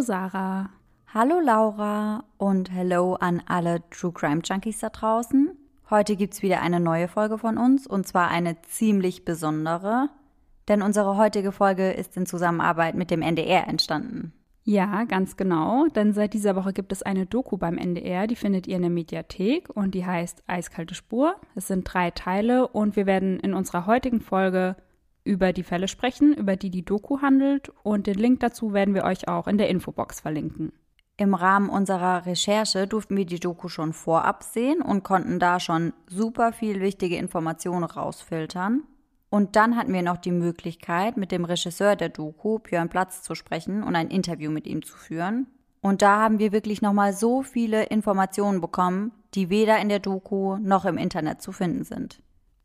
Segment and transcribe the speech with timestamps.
[0.00, 0.70] Hallo Sarah.
[1.12, 5.50] Hallo Laura und hello an alle True Crime Junkies da draußen.
[5.90, 10.08] Heute gibt's wieder eine neue Folge von uns und zwar eine ziemlich besondere,
[10.68, 14.32] denn unsere heutige Folge ist in Zusammenarbeit mit dem NDR entstanden.
[14.64, 18.66] Ja, ganz genau, denn seit dieser Woche gibt es eine Doku beim NDR, die findet
[18.66, 21.34] ihr in der Mediathek und die heißt Eiskalte Spur.
[21.54, 24.76] Es sind drei Teile und wir werden in unserer heutigen Folge
[25.30, 29.04] über die Fälle sprechen, über die die Doku handelt und den Link dazu werden wir
[29.04, 30.72] euch auch in der Infobox verlinken.
[31.16, 35.92] Im Rahmen unserer Recherche durften wir die Doku schon vorab sehen und konnten da schon
[36.08, 38.82] super viel wichtige Informationen rausfiltern.
[39.28, 43.36] Und dann hatten wir noch die Möglichkeit, mit dem Regisseur der Doku, Björn Platz, zu
[43.36, 45.46] sprechen und ein Interview mit ihm zu führen.
[45.80, 50.56] Und da haben wir wirklich nochmal so viele Informationen bekommen, die weder in der Doku
[50.56, 52.20] noch im Internet zu finden sind.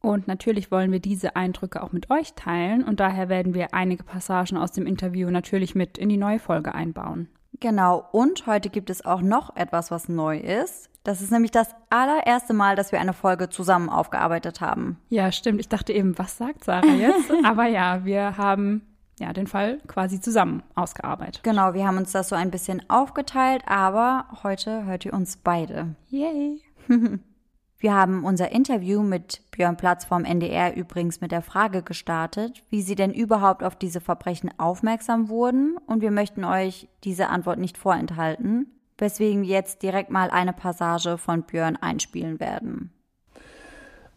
[0.05, 4.03] Und natürlich wollen wir diese Eindrücke auch mit euch teilen und daher werden wir einige
[4.03, 7.27] Passagen aus dem Interview natürlich mit in die neue Folge einbauen.
[7.59, 10.91] Genau, und heute gibt es auch noch etwas, was neu ist.
[11.03, 14.99] Das ist nämlich das allererste Mal, dass wir eine Folge zusammen aufgearbeitet haben.
[15.09, 15.59] Ja, stimmt.
[15.59, 17.31] Ich dachte eben, was sagt Sarah jetzt?
[17.43, 18.83] Aber ja, wir haben
[19.19, 21.41] ja den Fall quasi zusammen ausgearbeitet.
[21.41, 25.95] Genau, wir haben uns das so ein bisschen aufgeteilt, aber heute hört ihr uns beide.
[26.09, 26.61] Yay!
[27.77, 32.81] Wir haben unser Interview mit Björn Platz vom NDR übrigens mit der Frage gestartet, wie
[32.81, 37.77] Sie denn überhaupt auf diese Verbrechen aufmerksam wurden und wir möchten euch diese Antwort nicht
[37.77, 42.91] vorenthalten, weswegen wir jetzt direkt mal eine Passage von Björn einspielen werden.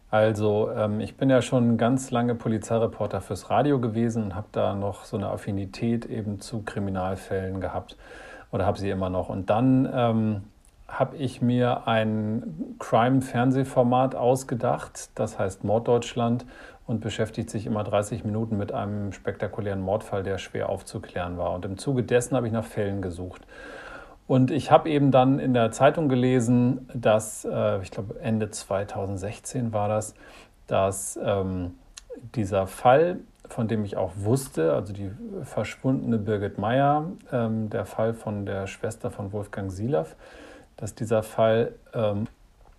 [0.09, 4.73] Also ähm, ich bin ja schon ganz lange Polizeireporter fürs Radio gewesen und habe da
[4.73, 7.95] noch so eine Affinität eben zu Kriminalfällen gehabt
[8.51, 9.29] oder habe sie immer noch.
[9.29, 10.43] Und dann ähm,
[10.89, 16.45] habe ich mir ein Crime-Fernsehformat ausgedacht, das heißt Morddeutschland
[16.87, 21.53] und beschäftigt sich immer 30 Minuten mit einem spektakulären Mordfall, der schwer aufzuklären war.
[21.53, 23.43] Und im Zuge dessen habe ich nach Fällen gesucht.
[24.27, 29.73] Und ich habe eben dann in der Zeitung gelesen, dass, äh, ich glaube Ende 2016
[29.73, 30.13] war das,
[30.67, 31.75] dass ähm,
[32.35, 35.11] dieser Fall, von dem ich auch wusste, also die
[35.43, 40.15] verschwundene Birgit Meyer, ähm, der Fall von der Schwester von Wolfgang Silaff,
[40.79, 42.27] dass dieser Fall ähm,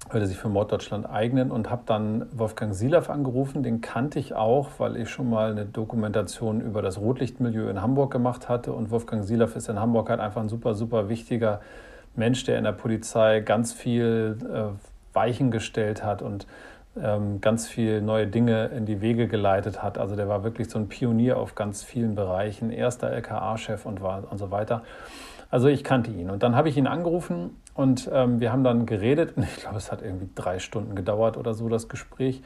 [0.08, 3.62] würde sich für Morddeutschland eignen und habe dann Wolfgang Silaff angerufen.
[3.62, 8.10] Den kannte ich auch, weil ich schon mal eine Dokumentation über das Rotlichtmilieu in Hamburg
[8.10, 8.72] gemacht hatte.
[8.72, 11.60] Und Wolfgang Silaff ist in Hamburg halt einfach ein super, super wichtiger
[12.16, 16.46] Mensch, der in der Polizei ganz viel äh, Weichen gestellt hat und
[17.00, 19.98] ähm, ganz viel neue Dinge in die Wege geleitet hat.
[19.98, 24.38] Also der war wirklich so ein Pionier auf ganz vielen Bereichen, erster LKA-Chef und, und
[24.38, 24.82] so weiter.
[25.50, 26.30] Also ich kannte ihn.
[26.30, 29.34] Und dann habe ich ihn angerufen und ähm, wir haben dann geredet.
[29.56, 32.42] Ich glaube, es hat irgendwie drei Stunden gedauert oder so, das Gespräch.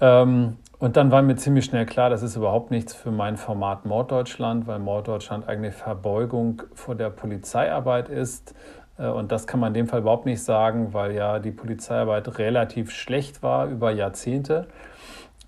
[0.00, 3.84] Ähm, und dann war mir ziemlich schnell klar, das ist überhaupt nichts für mein Format
[3.84, 8.54] Morddeutschland, weil Morddeutschland eigentlich Verbeugung vor der Polizeiarbeit ist.
[8.98, 12.38] Äh, und das kann man in dem Fall überhaupt nicht sagen, weil ja die Polizeiarbeit
[12.38, 14.68] relativ schlecht war über Jahrzehnte.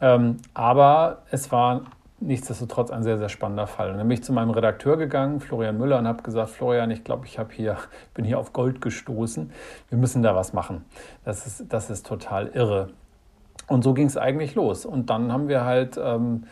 [0.00, 1.82] Ähm, aber es war
[2.20, 3.90] nichtsdestotrotz ein sehr, sehr spannender Fall.
[3.90, 7.04] Und dann bin ich zu meinem Redakteur gegangen, Florian Müller, und habe gesagt, Florian, ich
[7.04, 7.76] glaube, ich hier,
[8.14, 9.50] bin hier auf Gold gestoßen.
[9.88, 10.84] Wir müssen da was machen.
[11.24, 12.90] Das ist, das ist total irre.
[13.68, 14.84] Und so ging es eigentlich los.
[14.84, 16.44] Und dann haben wir halt ähm,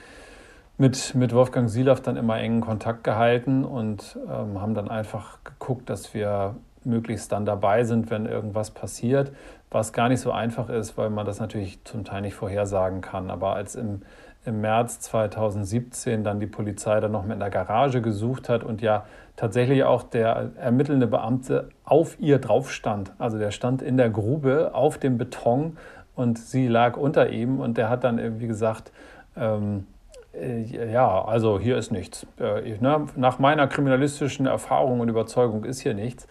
[0.79, 5.91] mit, mit Wolfgang Silaff dann immer engen Kontakt gehalten und ähm, haben dann einfach geguckt,
[5.91, 9.33] dass wir möglichst dann dabei sind, wenn irgendwas passiert,
[9.71, 13.31] was gar nicht so einfach ist, weil man das natürlich zum Teil nicht vorhersagen kann.
[13.31, 14.03] Aber als im
[14.45, 19.05] im März 2017 dann die Polizei dann noch mit einer Garage gesucht hat und ja
[19.37, 23.13] tatsächlich auch der ermittelnde Beamte auf ihr drauf stand.
[23.19, 25.77] Also der stand in der Grube auf dem Beton
[26.15, 28.93] und sie lag unter ihm und der hat dann irgendwie gesagt,
[29.37, 29.87] ähm,
[30.35, 32.27] äh, ja, also hier ist nichts.
[32.39, 36.27] Äh, ne, nach meiner kriminalistischen Erfahrung und Überzeugung ist hier nichts.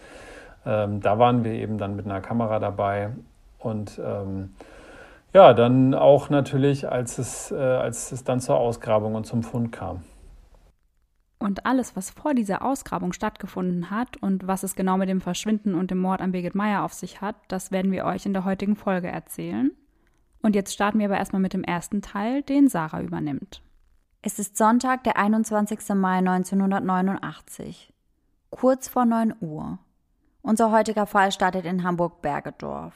[0.64, 3.10] Ähm, da waren wir eben dann mit einer Kamera dabei
[3.58, 4.54] und ähm,
[5.32, 9.72] ja, dann auch natürlich, als es, äh, als es dann zur Ausgrabung und zum Fund
[9.72, 10.02] kam.
[11.38, 15.74] Und alles, was vor dieser Ausgrabung stattgefunden hat und was es genau mit dem Verschwinden
[15.74, 18.44] und dem Mord an Birgit Meyer auf sich hat, das werden wir euch in der
[18.44, 19.72] heutigen Folge erzählen.
[20.40, 23.60] Und jetzt starten wir aber erstmal mit dem ersten Teil, den Sarah übernimmt.
[24.22, 25.96] Es ist Sonntag, der 21.
[25.96, 27.92] Mai 1989.
[28.50, 29.78] Kurz vor 9 Uhr.
[30.42, 32.94] Unser heutiger Fall startet in Hamburg-Bergedorf.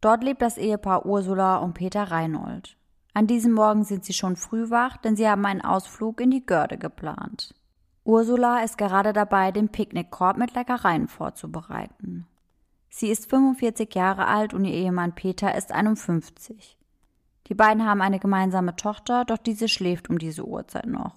[0.00, 2.76] Dort lebt das Ehepaar Ursula und Peter Reinhold.
[3.14, 6.44] An diesem Morgen sind sie schon früh wach, denn sie haben einen Ausflug in die
[6.44, 7.54] Görde geplant.
[8.04, 12.26] Ursula ist gerade dabei, den Picknickkorb mit Leckereien vorzubereiten.
[12.90, 16.78] Sie ist 45 Jahre alt und ihr Ehemann Peter ist 51.
[17.48, 21.14] Die beiden haben eine gemeinsame Tochter, doch diese schläft um diese Uhrzeit noch.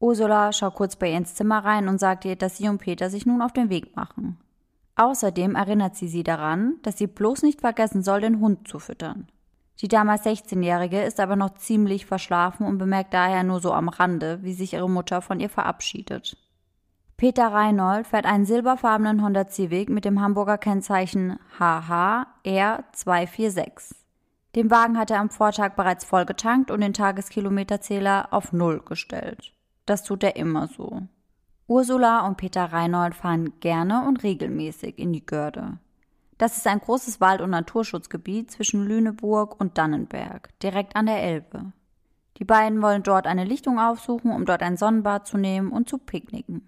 [0.00, 3.10] Ursula schaut kurz bei ihr ins Zimmer rein und sagt ihr, dass sie und Peter
[3.10, 4.38] sich nun auf den Weg machen.
[4.98, 9.28] Außerdem erinnert sie sie daran, dass sie bloß nicht vergessen soll, den Hund zu füttern.
[9.80, 14.40] Die damals 16-Jährige ist aber noch ziemlich verschlafen und bemerkt daher nur so am Rande,
[14.42, 16.36] wie sich ihre Mutter von ihr verabschiedet.
[17.16, 23.94] Peter Reinhold fährt einen silberfarbenen Honda Civic mit dem Hamburger Kennzeichen HHR246.
[24.56, 29.52] Den Wagen hat er am Vortag bereits vollgetankt und den Tageskilometerzähler auf Null gestellt.
[29.86, 31.02] Das tut er immer so.
[31.68, 35.78] Ursula und Peter Reinhold fahren gerne und regelmäßig in die Görde.
[36.38, 41.72] Das ist ein großes Wald- und Naturschutzgebiet zwischen Lüneburg und Dannenberg, direkt an der Elbe.
[42.38, 45.98] Die beiden wollen dort eine Lichtung aufsuchen, um dort ein Sonnenbad zu nehmen und zu
[45.98, 46.66] picknicken.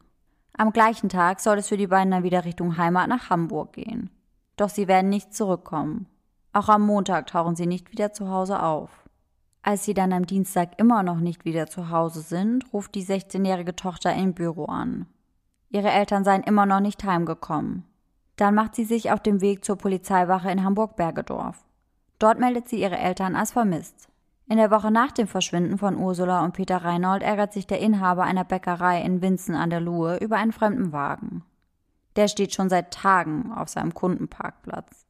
[0.53, 4.11] Am gleichen Tag soll es für die beiden dann wieder Richtung Heimat nach Hamburg gehen.
[4.59, 6.09] Doch sie werden nicht zurückkommen.
[6.53, 9.00] Auch am Montag tauchen sie nicht wieder zu Hause auf.
[9.63, 13.77] Als sie dann am Dienstag immer noch nicht wieder zu Hause sind, ruft die 16-jährige
[13.77, 15.07] Tochter im Büro an.
[15.69, 17.85] Ihre Eltern seien immer noch nicht heimgekommen.
[18.37, 21.63] Dann macht sie sich auf dem Weg zur Polizeiwache in Hamburg-Bergedorf.
[22.19, 24.09] Dort meldet sie ihre Eltern als vermisst.
[24.49, 28.25] In der Woche nach dem Verschwinden von Ursula und Peter Reinhold ärgert sich der Inhaber
[28.25, 31.45] einer Bäckerei in Winzen an der Luhe über einen fremden Wagen.
[32.17, 35.07] Der steht schon seit Tagen auf seinem Kundenparkplatz.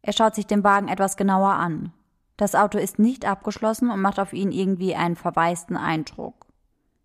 [0.00, 1.92] Er schaut sich den Wagen etwas genauer an.
[2.38, 6.46] Das Auto ist nicht abgeschlossen und macht auf ihn irgendwie einen verwaisten Eindruck.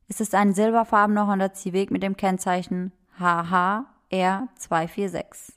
[0.07, 5.53] Es ist ein silberfarbener Honda Civic mit dem Kennzeichen HHR246.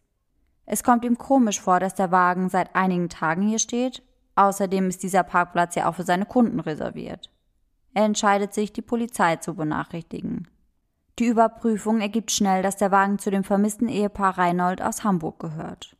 [0.64, 4.02] Es kommt ihm komisch vor, dass der Wagen seit einigen Tagen hier steht.
[4.34, 7.30] Außerdem ist dieser Parkplatz ja auch für seine Kunden reserviert.
[7.92, 10.48] Er entscheidet sich, die Polizei zu benachrichtigen.
[11.18, 15.95] Die Überprüfung ergibt schnell, dass der Wagen zu dem vermissten Ehepaar Reinhold aus Hamburg gehört.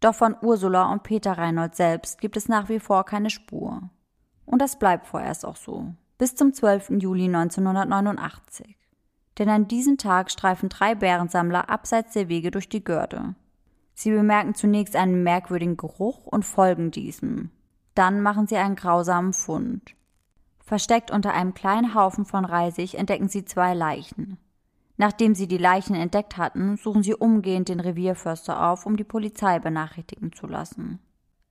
[0.00, 3.90] Doch von Ursula und Peter Reinhold selbst gibt es nach wie vor keine Spur.
[4.44, 5.92] Und das bleibt vorerst auch so.
[6.18, 6.90] Bis zum 12.
[7.00, 8.76] Juli 1989.
[9.38, 13.34] Denn an diesem Tag streifen drei Bärensammler abseits der Wege durch die Görde.
[13.94, 17.50] Sie bemerken zunächst einen merkwürdigen Geruch und folgen diesem.
[17.94, 19.94] Dann machen sie einen grausamen Fund.
[20.64, 24.38] Versteckt unter einem kleinen Haufen von Reisig entdecken sie zwei Leichen.
[24.96, 29.58] Nachdem sie die Leichen entdeckt hatten, suchen sie umgehend den Revierförster auf, um die Polizei
[29.58, 31.00] benachrichtigen zu lassen.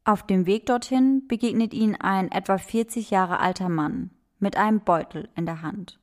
[0.04, 5.30] Auf dem Weg dorthin begegnet ihnen ein etwa 40 Jahre alter Mann mit einem Beutel
[5.36, 6.00] in der Hand.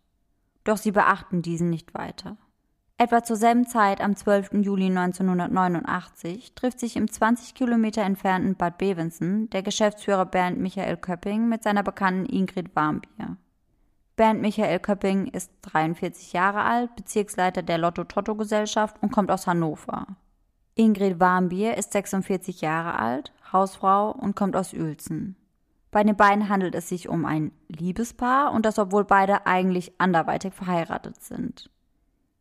[0.64, 2.36] Doch sie beachten diesen nicht weiter.
[2.98, 4.52] Etwa zur selben Zeit am 12.
[4.62, 11.48] Juli 1989 trifft sich im 20 Kilometer entfernten Bad Bevensen der Geschäftsführer Bernd Michael Köpping
[11.48, 13.36] mit seiner Bekannten Ingrid Warmbier.
[14.22, 20.06] Bernd Michael Köpping ist 43 Jahre alt, Bezirksleiter der Lotto-Totto-Gesellschaft und kommt aus Hannover.
[20.76, 25.34] Ingrid Warmbier ist 46 Jahre alt, Hausfrau und kommt aus Uelzen.
[25.90, 30.54] Bei den beiden handelt es sich um ein Liebespaar und das obwohl beide eigentlich anderweitig
[30.54, 31.68] verheiratet sind.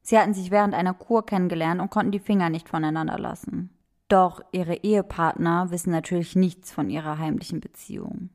[0.04, 3.72] Sie hatten sich während einer Kur kennengelernt und konnten die Finger nicht voneinander lassen.
[4.08, 8.30] Doch ihre Ehepartner wissen natürlich nichts von ihrer heimlichen Beziehung.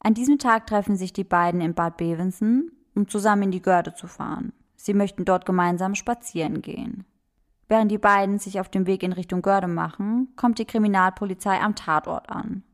[0.00, 3.94] An diesem Tag treffen sich die beiden in Bad Bevensen, um zusammen in die Görde
[3.94, 4.52] zu fahren.
[4.74, 7.04] Sie möchten dort gemeinsam spazieren gehen.
[7.68, 11.76] Während die beiden sich auf dem Weg in Richtung Görde machen, kommt die Kriminalpolizei am
[11.76, 12.64] Tatort an.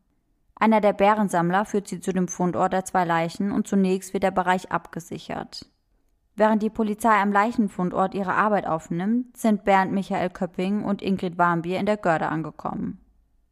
[0.55, 4.31] Einer der Bärensammler führt sie zu dem Fundort der zwei Leichen und zunächst wird der
[4.31, 5.67] Bereich abgesichert.
[6.37, 11.79] Während die Polizei am Leichenfundort ihre Arbeit aufnimmt, sind Bernd Michael Köpping und Ingrid Warmbier
[11.79, 12.99] in der Görde angekommen.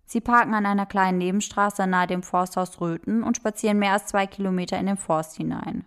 [0.06, 4.26] Sie parken an einer kleinen Nebenstraße nahe dem Forsthaus Röthen und spazieren mehr als zwei
[4.26, 5.84] Kilometer in den Forst hinein.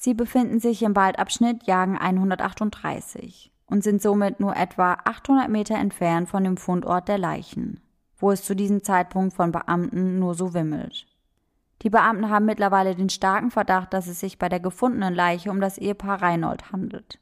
[0.00, 6.28] Sie befinden sich im Waldabschnitt Jagen 138 und sind somit nur etwa 800 Meter entfernt
[6.28, 7.80] von dem Fundort der Leichen,
[8.16, 11.08] wo es zu diesem Zeitpunkt von Beamten nur so wimmelt.
[11.82, 15.60] Die Beamten haben mittlerweile den starken Verdacht, dass es sich bei der gefundenen Leiche um
[15.60, 17.18] das Ehepaar Reinhold handelt.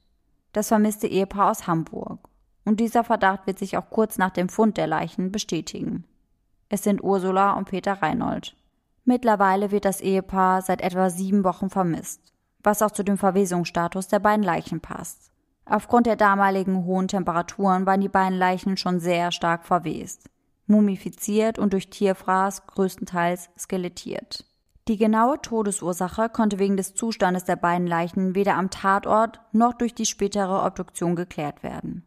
[0.52, 2.28] Das vermisste Ehepaar aus Hamburg.
[2.66, 6.04] Und dieser Verdacht wird sich auch kurz nach dem Fund der Leichen bestätigen.
[6.68, 8.54] Es sind Ursula und Peter Reinhold.
[9.06, 14.18] Mittlerweile wird das Ehepaar seit etwa sieben Wochen vermisst, was auch zu dem Verwesungsstatus der
[14.18, 15.30] beiden Leichen passt.
[15.64, 20.30] Aufgrund der damaligen hohen Temperaturen waren die beiden Leichen schon sehr stark verwest,
[20.66, 24.44] mumifiziert und durch Tierfraß größtenteils skelettiert.
[24.88, 29.94] Die genaue Todesursache konnte wegen des Zustandes der beiden Leichen weder am Tatort noch durch
[29.94, 32.04] die spätere Obduktion geklärt werden.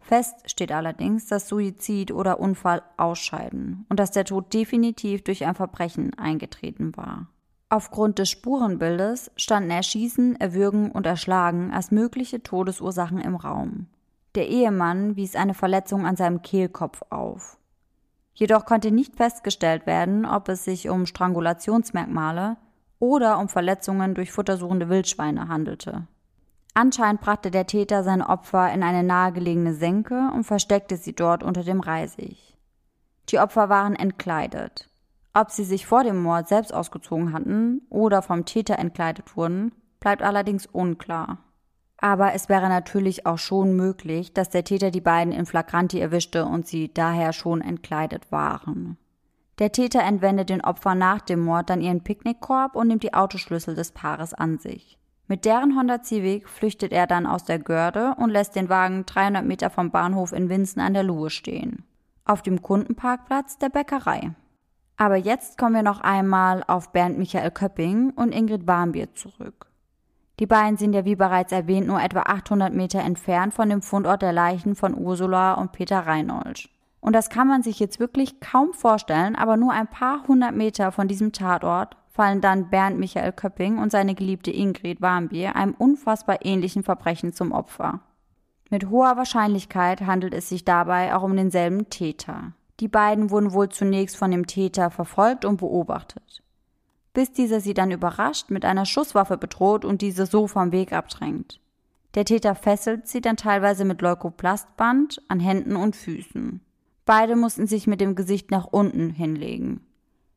[0.00, 5.54] Fest steht allerdings, dass Suizid oder Unfall ausscheiden und dass der Tod definitiv durch ein
[5.54, 7.28] Verbrechen eingetreten war.
[7.70, 13.88] Aufgrund des Spurenbildes standen Erschießen, Erwürgen und Erschlagen als mögliche Todesursachen im Raum.
[14.34, 17.58] Der Ehemann wies eine Verletzung an seinem Kehlkopf auf.
[18.32, 22.56] Jedoch konnte nicht festgestellt werden, ob es sich um Strangulationsmerkmale
[23.00, 26.06] oder um Verletzungen durch futtersuchende Wildschweine handelte.
[26.72, 31.64] Anscheinend brachte der Täter sein Opfer in eine nahegelegene Senke und versteckte sie dort unter
[31.64, 32.56] dem Reisig.
[33.30, 34.88] Die Opfer waren entkleidet.
[35.34, 40.22] Ob sie sich vor dem Mord selbst ausgezogen hatten oder vom Täter entkleidet wurden, bleibt
[40.22, 41.38] allerdings unklar.
[41.98, 46.44] Aber es wäre natürlich auch schon möglich, dass der Täter die beiden in Flagranti erwischte
[46.44, 48.96] und sie daher schon entkleidet waren.
[49.58, 53.74] Der Täter entwendet den Opfern nach dem Mord dann ihren Picknickkorb und nimmt die Autoschlüssel
[53.74, 54.98] des Paares an sich.
[55.26, 59.44] Mit deren Honda Civic flüchtet er dann aus der Görde und lässt den Wagen 300
[59.44, 61.84] Meter vom Bahnhof in Winsen an der Luhe stehen.
[62.24, 64.34] Auf dem Kundenparkplatz der Bäckerei.
[64.98, 69.66] Aber jetzt kommen wir noch einmal auf Bernd Michael Köpping und Ingrid Barmbier zurück.
[70.40, 74.22] Die beiden sind ja wie bereits erwähnt nur etwa 800 Meter entfernt von dem Fundort
[74.22, 76.68] der Leichen von Ursula und Peter Reinhold.
[77.00, 80.90] Und das kann man sich jetzt wirklich kaum vorstellen, aber nur ein paar hundert Meter
[80.90, 86.44] von diesem Tatort fallen dann Bernd Michael Köpping und seine geliebte Ingrid Warmbier einem unfassbar
[86.44, 88.00] ähnlichen Verbrechen zum Opfer.
[88.68, 92.52] Mit hoher Wahrscheinlichkeit handelt es sich dabei auch um denselben Täter.
[92.80, 96.42] Die beiden wurden wohl zunächst von dem Täter verfolgt und beobachtet
[97.18, 101.60] bis dieser sie dann überrascht mit einer Schusswaffe bedroht und diese so vom Weg abdrängt.
[102.14, 106.60] Der Täter fesselt sie dann teilweise mit Leukoplastband an Händen und Füßen.
[107.04, 109.80] Beide mussten sich mit dem Gesicht nach unten hinlegen.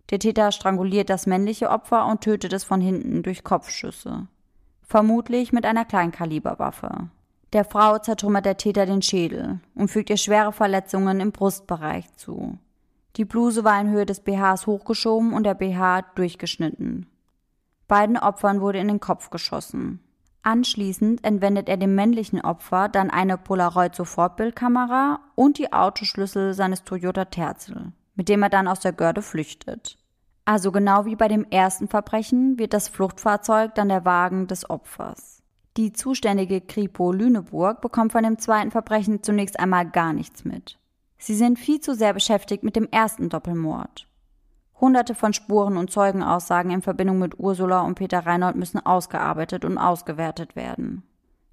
[0.10, 4.26] Der Täter stranguliert das männliche Opfer und tötet es von hinten durch Kopfschüsse.
[4.82, 7.12] Vermutlich mit einer Kleinkaliberwaffe.
[7.54, 12.58] Der Frau zertrümmert der Täter den Schädel und fügt ihr schwere Verletzungen im Brustbereich zu.
[13.18, 17.08] Die Bluse war in Höhe des BHs hochgeschoben und der BH durchgeschnitten.
[17.90, 20.00] Beiden Opfern wurde in den Kopf geschossen.
[20.44, 27.92] Anschließend entwendet er dem männlichen Opfer dann eine Polaroid-Sofortbildkamera und die Autoschlüssel seines Toyota Terzel,
[28.16, 29.98] mit dem er dann aus der Görde flüchtet.
[30.46, 35.41] Also genau wie bei dem ersten Verbrechen wird das Fluchtfahrzeug dann der Wagen des Opfers.
[35.78, 40.78] Die zuständige Kripo Lüneburg bekommt von dem zweiten Verbrechen zunächst einmal gar nichts mit.
[41.18, 44.08] Sie sind viel zu sehr beschäftigt mit dem ersten Doppelmord.
[44.82, 49.78] Hunderte von Spuren und Zeugenaussagen in Verbindung mit Ursula und Peter Reinhold müssen ausgearbeitet und
[49.78, 51.04] ausgewertet werden.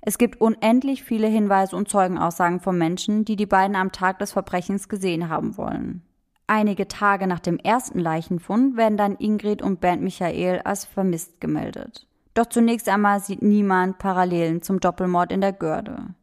[0.01, 4.33] Es gibt unendlich viele Hinweise und Zeugenaussagen von Menschen, die die beiden am Tag des
[4.33, 6.03] Verbrechens gesehen haben wollen.
[6.47, 12.09] Einige Tage nach dem ersten Leichenfund werden dann Ingrid und Bernd Michael als vermisst gemeldet.
[12.35, 16.15] Doch zunächst einmal sieht niemand Parallelen zum Doppelmord in der Görde.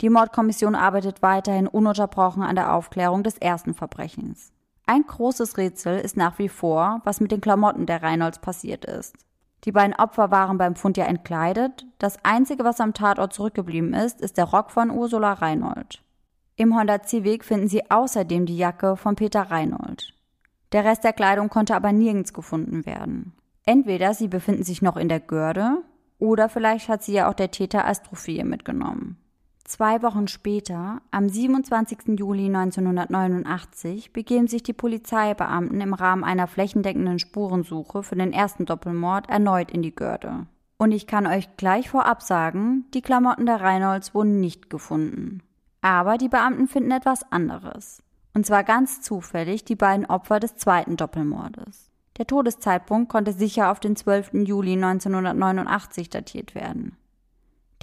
[0.00, 4.52] Die Mordkommission arbeitet weiterhin ununterbrochen an der Aufklärung des ersten Verbrechens.
[4.86, 9.16] Ein großes Rätsel ist nach wie vor, was mit den Klamotten der Reinholds passiert ist.
[9.64, 11.86] Die beiden Opfer waren beim Fund ja entkleidet.
[11.98, 16.02] Das einzige, was am Tatort zurückgeblieben ist, ist der Rock von Ursula Reinhold.
[16.56, 20.12] Im Honda Civic finden sie außerdem die Jacke von Peter Reinhold.
[20.72, 23.32] Der Rest der Kleidung konnte aber nirgends gefunden werden.
[23.66, 25.82] Entweder sie befinden sich noch in der Görde
[26.18, 29.16] oder vielleicht hat sie ja auch der Täter als Trophäe mitgenommen.
[29.64, 32.18] Zwei Wochen später, am 27.
[32.18, 39.30] Juli 1989, begeben sich die Polizeibeamten im Rahmen einer flächendeckenden Spurensuche für den ersten Doppelmord
[39.30, 40.46] erneut in die Görde.
[40.76, 45.42] Und ich kann euch gleich vorab sagen, die Klamotten der Reinholds wurden nicht gefunden.
[45.80, 48.02] Aber die Beamten finden etwas anderes.
[48.34, 51.90] Und zwar ganz zufällig die beiden Opfer des zweiten Doppelmordes.
[52.16, 54.34] Der Todeszeitpunkt konnte sicher auf den 12.
[54.44, 56.96] Juli 1989 datiert werden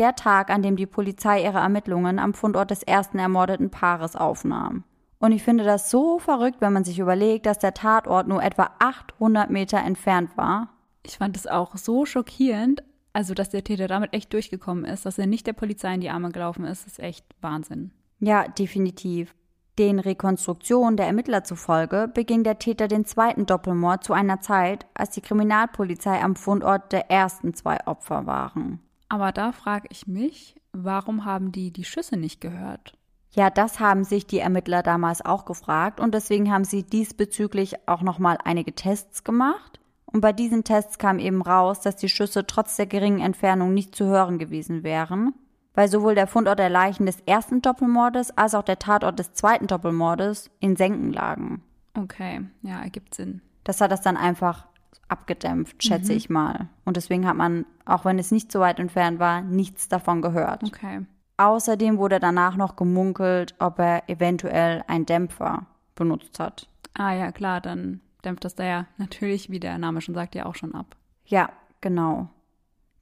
[0.02, 4.84] der Tag, an dem die Polizei ihre Ermittlungen am Fundort des ersten ermordeten Paares aufnahm.
[5.20, 8.72] Und ich finde das so verrückt, wenn man sich überlegt, dass der Tatort nur etwa
[8.80, 10.70] 800 Meter entfernt war.
[11.06, 12.84] Ich fand es auch so schockierend,
[13.14, 16.10] also dass der Täter damit echt durchgekommen ist, dass er nicht der Polizei in die
[16.10, 17.92] Arme gelaufen ist, ist echt Wahnsinn.
[18.20, 19.36] Ja, definitiv.
[19.82, 25.10] Den Rekonstruktionen der Ermittler zufolge beging der Täter den zweiten Doppelmord zu einer Zeit, als
[25.10, 28.80] die Kriminalpolizei am Fundort der ersten zwei Opfer waren.
[29.10, 32.96] Aber da frage ich mich, warum haben die die Schüsse nicht gehört?
[33.32, 38.04] Ja, das haben sich die Ermittler damals auch gefragt und deswegen haben sie diesbezüglich auch
[38.04, 39.80] nochmal einige Tests gemacht.
[40.06, 43.96] Und bei diesen Tests kam eben raus, dass die Schüsse trotz der geringen Entfernung nicht
[43.96, 45.34] zu hören gewesen wären,
[45.74, 49.68] weil sowohl der Fundort der Leichen des ersten Doppelmordes als auch der Tatort des zweiten
[49.68, 51.64] Doppelmordes in Senken lagen.
[51.94, 53.42] Okay, ja, ergibt Sinn.
[53.64, 54.68] Das hat das dann einfach
[55.08, 56.18] abgedämpft, schätze mhm.
[56.18, 56.70] ich mal.
[56.86, 60.64] Und deswegen hat man, auch wenn es nicht so weit entfernt war, nichts davon gehört.
[60.64, 61.06] Okay.
[61.38, 66.68] Außerdem wurde danach noch gemunkelt, ob er eventuell einen Dämpfer benutzt hat.
[66.94, 70.46] Ah ja, klar, dann dämpft das da ja natürlich, wie der Name schon sagt, ja
[70.46, 70.96] auch schon ab.
[71.26, 71.50] Ja,
[71.82, 72.30] genau.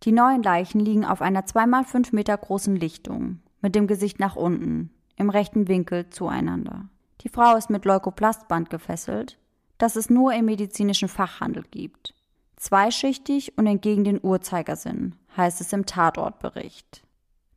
[0.03, 4.35] Die neuen Leichen liegen auf einer zweimal fünf Meter großen Lichtung, mit dem Gesicht nach
[4.35, 6.89] unten, im rechten Winkel zueinander.
[7.21, 9.37] Die Frau ist mit Leukoplastband gefesselt
[9.79, 12.13] das es nur im medizinischen Fachhandel gibt.
[12.57, 17.01] Zweischichtig und entgegen den Uhrzeigersinn, heißt es im Tatortbericht.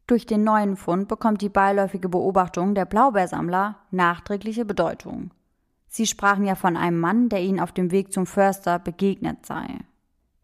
[0.06, 5.32] Durch den neuen Fund bekommt die beiläufige Beobachtung der Blaubeersammler nachträgliche Bedeutung.
[5.88, 9.66] Sie sprachen ja von einem Mann, der ihnen auf dem Weg zum Förster begegnet sei.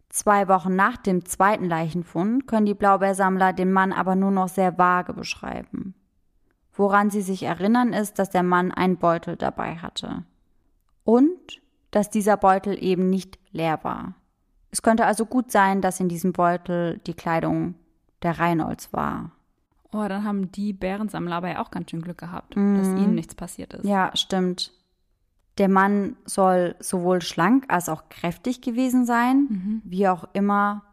[0.09, 4.77] Zwei Wochen nach dem zweiten Leichenfund können die Blaubeersammler den Mann aber nur noch sehr
[4.77, 5.93] vage beschreiben.
[6.73, 10.23] Woran sie sich erinnern ist, dass der Mann einen Beutel dabei hatte.
[11.03, 11.61] Und
[11.91, 14.15] dass dieser Beutel eben nicht leer war.
[14.71, 17.75] Es könnte also gut sein, dass in diesem Beutel die Kleidung
[18.21, 19.31] der Reinholds war.
[19.91, 22.77] Oh, dann haben die Bärensammler aber ja auch ganz schön Glück gehabt, mhm.
[22.77, 23.85] dass ihnen nichts passiert ist.
[23.85, 24.71] Ja, stimmt.
[25.59, 29.81] Der Mann soll sowohl schlank als auch kräftig gewesen sein, mhm.
[29.83, 30.83] wie auch immer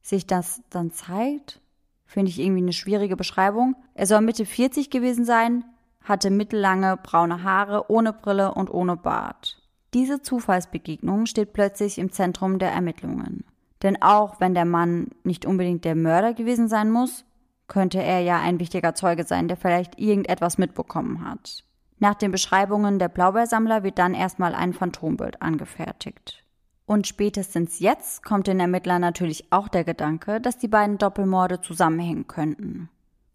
[0.00, 1.60] sich das dann zeigt.
[2.06, 3.76] Finde ich irgendwie eine schwierige Beschreibung.
[3.92, 5.62] Er soll Mitte 40 gewesen sein,
[6.02, 9.60] hatte mittellange braune Haare, ohne Brille und ohne Bart.
[9.92, 13.44] Diese Zufallsbegegnung steht plötzlich im Zentrum der Ermittlungen.
[13.82, 17.26] Denn auch wenn der Mann nicht unbedingt der Mörder gewesen sein muss,
[17.68, 21.64] könnte er ja ein wichtiger Zeuge sein, der vielleicht irgendetwas mitbekommen hat.
[22.00, 26.44] Nach den Beschreibungen der Blaubeersammler wird dann erstmal ein Phantombild angefertigt.
[26.86, 32.26] Und spätestens jetzt kommt den Ermittlern natürlich auch der Gedanke, dass die beiden Doppelmorde zusammenhängen
[32.28, 32.88] könnten.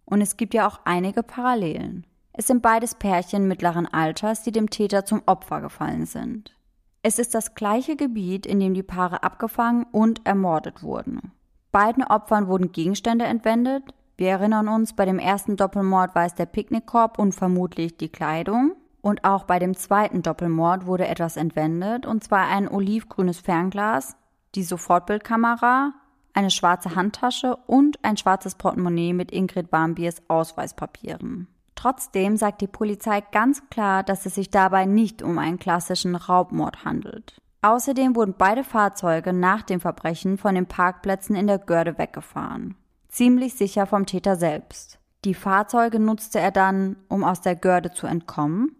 [0.06, 2.08] Und es gibt ja auch einige Parallelen.
[2.32, 6.56] Es sind beides Pärchen mittleren Alters, die dem Täter zum Opfer gefallen sind.
[7.04, 11.32] Es ist das gleiche Gebiet, in dem die Paare abgefangen und ermordet wurden.
[11.72, 13.94] Beiden Opfern wurden Gegenstände entwendet,
[14.24, 18.72] wir erinnern uns, bei dem ersten Doppelmord war es der Picknickkorb und vermutlich die Kleidung.
[19.02, 24.16] Und auch bei dem zweiten Doppelmord wurde etwas entwendet, und zwar ein olivgrünes Fernglas,
[24.56, 25.92] die Sofortbildkamera,
[26.34, 31.50] eine schwarze Handtasche und ein schwarzes Portemonnaie mit Ingrid Barmbiers Ausweispapieren.
[31.76, 36.86] Trotzdem sagt die Polizei ganz klar, dass es sich dabei nicht um einen klassischen Raubmord
[36.86, 37.42] handelt.
[37.62, 42.78] Außerdem wurden beide Fahrzeuge nach dem Verbrechen von den Parkplätzen in der Görde weggefahren
[43.14, 45.00] ziemlich sicher vom Täter selbst.
[45.24, 48.76] Die Fahrzeuge nutzte er dann, um aus der Görde zu entkommen,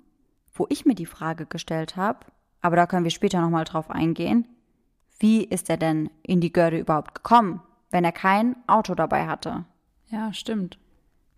[0.54, 2.20] wo ich mir die Frage gestellt habe,
[2.62, 4.48] aber da können wir später nochmal drauf eingehen,
[5.20, 9.66] wie ist er denn in die Görde überhaupt gekommen, wenn er kein Auto dabei hatte?
[10.08, 10.80] Ja, stimmt.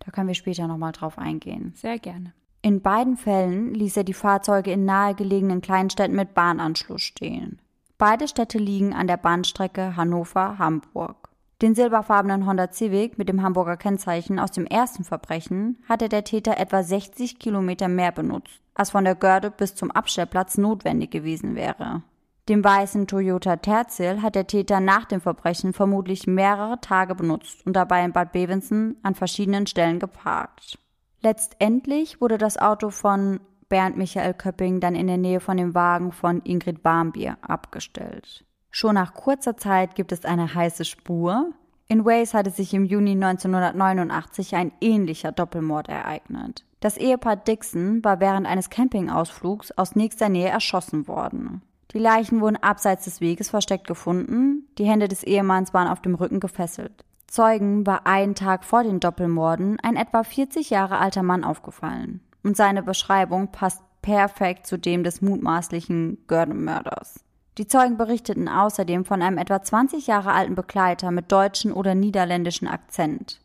[0.00, 1.72] Da können wir später nochmal drauf eingehen.
[1.76, 2.32] Sehr gerne.
[2.62, 7.60] In beiden Fällen ließ er die Fahrzeuge in nahegelegenen Kleinstädten mit Bahnanschluss stehen.
[7.98, 11.25] Beide Städte liegen an der Bahnstrecke Hannover-Hamburg.
[11.62, 16.58] Den silberfarbenen Honda Civic mit dem Hamburger Kennzeichen aus dem ersten Verbrechen hatte der Täter
[16.58, 22.02] etwa 60 Kilometer mehr benutzt, als von der Görde bis zum Abstellplatz notwendig gewesen wäre.
[22.50, 27.74] Den weißen Toyota Terzel hat der Täter nach dem Verbrechen vermutlich mehrere Tage benutzt und
[27.74, 30.78] dabei in Bad Bevensen an verschiedenen Stellen geparkt.
[31.22, 33.40] Letztendlich wurde das Auto von
[33.70, 38.44] Bernd Michael Köpping dann in der Nähe von dem Wagen von Ingrid Barmbier abgestellt.
[38.78, 41.54] Schon nach kurzer Zeit gibt es eine heiße Spur.
[41.88, 46.66] In Wales hatte sich im Juni 1989 ein ähnlicher Doppelmord ereignet.
[46.80, 51.62] Das Ehepaar Dixon war während eines Campingausflugs aus nächster Nähe erschossen worden.
[51.92, 56.14] Die Leichen wurden abseits des Weges versteckt gefunden, die Hände des Ehemanns waren auf dem
[56.14, 57.02] Rücken gefesselt.
[57.28, 62.20] Zeugen war einen Tag vor den Doppelmorden ein etwa 40 Jahre alter Mann aufgefallen.
[62.42, 67.25] Und seine Beschreibung passt perfekt zu dem des mutmaßlichen Gurdon-Mörders.
[67.58, 72.68] Die Zeugen berichteten außerdem von einem etwa 20 Jahre alten Begleiter mit deutschen oder niederländischen
[72.68, 73.40] Akzent.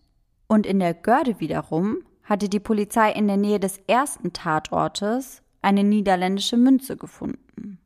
[0.47, 5.83] Und in der Görde wiederum hatte die Polizei in der Nähe des ersten Tatortes eine
[5.83, 7.79] niederländische Münze gefunden.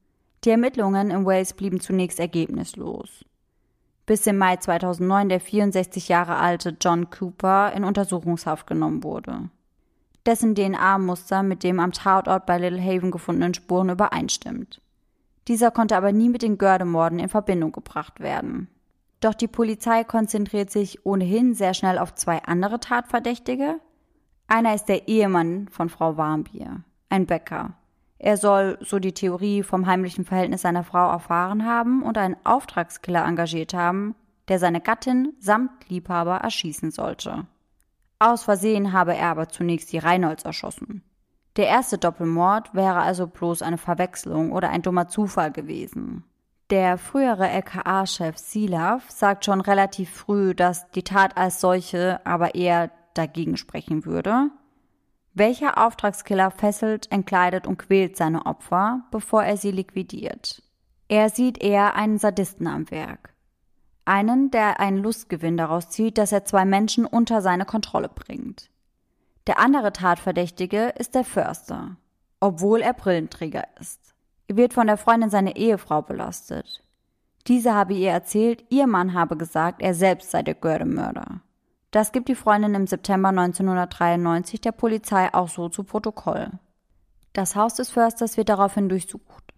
[0.44, 3.24] Die Ermittlungen in Wales blieben zunächst ergebnislos.
[4.08, 9.50] Bis im Mai 2009 der 64 Jahre alte John Cooper in Untersuchungshaft genommen wurde.
[10.26, 14.82] Dessen DNA-Muster mit dem am Tatort bei Little Haven gefundenen Spuren übereinstimmt.
[15.48, 18.68] Dieser konnte aber nie mit den Gördemorden in Verbindung gebracht werden.
[19.20, 23.80] Doch die Polizei konzentriert sich ohnehin sehr schnell auf zwei andere Tatverdächtige.
[24.48, 27.74] Einer ist der Ehemann von Frau Warmbier, ein Bäcker.
[28.18, 33.26] Er soll, so die Theorie, vom heimlichen Verhältnis seiner Frau erfahren haben und einen Auftragskiller
[33.26, 34.16] engagiert haben,
[34.48, 37.46] der seine Gattin samt Liebhaber erschießen sollte.
[38.20, 41.04] Aus Versehen habe er aber zunächst die Reinholds erschossen.
[41.58, 46.24] Der erste Doppelmord wäre also bloß eine Verwechslung oder ein dummer Zufall gewesen.
[46.70, 52.92] Der frühere LKA-Chef Silav sagt schon relativ früh, dass die Tat als solche aber eher
[53.14, 54.50] dagegen sprechen würde.
[55.34, 60.64] Welcher Auftragskiller fesselt, entkleidet und quält seine Opfer, bevor er sie liquidiert?
[61.08, 63.34] Er sieht eher einen Sadisten am Werk.
[64.06, 68.70] Einen, der einen Lustgewinn daraus zieht, dass er zwei Menschen unter seine Kontrolle bringt.
[69.48, 71.98] Der andere Tatverdächtige ist der Förster,
[72.40, 74.16] obwohl er Brillenträger ist.
[74.48, 76.84] Er wird von der Freundin seiner Ehefrau belastet.
[77.48, 81.42] Diese habe ihr erzählt, ihr Mann habe gesagt, er selbst sei der Gördemörder.
[81.92, 86.50] Das gibt die Freundin im September 1993 der Polizei auch so zu Protokoll.
[87.34, 89.54] Das Haus des Försters wird daraufhin durchsucht.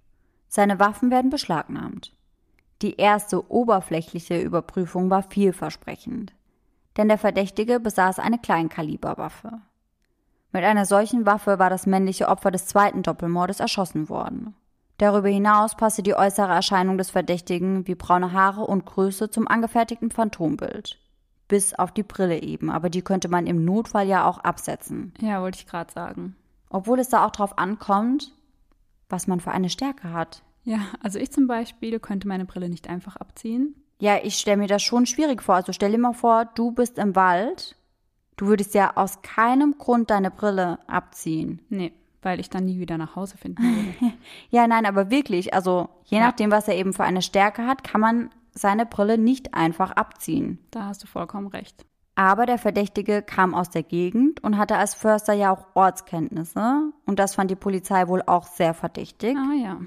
[0.50, 2.14] Seine Waffen werden beschlagnahmt.
[2.82, 6.34] Die erste oberflächliche Überprüfung war vielversprechend,
[6.98, 9.62] denn der Verdächtige besaß eine Kleinkaliberwaffe.
[10.52, 14.56] Mit einer solchen Waffe war das männliche Opfer des zweiten Doppelmordes erschossen worden.
[14.98, 20.10] Darüber hinaus passte die äußere Erscheinung des Verdächtigen wie braune Haare und Größe zum angefertigten
[20.10, 21.00] Phantombild.
[21.48, 25.14] Bis auf die Brille eben, aber die könnte man im Notfall ja auch absetzen.
[25.22, 26.36] Ja, wollte ich gerade sagen.
[26.70, 28.34] Obwohl es da auch drauf ankommt,
[29.08, 30.42] was man für eine Stärke hat.
[30.64, 33.76] Ja, also ich zum Beispiel könnte meine Brille nicht einfach abziehen.
[34.00, 35.56] Ja, ich stelle mir das schon schwierig vor.
[35.56, 37.77] Also stell dir mal vor, du bist im Wald.
[38.38, 41.60] Du würdest ja aus keinem Grund deine Brille abziehen.
[41.70, 44.14] Nee, weil ich dann nie wieder nach Hause finden würde.
[44.50, 46.28] ja, nein, aber wirklich, also je ja.
[46.28, 50.60] nachdem, was er eben für eine Stärke hat, kann man seine Brille nicht einfach abziehen.
[50.72, 51.86] Da hast du vollkommen recht.
[52.16, 56.92] Aber der Verdächtige kam aus der Gegend und hatte als Förster ja auch Ortskenntnisse.
[57.06, 59.38] Und das fand die Polizei wohl auch sehr verdächtig.
[59.38, 59.82] Ah ja.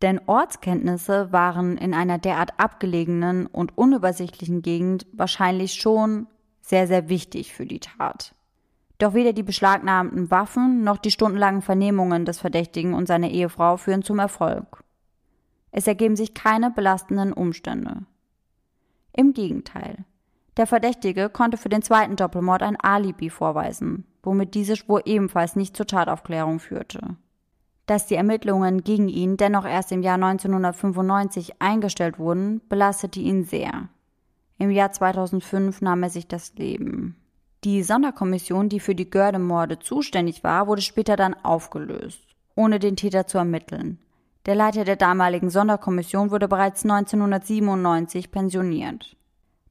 [0.00, 6.28] Denn Ortskenntnisse waren in einer derart abgelegenen und unübersichtlichen Gegend wahrscheinlich schon
[6.68, 8.34] sehr, sehr wichtig für die Tat.
[8.98, 14.02] Doch weder die beschlagnahmten Waffen noch die stundenlangen Vernehmungen des Verdächtigen und seiner Ehefrau führen
[14.02, 14.84] zum Erfolg.
[15.70, 18.02] Es ergeben sich keine belastenden Umstände.
[19.12, 20.04] Im Gegenteil.
[20.58, 25.76] Der Verdächtige konnte für den zweiten Doppelmord ein Alibi vorweisen, womit diese Spur ebenfalls nicht
[25.76, 27.16] zur Tataufklärung führte.
[27.86, 33.88] Dass die Ermittlungen gegen ihn dennoch erst im Jahr 1995 eingestellt wurden, belastete ihn sehr.
[34.58, 37.16] Im Jahr 2005 nahm er sich das Leben.
[37.64, 42.20] Die Sonderkommission, die für die Gördemorde zuständig war, wurde später dann aufgelöst,
[42.54, 43.98] ohne den Täter zu ermitteln.
[44.46, 49.16] Der Leiter der damaligen Sonderkommission wurde bereits 1997 pensioniert.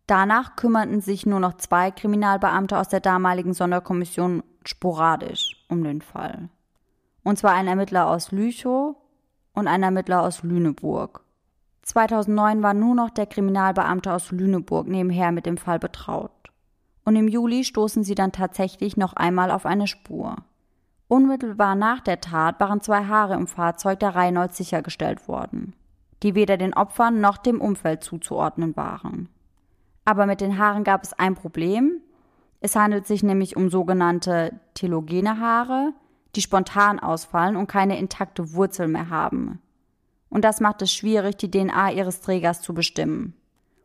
[0.06, 6.50] Danach kümmerten sich nur noch zwei Kriminalbeamte aus der damaligen Sonderkommission sporadisch um den Fall.
[7.24, 8.96] Und zwar ein Ermittler aus Lüchow
[9.54, 11.24] und ein Ermittler aus Lüneburg.
[11.88, 16.32] 2009 war nur noch der Kriminalbeamte aus Lüneburg nebenher mit dem Fall betraut.
[17.06, 20.36] Und im Juli stoßen sie dann tatsächlich noch einmal auf eine Spur.
[21.08, 25.74] Unmittelbar nach der Tat waren zwei Haare im Fahrzeug der Reinholds sichergestellt worden,
[26.24, 29.30] die weder den Opfern noch dem Umfeld zuzuordnen waren.
[30.04, 32.02] Aber mit den Haaren gab es ein Problem.
[32.60, 35.94] Es handelt sich nämlich um sogenannte telogene Haare,
[36.36, 39.62] die spontan ausfallen und keine intakte Wurzel mehr haben
[40.30, 43.34] und das macht es schwierig, die DNA ihres Trägers zu bestimmen.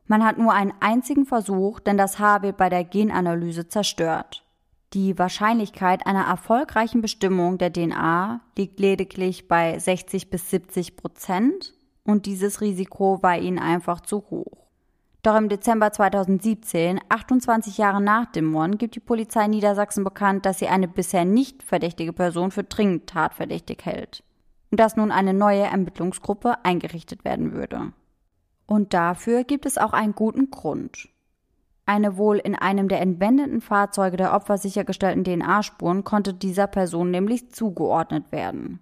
[0.06, 4.44] Man hat nur einen einzigen Versuch, denn das Haar wird bei der Genanalyse zerstört.
[4.92, 11.72] Die Wahrscheinlichkeit einer erfolgreichen Bestimmung der DNA liegt lediglich bei 60 bis 70 Prozent
[12.04, 14.66] und dieses Risiko war ihnen einfach zu hoch.
[15.22, 20.58] Doch im Dezember 2017, 28 Jahre nach dem Mord, gibt die Polizei Niedersachsen bekannt, dass
[20.58, 24.24] sie eine bisher nicht verdächtige Person für dringend tatverdächtig hält
[24.72, 27.92] und dass nun eine neue Ermittlungsgruppe eingerichtet werden würde.
[28.66, 31.10] Und dafür gibt es auch einen guten Grund.
[31.84, 37.52] Eine wohl in einem der entwendeten Fahrzeuge der Opfer sichergestellten DNA-Spuren konnte dieser Person nämlich
[37.52, 38.80] zugeordnet werden.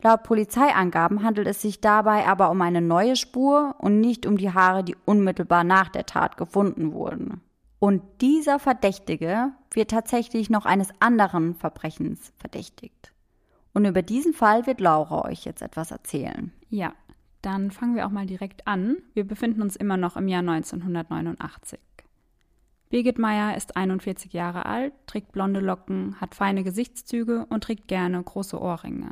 [0.00, 4.52] Laut Polizeiangaben handelt es sich dabei aber um eine neue Spur und nicht um die
[4.52, 7.42] Haare, die unmittelbar nach der Tat gefunden wurden.
[7.80, 13.12] Und dieser Verdächtige wird tatsächlich noch eines anderen Verbrechens verdächtigt.
[13.76, 16.50] Und über diesen Fall wird Laura euch jetzt etwas erzählen.
[16.70, 16.94] Ja,
[17.42, 18.96] dann fangen wir auch mal direkt an.
[19.12, 21.78] Wir befinden uns immer noch im Jahr 1989.
[22.88, 28.22] Birgit Meyer ist 41 Jahre alt, trägt blonde Locken, hat feine Gesichtszüge und trägt gerne
[28.22, 29.10] große Ohrringe.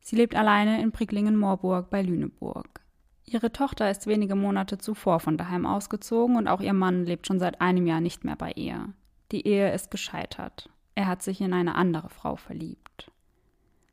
[0.00, 2.80] Sie lebt alleine in Pricklingen-Moorburg bei Lüneburg.
[3.24, 7.38] Ihre Tochter ist wenige Monate zuvor von daheim ausgezogen und auch ihr Mann lebt schon
[7.38, 8.88] seit einem Jahr nicht mehr bei ihr.
[9.30, 10.68] Die Ehe ist gescheitert.
[10.96, 13.12] Er hat sich in eine andere Frau verliebt.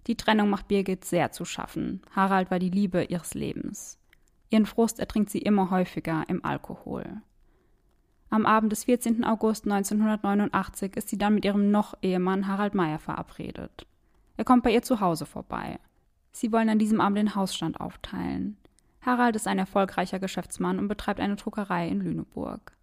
[0.08, 2.02] Die Trennung macht Birgit sehr zu schaffen.
[2.16, 4.00] Harald war die Liebe ihres Lebens.
[4.50, 7.22] Ihren Frust ertrinkt sie immer häufiger im Alkohol.
[8.30, 9.26] Am Abend des 14.
[9.26, 13.86] August 1989 ist sie dann mit ihrem Noch-Ehemann Harald Meyer verabredet.
[14.38, 15.80] Er kommt bei ihr zu Hause vorbei.
[16.32, 18.58] Sie wollen an diesem Abend den Hausstand aufteilen.
[19.02, 22.74] Harald ist ein erfolgreicher Geschäftsmann und betreibt eine Druckerei in Lüneburg.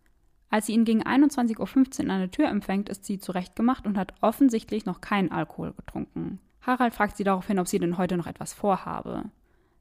[0.50, 4.14] Als sie ihn gegen 21.15 Uhr an der Tür empfängt, ist sie zurechtgemacht und hat
[4.20, 6.38] offensichtlich noch keinen Alkohol getrunken.
[6.66, 9.24] Harald fragt sie daraufhin, ob sie denn heute noch etwas vorhabe.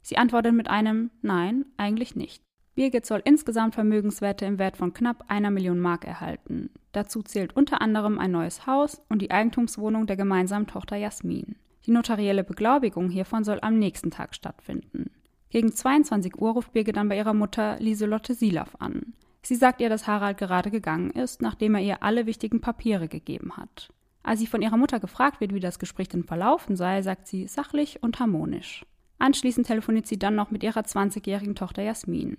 [0.01, 2.43] Sie antwortet mit einem Nein, eigentlich nicht.
[2.75, 6.71] Birgit soll insgesamt Vermögenswerte im Wert von knapp einer Million Mark erhalten.
[6.91, 11.55] Dazu zählt unter anderem ein neues Haus und die Eigentumswohnung der gemeinsamen Tochter Jasmin.
[11.85, 15.11] Die notarielle Beglaubigung hiervon soll am nächsten Tag stattfinden.
[15.49, 19.13] Gegen 22 Uhr ruft Birgit dann bei ihrer Mutter Lieselotte Silaff an.
[19.43, 23.55] Sie sagt ihr, dass Harald gerade gegangen ist, nachdem er ihr alle wichtigen Papiere gegeben
[23.57, 23.93] hat.
[24.23, 27.47] Als sie von ihrer Mutter gefragt wird, wie das Gespräch denn verlaufen sei, sagt sie
[27.47, 28.85] sachlich und harmonisch.
[29.19, 32.37] Anschließend telefoniert sie dann noch mit ihrer 20-jährigen Tochter Jasmin.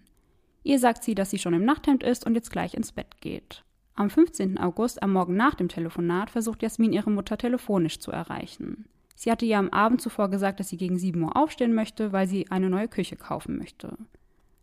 [0.62, 3.64] Ihr sagt sie, dass sie schon im Nachthemd ist und jetzt gleich ins Bett geht.
[3.94, 4.58] Am 15.
[4.58, 8.86] August, am Morgen nach dem Telefonat, versucht Jasmin ihre Mutter telefonisch zu erreichen.
[9.14, 12.26] Sie hatte ihr am Abend zuvor gesagt, dass sie gegen 7 Uhr aufstehen möchte, weil
[12.26, 13.96] sie eine neue Küche kaufen möchte.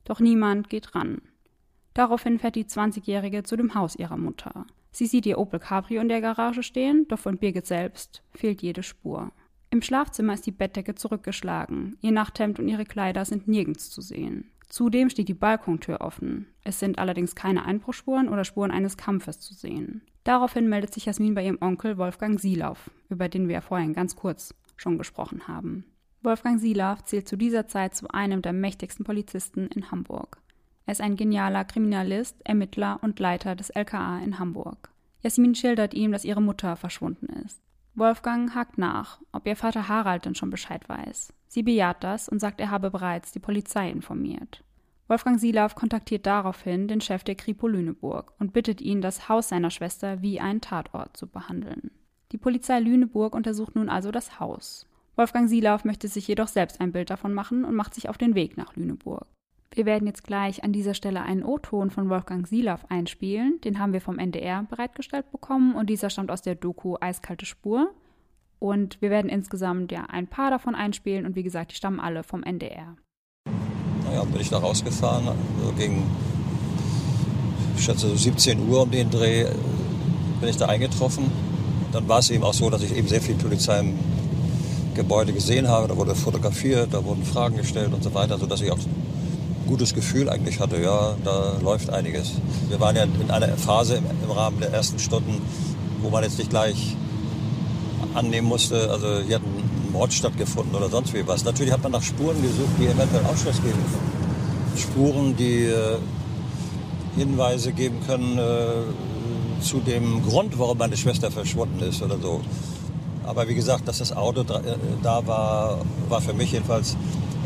[0.03, 1.21] Doch niemand geht ran.
[1.93, 4.65] Daraufhin fährt die 20-Jährige zu dem Haus ihrer Mutter.
[4.91, 8.83] Sie sieht ihr Opel Cabrio in der Garage stehen, doch von Birgit selbst fehlt jede
[8.83, 9.31] Spur.
[9.69, 14.51] Im Schlafzimmer ist die Bettdecke zurückgeschlagen, ihr Nachthemd und ihre Kleider sind nirgends zu sehen.
[14.67, 16.47] Zudem steht die Balkontür offen.
[16.63, 20.01] Es sind allerdings keine Einbruchspuren oder Spuren eines Kampfes zu sehen.
[20.23, 24.15] Daraufhin meldet sich Jasmin bei ihrem Onkel Wolfgang Sielauf, über den wir ja vorhin ganz
[24.15, 25.85] kurz schon gesprochen haben.
[26.21, 30.40] Wolfgang Sielauf zählt zu dieser Zeit zu einem der mächtigsten Polizisten in Hamburg.
[30.85, 34.89] Er ist ein genialer Kriminalist, Ermittler und Leiter des LKA in Hamburg.
[35.21, 37.61] Jasmin schildert ihm, dass ihre Mutter verschwunden ist.
[37.93, 41.33] Wolfgang hakt nach, ob ihr Vater Harald denn schon Bescheid weiß.
[41.47, 44.63] Sie bejaht das und sagt, er habe bereits die Polizei informiert.
[45.07, 49.69] Wolfgang Silav kontaktiert daraufhin den Chef der Kripo Lüneburg und bittet ihn, das Haus seiner
[49.69, 51.91] Schwester wie einen Tatort zu behandeln.
[52.31, 54.87] Die Polizei Lüneburg untersucht nun also das Haus.
[55.17, 58.35] Wolfgang Silav möchte sich jedoch selbst ein Bild davon machen und macht sich auf den
[58.35, 59.27] Weg nach Lüneburg.
[59.73, 63.61] Wir werden jetzt gleich an dieser Stelle einen O-Ton von Wolfgang Silav einspielen.
[63.63, 67.89] Den haben wir vom NDR bereitgestellt bekommen und dieser stammt aus der Doku Eiskalte Spur.
[68.59, 72.23] Und wir werden insgesamt ja ein paar davon einspielen und wie gesagt, die stammen alle
[72.23, 72.97] vom NDR.
[74.03, 76.03] Naja, bin ich da rausgefahren, also gegen,
[77.77, 79.45] ich schätze so 17 Uhr um den Dreh
[80.41, 81.31] bin ich da eingetroffen.
[81.93, 83.97] Dann war es eben auch so, dass ich eben sehr viel Polizei im
[84.95, 85.87] Gebäude gesehen habe.
[85.87, 88.79] Da wurde fotografiert, da wurden Fragen gestellt und so weiter, sodass ich auch
[89.67, 92.31] gutes Gefühl eigentlich hatte, ja, da läuft einiges.
[92.69, 95.41] Wir waren ja in einer Phase im, im Rahmen der ersten Stunden,
[96.01, 96.95] wo man jetzt nicht gleich
[98.13, 101.43] annehmen musste, also hier hat ein Mord stattgefunden oder sonst wie was.
[101.43, 103.79] Natürlich hat man nach Spuren gesucht, die eventuell Aufschluss geben.
[104.75, 105.97] Spuren, die äh,
[107.15, 112.41] Hinweise geben können äh, zu dem Grund, warum meine Schwester verschwunden ist oder so.
[113.23, 116.95] Aber wie gesagt, dass das Auto da, äh, da war, war für mich jedenfalls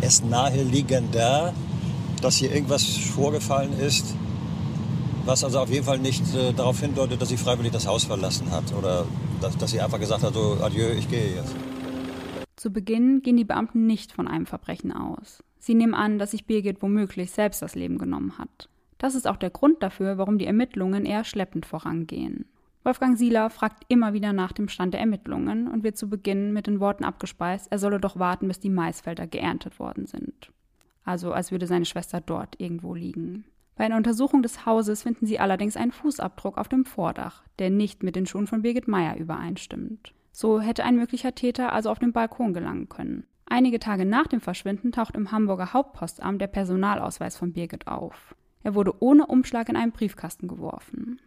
[0.02, 1.54] es naheliegender,
[2.26, 4.16] dass hier irgendwas vorgefallen ist,
[5.26, 8.50] was also auf jeden Fall nicht äh, darauf hindeutet, dass sie freiwillig das Haus verlassen
[8.50, 9.06] hat oder
[9.42, 11.56] dass, dass sie einfach gesagt hat, so adieu, ich gehe jetzt.
[12.56, 15.44] Zu Beginn gehen die Beamten nicht von einem Verbrechen aus.
[15.60, 18.70] Sie nehmen an, dass sich Birgit womöglich selbst das Leben genommen hat.
[18.98, 22.46] Das ist auch der Grund dafür, warum die Ermittlungen eher schleppend vorangehen.
[22.84, 26.66] Wolfgang Sieler fragt immer wieder nach dem Stand der Ermittlungen und wird zu Beginn mit
[26.66, 30.52] den Worten abgespeist, er solle doch warten, bis die Maisfelder geerntet worden sind
[31.06, 33.46] also als würde seine Schwester dort irgendwo liegen.
[33.76, 38.04] Bei einer Untersuchung des Hauses finden sie allerdings einen Fußabdruck auf dem Vordach, der nicht
[38.04, 40.14] mit den Schuhen von Birgit Meyer übereinstimmt.
[40.32, 43.26] So hätte ein möglicher Täter also auf den Balkon gelangen können.
[43.46, 48.36] Einige Tage nach dem Verschwinden taucht im Hamburger Hauptpostamt der Personalausweis von Birgit auf.
[48.64, 51.22] Er wurde ohne Umschlag in einen Briefkasten geworfen.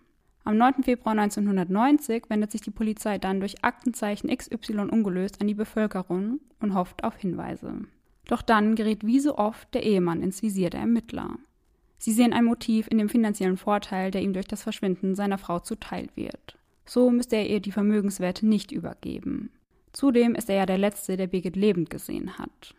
[0.45, 0.83] Am 9.
[0.83, 6.75] Februar 1990 wendet sich die Polizei dann durch Aktenzeichen XY ungelöst an die Bevölkerung und
[6.75, 7.83] hofft auf Hinweise.
[8.29, 11.39] Doch dann gerät wie so oft der Ehemann ins Visier der Ermittler.
[11.97, 15.59] Sie sehen ein Motiv in dem finanziellen Vorteil, der ihm durch das Verschwinden seiner Frau
[15.59, 16.57] zuteil wird.
[16.85, 19.51] So müsste er ihr die Vermögenswerte nicht übergeben.
[19.93, 22.75] Zudem ist er ja der Letzte, der Birgit lebend gesehen hat.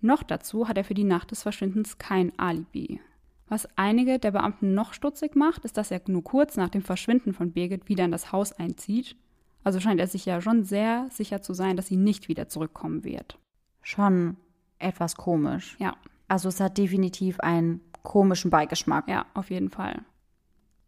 [0.00, 3.00] Noch dazu hat er für die Nacht des Verschwindens kein Alibi.
[3.48, 7.34] Was einige der Beamten noch stutzig macht, ist, dass er nur kurz nach dem Verschwinden
[7.34, 9.16] von Birgit wieder in das Haus einzieht.
[9.62, 13.04] Also scheint er sich ja schon sehr sicher zu sein, dass sie nicht wieder zurückkommen
[13.04, 13.38] wird.
[13.82, 14.36] Schon
[14.82, 15.76] etwas komisch.
[15.78, 15.94] Ja.
[16.28, 19.08] Also es hat definitiv einen komischen Beigeschmack.
[19.08, 20.02] Ja, auf jeden Fall.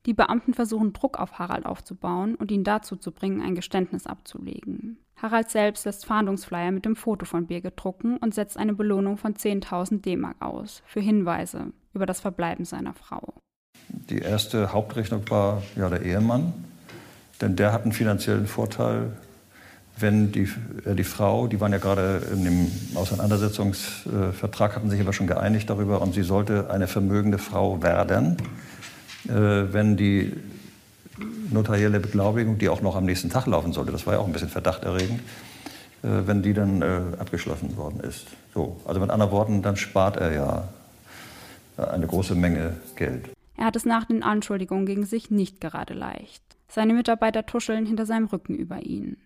[0.06, 4.98] Die Beamten versuchen Druck auf Harald aufzubauen und ihn dazu zu bringen, ein Geständnis abzulegen.
[5.16, 9.34] Harald selbst lässt Fahndungsflyer mit dem Foto von Birgit drucken und setzt eine Belohnung von
[9.34, 13.34] 10.000 D-Mark aus für Hinweise über das Verbleiben seiner Frau.
[14.10, 16.52] Die erste Hauptrechnung war ja der Ehemann,
[17.40, 19.16] denn der hat einen finanziellen Vorteil
[19.98, 20.48] wenn die,
[20.84, 25.70] äh, die Frau, die waren ja gerade in dem Auseinandersetzungsvertrag, hatten sich aber schon geeinigt
[25.70, 28.36] darüber und sie sollte eine vermögende Frau werden,
[29.28, 30.32] äh, wenn die
[31.50, 34.32] notarielle Beglaubigung, die auch noch am nächsten Tag laufen sollte, das war ja auch ein
[34.32, 35.20] bisschen verdachterregend,
[36.02, 38.26] äh, wenn die dann äh, abgeschlossen worden ist.
[38.52, 40.68] So, also mit anderen Worten, dann spart er ja
[41.76, 43.30] eine große Menge Geld.
[43.56, 46.42] Er hat es nach den Anschuldigungen gegen sich nicht gerade leicht.
[46.68, 49.16] Seine Mitarbeiter tuscheln hinter seinem Rücken über ihn.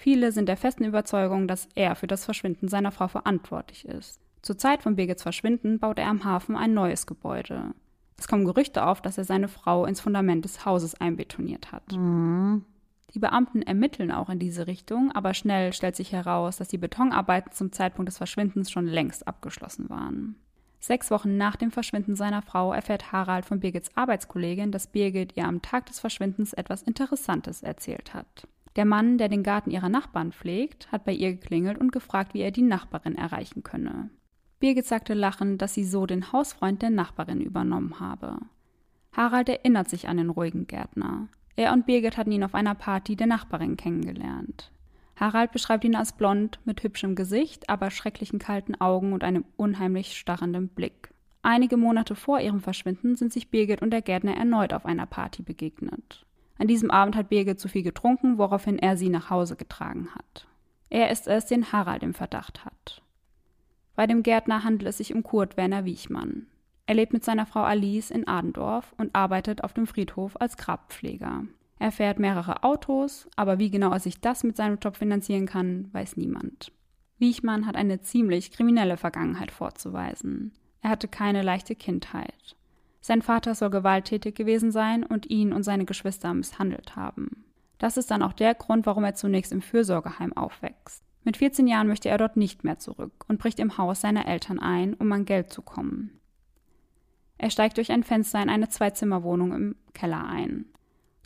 [0.00, 4.18] Viele sind der festen Überzeugung, dass er für das Verschwinden seiner Frau verantwortlich ist.
[4.40, 7.74] Zur Zeit von Birgits Verschwinden baut er am Hafen ein neues Gebäude.
[8.16, 11.92] Es kommen Gerüchte auf, dass er seine Frau ins Fundament des Hauses einbetoniert hat.
[11.92, 12.64] Mhm.
[13.12, 17.52] Die Beamten ermitteln auch in diese Richtung, aber schnell stellt sich heraus, dass die Betonarbeiten
[17.52, 20.36] zum Zeitpunkt des Verschwindens schon längst abgeschlossen waren.
[20.78, 25.44] Sechs Wochen nach dem Verschwinden seiner Frau erfährt Harald von Birgits Arbeitskollegin, dass Birgit ihr
[25.44, 28.48] am Tag des Verschwindens etwas Interessantes erzählt hat.
[28.80, 32.40] Der Mann, der den Garten ihrer Nachbarn pflegt, hat bei ihr geklingelt und gefragt, wie
[32.40, 34.08] er die Nachbarin erreichen könne.
[34.58, 38.38] Birgit sagte lachend, dass sie so den Hausfreund der Nachbarin übernommen habe.
[39.12, 41.28] Harald erinnert sich an den ruhigen Gärtner.
[41.56, 44.72] Er und Birgit hatten ihn auf einer Party der Nachbarin kennengelernt.
[45.14, 50.16] Harald beschreibt ihn als blond, mit hübschem Gesicht, aber schrecklichen kalten Augen und einem unheimlich
[50.16, 51.12] starrenden Blick.
[51.42, 55.42] Einige Monate vor ihrem Verschwinden sind sich Birgit und der Gärtner erneut auf einer Party
[55.42, 56.24] begegnet.
[56.60, 60.46] An diesem Abend hat Birgit zu viel getrunken, woraufhin er sie nach Hause getragen hat.
[60.90, 63.00] Er ist es, den Harald im Verdacht hat.
[63.96, 66.48] Bei dem Gärtner handelt es sich um Kurt Werner Wiechmann.
[66.84, 71.44] Er lebt mit seiner Frau Alice in Adendorf und arbeitet auf dem Friedhof als Grabpfleger.
[71.78, 75.88] Er fährt mehrere Autos, aber wie genau er sich das mit seinem Job finanzieren kann,
[75.92, 76.72] weiß niemand.
[77.16, 80.52] Wiechmann hat eine ziemlich kriminelle Vergangenheit vorzuweisen.
[80.82, 82.54] Er hatte keine leichte Kindheit.
[83.00, 87.44] Sein Vater soll gewalttätig gewesen sein und ihn und seine Geschwister misshandelt haben.
[87.78, 91.02] Das ist dann auch der Grund, warum er zunächst im Fürsorgeheim aufwächst.
[91.24, 94.58] Mit 14 Jahren möchte er dort nicht mehr zurück und bricht im Haus seiner Eltern
[94.58, 96.20] ein, um an Geld zu kommen.
[97.38, 100.66] Er steigt durch ein Fenster in eine Zweizimmerwohnung im Keller ein.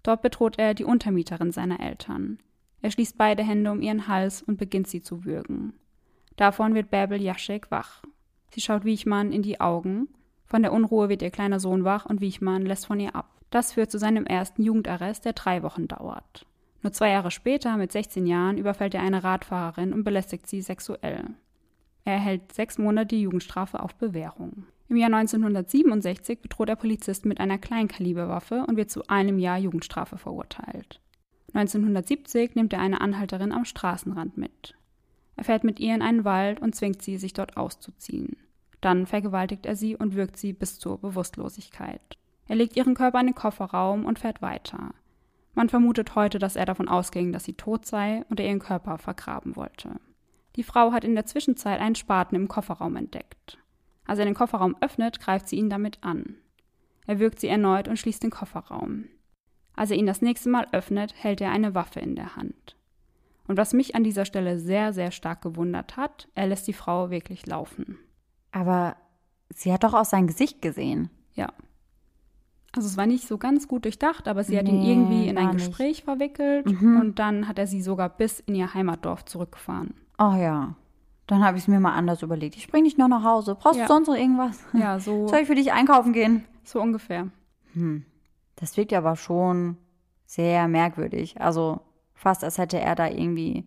[0.05, 2.39] Dort bedroht er die Untermieterin seiner Eltern.
[2.83, 5.73] Er schließt beide Hände um ihren Hals und beginnt sie zu würgen.
[6.37, 8.03] Davon wird Bärbel Jaschek wach.
[8.51, 10.09] Sie schaut Wiechmann in die Augen.
[10.55, 13.29] Von der Unruhe wird ihr kleiner Sohn wach und Wiechmann lässt von ihr ab.
[13.51, 16.47] Das führt zu seinem ersten Jugendarrest, der drei Wochen dauert.
[16.85, 21.25] Nur zwei Jahre später, mit 16 Jahren, überfällt er eine Radfahrerin und belästigt sie sexuell.
[22.05, 24.69] Er erhält sechs Monate Jugendstrafe auf Bewährung.
[24.89, 30.19] Im Jahr 1967 bedroht der Polizist mit einer Kleinkaliberwaffe und wird zu einem Jahr Jugendstrafe
[30.19, 31.01] verurteilt.
[31.53, 34.77] 1970 nimmt er eine Anhalterin am Straßenrand mit.
[35.35, 38.37] Er fährt mit ihr in einen Wald und zwingt sie, sich dort auszuziehen.
[38.85, 42.19] Dann vergewaltigt er sie und wirkt sie bis zur Bewusstlosigkeit.
[42.49, 44.93] Er legt ihren Körper in den Kofferraum und fährt weiter.
[45.55, 48.99] Man vermutet heute, dass er davon ausging, dass sie tot sei und er ihren Körper
[48.99, 49.93] vergraben wollte.
[50.57, 53.57] Die Frau hat in der Zwischenzeit einen Spaten im Kofferraum entdeckt.
[54.05, 56.37] Als er den Kofferraum öffnet, greift sie ihn damit an.
[57.07, 59.07] Er wirkt sie erneut und schließt den Kofferraum.
[59.75, 62.77] Als er ihn das nächste Mal öffnet, hält er eine Waffe in der Hand.
[63.49, 67.09] Und was mich an dieser Stelle sehr, sehr stark gewundert hat, er lässt die Frau
[67.09, 67.99] wirklich laufen.
[68.55, 68.97] Aber
[69.53, 71.11] sie hat doch auch sein Gesicht gesehen.
[71.35, 71.49] Ja.
[72.73, 75.39] Also es war nicht so ganz gut durchdacht, aber sie hat Nee, ihn irgendwie in
[75.39, 75.67] ein war nicht.
[75.69, 77.01] Gespräch verwickelt Mhm.
[77.01, 79.95] und dann hat er sie sogar bis in ihr Heimatdorf zurückgefahren.
[80.19, 80.75] Oh ja.
[81.27, 82.57] Dann habe ich es mir mal anders überlegt.
[82.57, 83.55] Ich bringe dich noch nach Hause.
[83.55, 83.87] Brauchst Ja.
[83.87, 84.59] du sonst noch irgendwas?
[84.73, 86.45] Ja, so, Soll ich für dich einkaufen gehen?
[86.65, 87.29] so ungefähr.
[87.75, 88.05] Hm.
[88.57, 89.77] Das wirkt aber schon
[90.27, 91.41] sehr merkwürdig.
[91.41, 91.81] Also
[92.15, 93.65] fast als hätte er da irgendwie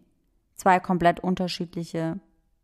[0.55, 2.19] zwei komplett unterschiedliche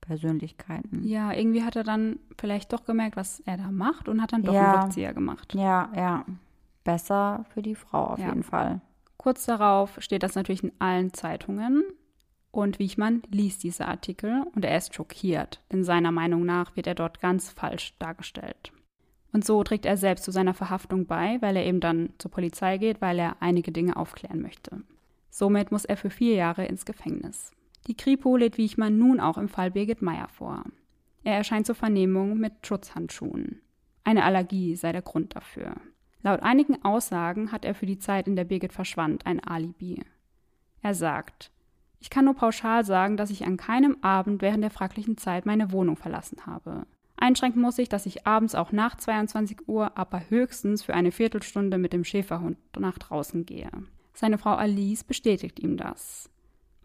[0.06, 1.04] Persönlichkeiten.
[1.04, 4.44] Ja, irgendwie hat er dann vielleicht doch gemerkt, was er da macht und hat dann
[4.44, 4.72] doch Ja.
[4.72, 5.54] einen Rückzieher gemacht.
[5.56, 6.26] Ja, ja.
[6.84, 8.28] Besser für die Frau auf Ja.
[8.30, 8.82] jeden Fall.
[9.18, 11.84] Kurz darauf steht das natürlich in allen Zeitungen
[12.52, 16.96] und Wiechmann liest diese Artikel und er ist schockiert, denn seiner Meinung nach wird er
[16.96, 18.74] dort ganz falsch dargestellt.
[19.32, 22.78] Und so trägt er selbst zu seiner Verhaftung bei, weil er eben dann zur Polizei
[22.78, 24.82] geht, weil er einige Dinge aufklären möchte.
[25.32, 27.52] Somit muss er für vier Jahre ins Gefängnis.
[27.88, 30.64] Die Kripo lädt Wiechmann nun auch im Fall Birgit Meyer vor.
[31.24, 33.62] Er erscheint zur Vernehmung mit Schutzhandschuhen.
[34.04, 35.76] Eine Allergie sei der Grund dafür.
[36.22, 40.02] Laut einigen Aussagen hat er für die Zeit, in der Birgit verschwand, ein Alibi.
[40.82, 41.52] Er sagt,
[42.00, 45.72] ich kann nur pauschal sagen, dass ich an keinem Abend während der fraglichen Zeit meine
[45.72, 46.86] Wohnung verlassen habe.
[47.16, 51.78] Einschränken muss ich, dass ich abends auch nach 22 Uhr, aber höchstens für eine Viertelstunde
[51.78, 53.72] mit dem Schäferhund nach draußen gehe.
[54.14, 56.30] Seine Frau Alice bestätigt ihm das.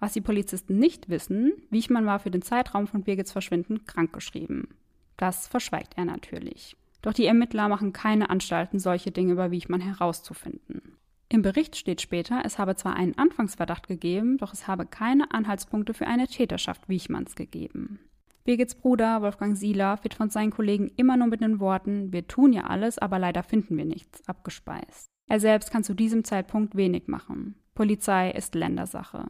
[0.00, 4.68] Was die Polizisten nicht wissen, Wiechmann war für den Zeitraum von Birgits Verschwinden krankgeschrieben.
[5.16, 6.76] Das verschweigt er natürlich.
[7.02, 10.96] Doch die Ermittler machen keine Anstalten, solche Dinge über Wiechmann herauszufinden.
[11.28, 15.92] Im Bericht steht später, es habe zwar einen Anfangsverdacht gegeben, doch es habe keine Anhaltspunkte
[15.92, 18.00] für eine Täterschaft Wiechmanns gegeben.
[18.44, 22.54] Birgits Bruder Wolfgang Sieler wird von seinen Kollegen immer nur mit den Worten Wir tun
[22.54, 25.10] ja alles, aber leider finden wir nichts abgespeist.
[25.28, 27.56] Er selbst kann zu diesem Zeitpunkt wenig machen.
[27.74, 29.26] Polizei ist Ländersache.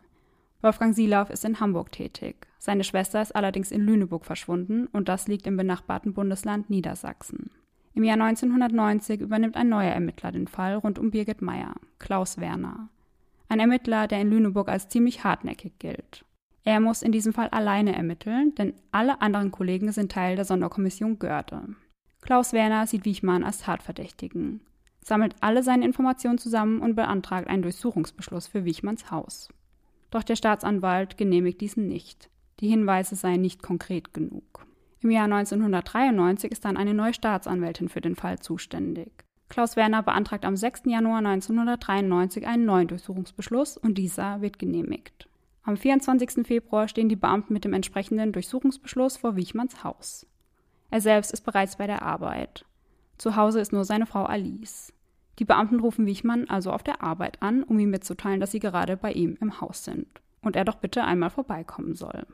[0.60, 2.48] Wolfgang Sielauf ist in Hamburg tätig.
[2.58, 7.50] Seine Schwester ist allerdings in Lüneburg verschwunden und das liegt im benachbarten Bundesland Niedersachsen.
[7.94, 12.88] Im Jahr 1990 übernimmt ein neuer Ermittler den Fall rund um Birgit Meyer, Klaus Werner.
[13.48, 16.24] Ein Ermittler, der in Lüneburg als ziemlich hartnäckig gilt.
[16.64, 21.20] Er muss in diesem Fall alleine ermitteln, denn alle anderen Kollegen sind Teil der Sonderkommission
[21.20, 21.76] Görde.
[22.20, 24.60] Klaus Werner sieht Wiechmann als Tatverdächtigen,
[25.02, 29.48] sammelt alle seine Informationen zusammen und beantragt einen Durchsuchungsbeschluss für Wiechmanns Haus.
[30.10, 32.30] Doch der Staatsanwalt genehmigt diesen nicht.
[32.60, 34.66] Die Hinweise seien nicht konkret genug.
[35.00, 39.12] Im Jahr 1993 ist dann eine neue Staatsanwältin für den Fall zuständig.
[39.48, 40.82] Klaus Werner beantragt am 6.
[40.86, 45.28] Januar 1993 einen neuen Durchsuchungsbeschluss und dieser wird genehmigt.
[45.62, 46.46] Am 24.
[46.46, 50.26] Februar stehen die Beamten mit dem entsprechenden Durchsuchungsbeschluss vor Wiechmanns Haus.
[50.90, 52.64] Er selbst ist bereits bei der Arbeit.
[53.18, 54.92] Zu Hause ist nur seine Frau Alice.
[55.38, 58.96] Die Beamten rufen Wiechmann also auf der Arbeit an, um ihm mitzuteilen, dass sie gerade
[58.96, 60.06] bei ihm im Haus sind
[60.42, 62.26] und er doch bitte einmal vorbeikommen soll.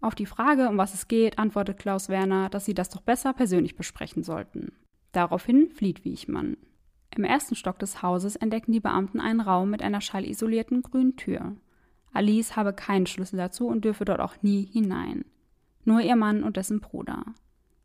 [0.00, 3.32] Auf die Frage, um was es geht, antwortet Klaus Werner, dass sie das doch besser
[3.32, 4.72] persönlich besprechen sollten.
[5.12, 6.56] Daraufhin flieht Wiechmann.
[7.16, 11.56] Im ersten Stock des Hauses entdecken die Beamten einen Raum mit einer schallisolierten grünen Tür.
[12.12, 15.24] Alice habe keinen Schlüssel dazu und dürfe dort auch nie hinein.
[15.84, 17.24] Nur ihr Mann und dessen Bruder.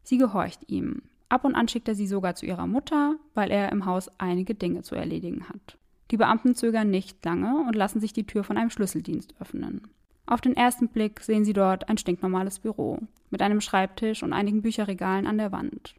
[0.03, 1.03] Sie gehorcht ihm.
[1.31, 4.53] Ab und an schickt er sie sogar zu ihrer Mutter, weil er im Haus einige
[4.53, 5.77] Dinge zu erledigen hat.
[6.11, 9.87] Die Beamten zögern nicht lange und lassen sich die Tür von einem Schlüsseldienst öffnen.
[10.25, 14.61] Auf den ersten Blick sehen sie dort ein stinknormales Büro mit einem Schreibtisch und einigen
[14.61, 15.95] Bücherregalen an der Wand.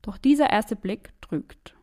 [0.00, 1.74] Doch dieser erste Blick trügt.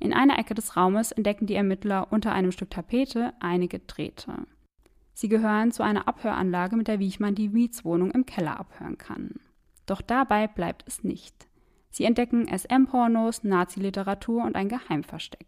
[0.00, 4.46] In einer Ecke des Raumes entdecken die Ermittler unter einem Stück Tapete einige Drähte.
[5.12, 9.34] Sie gehören zu einer Abhöranlage, mit der Wiechmann die Mietswohnung im Keller abhören kann.
[9.84, 11.46] Doch dabei bleibt es nicht.
[11.92, 15.46] Sie entdecken SM-Pornos, Nazi-Literatur und ein Geheimversteck.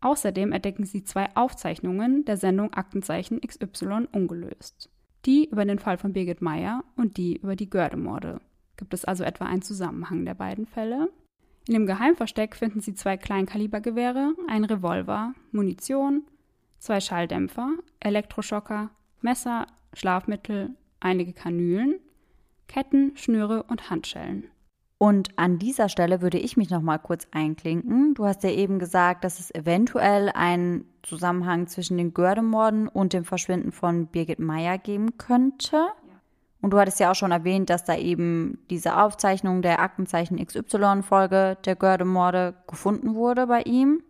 [0.00, 4.90] Außerdem entdecken sie zwei Aufzeichnungen der Sendung Aktenzeichen XY ungelöst.
[5.26, 8.40] Die über den Fall von Birgit Meyer und die über die Gördemorde.
[8.78, 11.10] Gibt es also etwa einen Zusammenhang der beiden Fälle?
[11.68, 16.22] In dem Geheimversteck finden sie zwei Kleinkalibergewehre, einen Revolver, Munition,
[16.78, 20.70] zwei Schalldämpfer, Elektroschocker, Messer, Schlafmittel,
[21.00, 21.96] einige Kanülen,
[22.68, 24.48] Ketten, Schnüre und Handschellen.
[24.98, 28.14] Und an dieser Stelle würde ich mich noch mal kurz einklinken.
[28.14, 33.24] Du hast ja eben gesagt, dass es eventuell einen Zusammenhang zwischen den Gördemorden und dem
[33.24, 35.88] Verschwinden von Birgit Meyer geben könnte.
[36.62, 41.58] Und du hattest ja auch schon erwähnt, dass da eben diese Aufzeichnung der Aktenzeichen XY-Folge
[41.64, 44.02] der Gördemorde gefunden wurde bei ihm.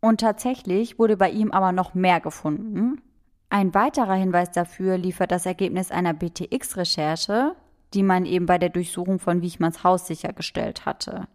[0.00, 3.00] Und tatsächlich wurde bei ihm aber noch mehr gefunden.
[3.48, 7.54] Ein weiterer Hinweis dafür liefert das Ergebnis einer BTX-Recherche,
[7.96, 11.26] die man eben bei der Durchsuchung von Wichmanns Haus sichergestellt hatte.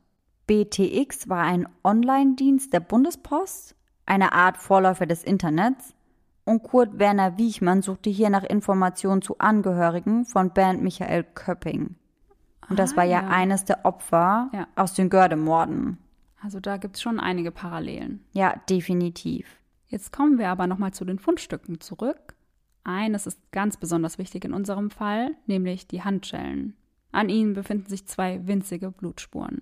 [0.45, 5.95] BTX war ein Online-Dienst der Bundespost, eine Art Vorläufer des Internets,
[6.43, 11.95] und Kurt Werner Wiechmann suchte hier nach Informationen zu Angehörigen von Bernd Michael Köpping.
[12.69, 14.67] Und das ah, war ja, ja, eines der Opfer ja.
[14.75, 15.97] aus den Gördemorden.
[16.41, 18.23] Also da gibt es schon einige Parallelen.
[18.33, 19.47] Ja, definitiv.
[19.87, 22.33] Jetzt kommen wir aber nochmal zu den Fundstücken zurück.
[22.83, 26.75] Eines ist ganz besonders wichtig in unserem Fall, nämlich die Handschellen.
[27.11, 29.61] An ihnen befinden sich zwei winzige Blutspuren.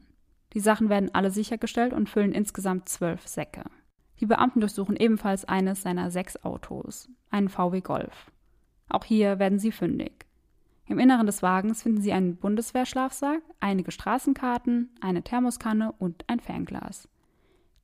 [0.54, 3.64] Die Sachen werden alle sichergestellt und füllen insgesamt zwölf Säcke.
[4.20, 8.32] Die Beamten durchsuchen ebenfalls eines seiner sechs Autos, einen VW Golf.
[8.90, 10.26] Auch hier werden sie fündig.
[10.88, 17.08] Im Inneren des Wagens finden sie einen Bundeswehrschlafsack, einige Straßenkarten, eine Thermoskanne und ein Fernglas.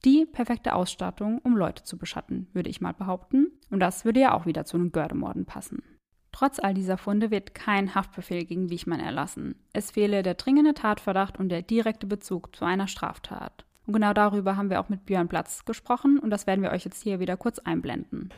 [0.05, 3.47] Die perfekte Ausstattung, um Leute zu beschatten, würde ich mal behaupten.
[3.71, 5.81] Und das würde ja auch wieder zu den Gördemorden passen.
[6.31, 9.55] Trotz all dieser Funde wird kein Haftbefehl gegen Wichmann erlassen.
[9.73, 13.65] Es fehle der dringende Tatverdacht und der direkte Bezug zu einer Straftat.
[13.87, 16.85] Und genau darüber haben wir auch mit Björn Platz gesprochen und das werden wir euch
[16.85, 18.29] jetzt hier wieder kurz einblenden.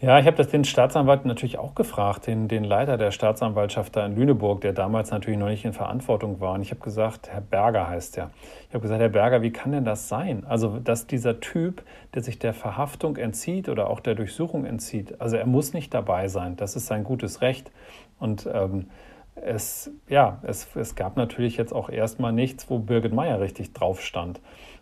[0.00, 4.06] Ja, ich habe das den Staatsanwalt natürlich auch gefragt, den, den Leiter der Staatsanwaltschaft da
[4.06, 6.54] in Lüneburg, der damals natürlich noch nicht in Verantwortung war.
[6.54, 8.30] Und ich habe gesagt, Herr Berger heißt er.
[8.68, 10.44] Ich habe gesagt, Herr Berger, wie kann denn das sein?
[10.46, 11.82] Also, dass dieser Typ,
[12.14, 16.28] der sich der Verhaftung entzieht oder auch der Durchsuchung entzieht, also er muss nicht dabei
[16.28, 16.54] sein.
[16.54, 17.72] Das ist sein gutes Recht.
[18.20, 18.86] Und ähm,
[19.34, 24.00] es, ja, es, es gab natürlich jetzt auch erstmal nichts, wo Birgit Meyer richtig drauf
[24.00, 24.40] stand.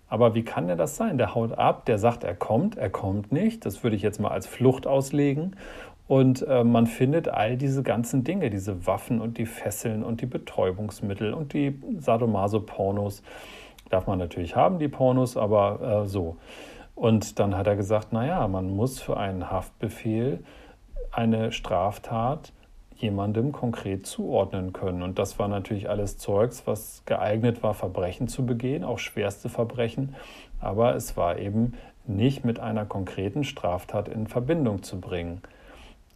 [0.09, 1.19] Aber wie kann der das sein?
[1.19, 3.67] Der haut ab, der sagt, er kommt, er kommt nicht.
[3.67, 5.57] Das würde ich jetzt mal als Flucht auslegen.
[6.09, 10.27] Und äh, man findet all diese ganzen Dinge, diese Waffen und die Fesseln und die
[10.27, 13.23] Betäubungsmittel und die Sadomaso-Pornos.
[13.91, 16.37] Darf man natürlich haben, die Pornos, aber äh, so.
[16.95, 20.45] Und dann hat er gesagt, naja, man muss für einen Haftbefehl
[21.11, 22.53] eine Straftat
[23.01, 25.03] jemandem konkret zuordnen können.
[25.03, 30.15] Und das war natürlich alles Zeugs, was geeignet war, Verbrechen zu begehen, auch schwerste Verbrechen.
[30.61, 31.75] Aber es war eben
[32.07, 35.43] nicht mit einer konkreten Straftat in Verbindung zu bringen.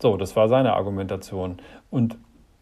[0.01, 1.59] So, das war seine Argumentation.
[1.91, 2.17] Und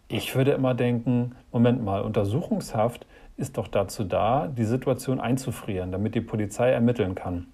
[0.09, 3.07] ich würde immer denken, Moment mal, Untersuchungshaft
[3.37, 7.47] ist doch dazu da, die Situation einzufrieren, damit die Polizei ermitteln kann.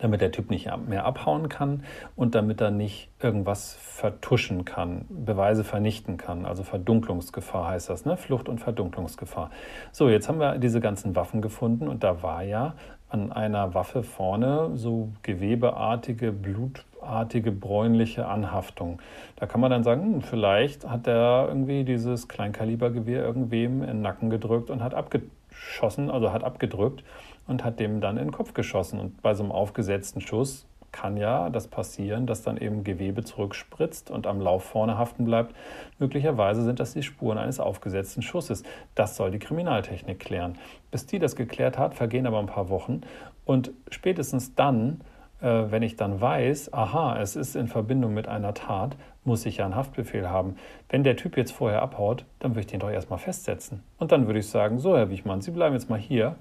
[0.00, 1.82] Damit der Typ nicht mehr abhauen kann
[2.16, 6.46] und damit er nicht irgendwas vertuschen kann, Beweise vernichten kann.
[6.46, 8.16] Also Verdunklungsgefahr heißt das, ne?
[8.16, 9.50] Flucht- und Verdunklungsgefahr.
[9.92, 12.74] So, jetzt haben wir diese ganzen Waffen gefunden und da war ja
[13.10, 19.00] an einer Waffe vorne so gewebeartige, blutartige, bräunliche Anhaftung.
[19.36, 24.02] Da kann man dann sagen, hm, vielleicht hat er irgendwie dieses Kleinkalibergewehr irgendwem in den
[24.02, 27.02] Nacken gedrückt und hat abgeschossen, also hat abgedrückt
[27.48, 29.00] und hat dem dann in den Kopf geschossen.
[29.00, 34.10] Und bei so einem aufgesetzten Schuss kann ja das passieren, dass dann eben Gewebe zurückspritzt
[34.10, 35.54] und am Lauf vorne haften bleibt.
[35.98, 38.62] Möglicherweise sind das die Spuren eines aufgesetzten Schusses.
[38.94, 40.56] Das soll die Kriminaltechnik klären.
[40.90, 43.02] Bis die das geklärt hat, vergehen aber ein paar Wochen.
[43.44, 45.00] Und spätestens dann,
[45.40, 49.58] äh, wenn ich dann weiß, aha, es ist in Verbindung mit einer Tat, muss ich
[49.58, 50.56] ja einen Haftbefehl haben.
[50.88, 53.82] Wenn der Typ jetzt vorher abhaut, dann würde ich den doch erstmal festsetzen.
[53.98, 56.36] Und dann würde ich sagen, so Herr Wichmann, Sie bleiben jetzt mal hier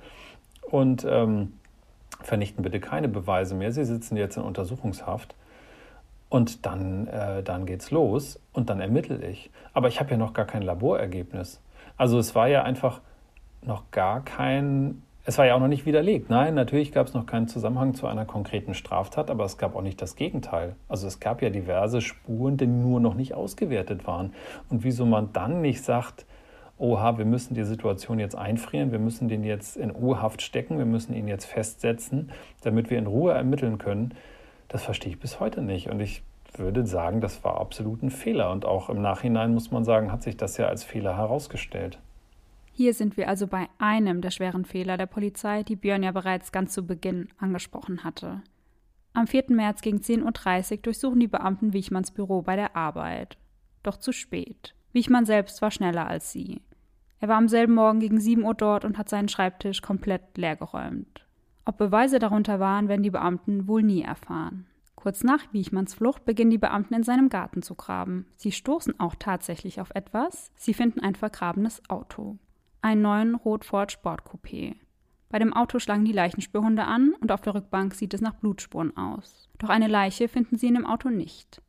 [0.69, 1.53] und ähm,
[2.21, 3.71] vernichten bitte keine Beweise mehr.
[3.71, 5.35] Sie sitzen jetzt in Untersuchungshaft.
[6.29, 9.49] Und dann, äh, dann geht's los und dann ermittle ich.
[9.73, 11.61] Aber ich habe ja noch gar kein Laborergebnis.
[11.95, 12.99] Also es war ja einfach
[13.61, 16.29] noch gar kein, es war ja auch noch nicht widerlegt.
[16.29, 19.81] Nein, natürlich gab es noch keinen Zusammenhang zu einer konkreten Straftat, aber es gab auch
[19.81, 20.75] nicht das Gegenteil.
[20.89, 24.33] Also es gab ja diverse Spuren, die nur noch nicht ausgewertet waren.
[24.69, 26.25] Und wieso man dann nicht sagt,
[26.77, 30.85] oha, wir müssen die Situation jetzt einfrieren, wir müssen den jetzt in U-Haft stecken, wir
[30.85, 34.13] müssen ihn jetzt festsetzen, damit wir in Ruhe ermitteln können,
[34.67, 35.89] das verstehe ich bis heute nicht.
[35.89, 36.23] Und ich
[36.55, 38.51] würde sagen, das war absolut ein Fehler.
[38.51, 41.99] Und auch im Nachhinein muss man sagen, hat sich das ja als Fehler herausgestellt.
[42.73, 46.51] Hier sind wir also bei einem der schweren Fehler der Polizei, die Björn ja bereits
[46.51, 48.41] ganz zu Beginn angesprochen hatte.
[49.13, 49.45] Am 4.
[49.49, 53.37] März gegen 10.30 Uhr durchsuchen die Beamten Wichmanns Büro bei der Arbeit.
[53.81, 54.75] Doch zu spät.
[54.93, 56.61] Wichmann selbst war schneller als sie.
[57.19, 61.25] Er war am selben Morgen gegen 7 Uhr dort und hat seinen Schreibtisch komplett leergeräumt.
[61.65, 64.67] Ob Beweise darunter waren, werden die Beamten wohl nie erfahren.
[64.95, 68.25] Kurz nach Wiechmanns Flucht beginnen die Beamten in seinem Garten zu graben.
[68.35, 70.51] Sie stoßen auch tatsächlich auf etwas.
[70.55, 72.37] Sie finden ein vergrabenes Auto.
[72.81, 74.75] Einen neuen Rot Ford Sport Coupé.
[75.29, 78.95] Bei dem Auto schlagen die Leichenspürhunde an und auf der Rückbank sieht es nach Blutspuren
[78.95, 79.49] aus.
[79.57, 81.61] Doch eine Leiche finden sie in dem Auto nicht.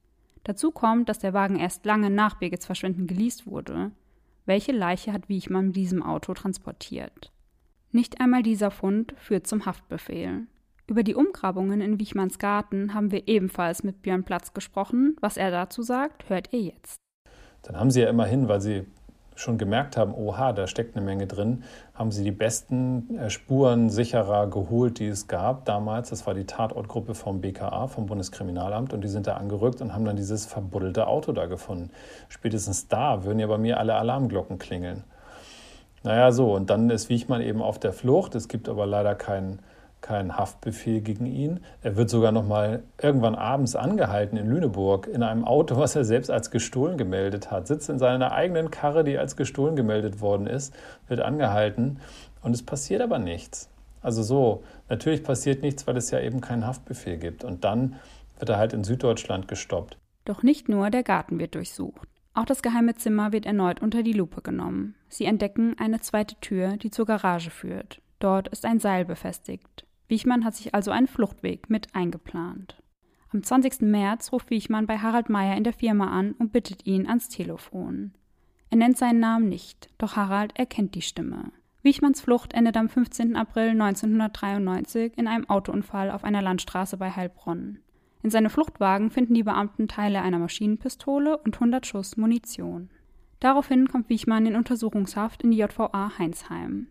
[0.45, 3.91] Dazu kommt, dass der Wagen erst lange nach Birgits Verschwinden geleast wurde.
[4.49, 7.31] Welche Leiche hat Wiechmann mit diesem Auto transportiert?
[7.93, 10.47] Nicht einmal dieser Fund führt zum Haftbefehl.
[10.87, 15.17] Über die Umgrabungen in Wichmanns Garten haben wir ebenfalls mit Björn Platz gesprochen.
[15.21, 16.97] Was er dazu sagt, hört ihr jetzt.
[17.61, 18.87] Dann haben sie ja immerhin, weil sie
[19.39, 21.63] schon gemerkt haben, oha, da steckt eine Menge drin,
[21.95, 26.11] haben sie die besten äh, Spurensicherer geholt, die es gab damals.
[26.11, 30.05] Das war die Tatortgruppe vom BKA, vom Bundeskriminalamt, und die sind da angerückt und haben
[30.05, 31.91] dann dieses verbuddelte Auto da gefunden.
[32.29, 35.05] Spätestens da würden ja bei mir alle Alarmglocken klingeln.
[36.03, 38.35] Naja, so, und dann ist Wiechmann eben auf der Flucht.
[38.35, 39.61] Es gibt aber leider keinen
[40.01, 41.61] kein Haftbefehl gegen ihn.
[41.83, 46.05] Er wird sogar noch mal irgendwann abends angehalten in Lüneburg in einem Auto, was er
[46.05, 47.67] selbst als gestohlen gemeldet hat.
[47.67, 50.75] Sitzt in seiner eigenen Karre, die als gestohlen gemeldet worden ist,
[51.09, 52.01] wird angehalten
[52.43, 53.69] und es passiert aber nichts.
[54.01, 57.45] Also so, natürlich passiert nichts, weil es ja eben keinen Haftbefehl gibt.
[57.45, 57.97] Und dann
[58.39, 59.99] wird er halt in Süddeutschland gestoppt.
[60.25, 62.09] Doch nicht nur der Garten wird durchsucht.
[62.35, 64.95] Auch das geheime Zimmer wird erneut unter die Lupe genommen.
[65.09, 68.01] Sie entdecken eine zweite Tür, die zur Garage führt.
[68.21, 69.85] Dort ist ein Seil befestigt.
[70.09, 72.83] Wichmann hat sich also einen Fluchtweg mit eingeplant.
[73.31, 73.83] Am 20.
[73.83, 78.13] März ruft Wichmann bei Harald Meyer in der Firma an und bittet ihn ans Telefon.
[78.71, 81.53] Er nennt seinen Namen nicht, doch Harald erkennt die Stimme.
[81.83, 83.37] Wichmanns Flucht endet am 15.
[83.37, 87.79] April 1993 in einem Autounfall auf einer Landstraße bei Heilbronn.
[88.23, 92.91] In seinem Fluchtwagen finden die Beamten Teile einer Maschinenpistole und 100 Schuss Munition.
[93.41, 96.89] Daraufhin kommt Wichmann in Untersuchungshaft in die JVA Heinsheim.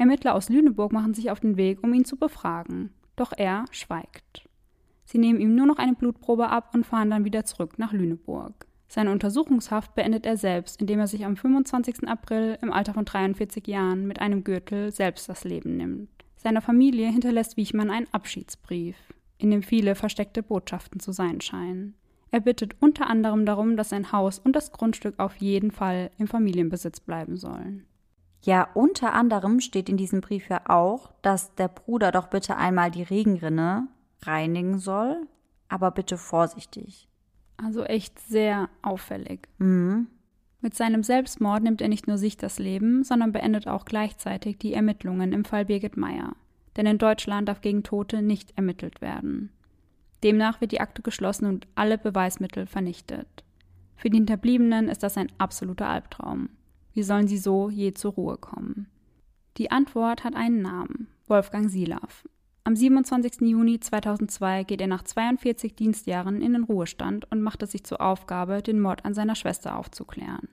[0.00, 2.88] Ermittler aus Lüneburg machen sich auf den Weg, um ihn zu befragen.
[3.16, 4.48] Doch er schweigt.
[5.04, 8.66] Sie nehmen ihm nur noch eine Blutprobe ab und fahren dann wieder zurück nach Lüneburg.
[8.88, 12.08] Seine Untersuchungshaft beendet er selbst, indem er sich am 25.
[12.08, 16.08] April im Alter von 43 Jahren mit einem Gürtel selbst das Leben nimmt.
[16.34, 18.96] Seiner Familie hinterlässt Wiechmann einen Abschiedsbrief,
[19.36, 21.94] in dem viele versteckte Botschaften zu sein scheinen.
[22.30, 26.26] Er bittet unter anderem darum, dass sein Haus und das Grundstück auf jeden Fall im
[26.26, 27.84] Familienbesitz bleiben sollen.
[28.42, 32.90] Ja, unter anderem steht in diesem Brief ja auch, dass der Bruder doch bitte einmal
[32.90, 33.88] die Regenrinne
[34.22, 35.26] reinigen soll,
[35.68, 37.08] aber bitte vorsichtig.
[37.56, 39.48] Also echt sehr auffällig.
[39.58, 40.08] Mhm.
[40.62, 44.74] Mit seinem Selbstmord nimmt er nicht nur sich das Leben, sondern beendet auch gleichzeitig die
[44.74, 46.34] Ermittlungen im Fall Birgit Meyer.
[46.76, 49.50] Denn in Deutschland darf gegen Tote nicht ermittelt werden.
[50.22, 53.26] Demnach wird die Akte geschlossen und alle Beweismittel vernichtet.
[53.96, 56.50] Für die Hinterbliebenen ist das ein absoluter Albtraum.
[56.92, 58.88] Wie sollen sie so je zur Ruhe kommen?
[59.56, 62.24] Die Antwort hat einen Namen, Wolfgang Silav.
[62.64, 63.40] Am 27.
[63.42, 68.00] Juni 2002 geht er nach 42 Dienstjahren in den Ruhestand und macht es sich zur
[68.00, 70.48] Aufgabe, den Mord an seiner Schwester aufzuklären.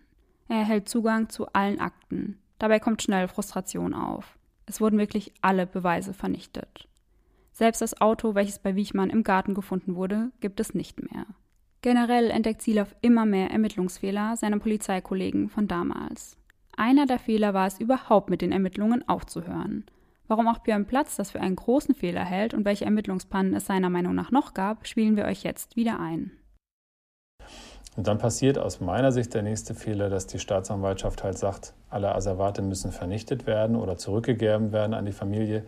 [0.48, 2.40] Er erhält Zugang zu allen Akten.
[2.60, 4.38] Dabei kommt schnell Frustration auf.
[4.66, 6.88] Es wurden wirklich alle Beweise vernichtet.
[7.52, 11.26] Selbst das Auto, welches bei Wiechmann im Garten gefunden wurde, gibt es nicht mehr.
[11.88, 16.36] Generell entdeckt Zielov immer mehr Ermittlungsfehler seiner Polizeikollegen von damals.
[16.76, 19.86] Einer der Fehler war es überhaupt mit den Ermittlungen aufzuhören.
[20.28, 23.90] Warum auch Björn Platz das für einen großen Fehler hält und welche Ermittlungspannen es seiner
[23.90, 26.34] Meinung nach noch gab, spielen wir euch jetzt wieder ein.
[27.96, 32.14] Und dann passiert aus meiner Sicht der nächste Fehler, dass die Staatsanwaltschaft halt sagt, alle
[32.14, 35.64] Asservate müssen vernichtet werden oder zurückgegeben werden an die Familie,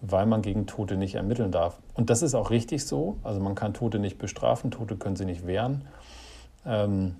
[0.00, 1.78] weil man gegen Tote nicht ermitteln darf.
[1.94, 3.16] Und das ist auch richtig so.
[3.24, 5.84] Also man kann Tote nicht bestrafen, Tote können sie nicht wehren.
[6.64, 7.16] Ähm,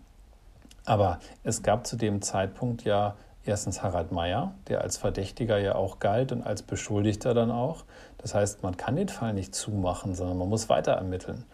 [0.85, 3.15] aber es gab zu dem Zeitpunkt ja
[3.45, 7.85] erstens Harald Meyer, der als Verdächtiger ja auch galt und als Beschuldigter dann auch.
[8.19, 11.45] Das heißt, man kann den Fall nicht zumachen, sondern man muss weiter ermitteln.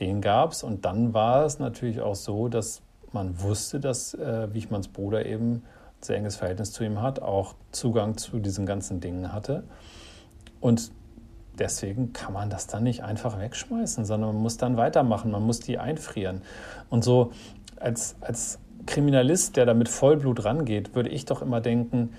[0.00, 2.82] Den gab es und dann war es natürlich auch so, dass
[3.12, 5.62] man wusste, dass äh, Wichmanns Bruder eben ein
[6.00, 9.64] sehr enges Verhältnis zu ihm hat, auch Zugang zu diesen ganzen Dingen hatte.
[10.64, 10.92] Und
[11.58, 15.60] deswegen kann man das dann nicht einfach wegschmeißen, sondern man muss dann weitermachen, man muss
[15.60, 16.40] die einfrieren.
[16.88, 17.32] Und so
[17.78, 22.14] als, als Kriminalist, der da mit Vollblut rangeht, würde ich doch immer denken,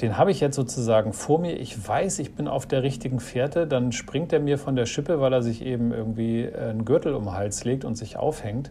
[0.00, 1.58] den habe ich jetzt sozusagen vor mir.
[1.58, 3.66] Ich weiß, ich bin auf der richtigen Fährte.
[3.66, 7.24] Dann springt er mir von der Schippe, weil er sich eben irgendwie einen Gürtel um
[7.24, 8.70] den Hals legt und sich aufhängt.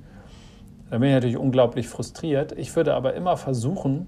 [0.89, 2.53] Da bin ich natürlich unglaublich frustriert.
[2.53, 4.07] Ich würde aber immer versuchen,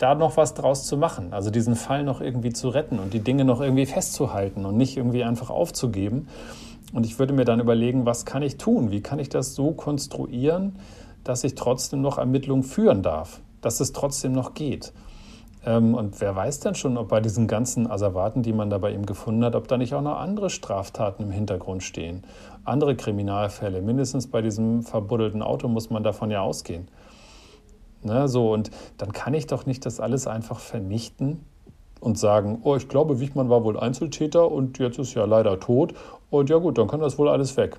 [0.00, 1.32] da noch was draus zu machen.
[1.32, 4.96] Also diesen Fall noch irgendwie zu retten und die Dinge noch irgendwie festzuhalten und nicht
[4.96, 6.28] irgendwie einfach aufzugeben.
[6.92, 8.90] Und ich würde mir dann überlegen, was kann ich tun?
[8.90, 10.76] Wie kann ich das so konstruieren,
[11.22, 14.92] dass ich trotzdem noch Ermittlungen führen darf, dass es trotzdem noch geht.
[15.66, 18.92] Ähm, und wer weiß denn schon, ob bei diesen ganzen Asservaten, die man da bei
[18.92, 22.24] ihm gefunden hat, ob da nicht auch noch andere Straftaten im Hintergrund stehen,
[22.64, 23.82] andere Kriminalfälle.
[23.82, 26.88] Mindestens bei diesem verbuddelten Auto muss man davon ja ausgehen.
[28.02, 31.44] Ne, so, und dann kann ich doch nicht das alles einfach vernichten
[32.00, 35.92] und sagen, oh, ich glaube, Wichmann war wohl Einzeltäter und jetzt ist ja leider tot
[36.30, 37.78] und ja gut, dann kann das wohl alles weg.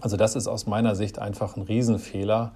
[0.00, 2.52] Also das ist aus meiner Sicht einfach ein Riesenfehler.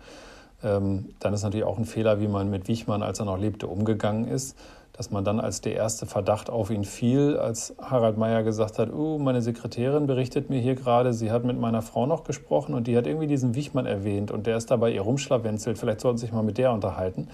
[0.63, 3.67] Ähm, dann ist natürlich auch ein Fehler, wie man mit Wichmann, als er noch lebte,
[3.67, 4.57] umgegangen ist.
[5.01, 8.93] Dass man dann als der erste Verdacht auf ihn fiel, als Harald Meyer gesagt hat,
[8.93, 12.87] oh, meine Sekretärin berichtet mir hier gerade, sie hat mit meiner Frau noch gesprochen und
[12.87, 16.27] die hat irgendwie diesen Wichmann erwähnt und der ist dabei ihr rumschlawenzelt, vielleicht sollten sie
[16.27, 17.29] sich mal mit der unterhalten.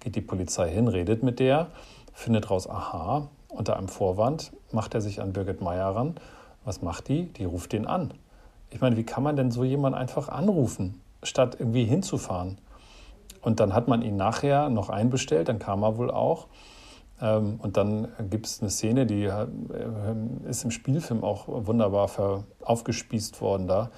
[0.00, 1.68] Geht die Polizei hin, redet mit der,
[2.12, 6.16] findet raus, aha, unter einem Vorwand macht er sich an Birgit Meyer ran.
[6.64, 7.26] Was macht die?
[7.26, 8.14] Die ruft den an
[8.72, 12.58] ich meine, wie kann man denn so jemanden einfach anrufen, statt irgendwie hinzufahren?
[13.42, 16.46] Und dann hat man ihn nachher noch einbestellt, dann kam er wohl auch.
[17.20, 19.46] Ähm, und dann gibt es eine Szene, die äh,
[20.48, 23.90] ist im Spielfilm auch wunderbar aufgespießt worden da.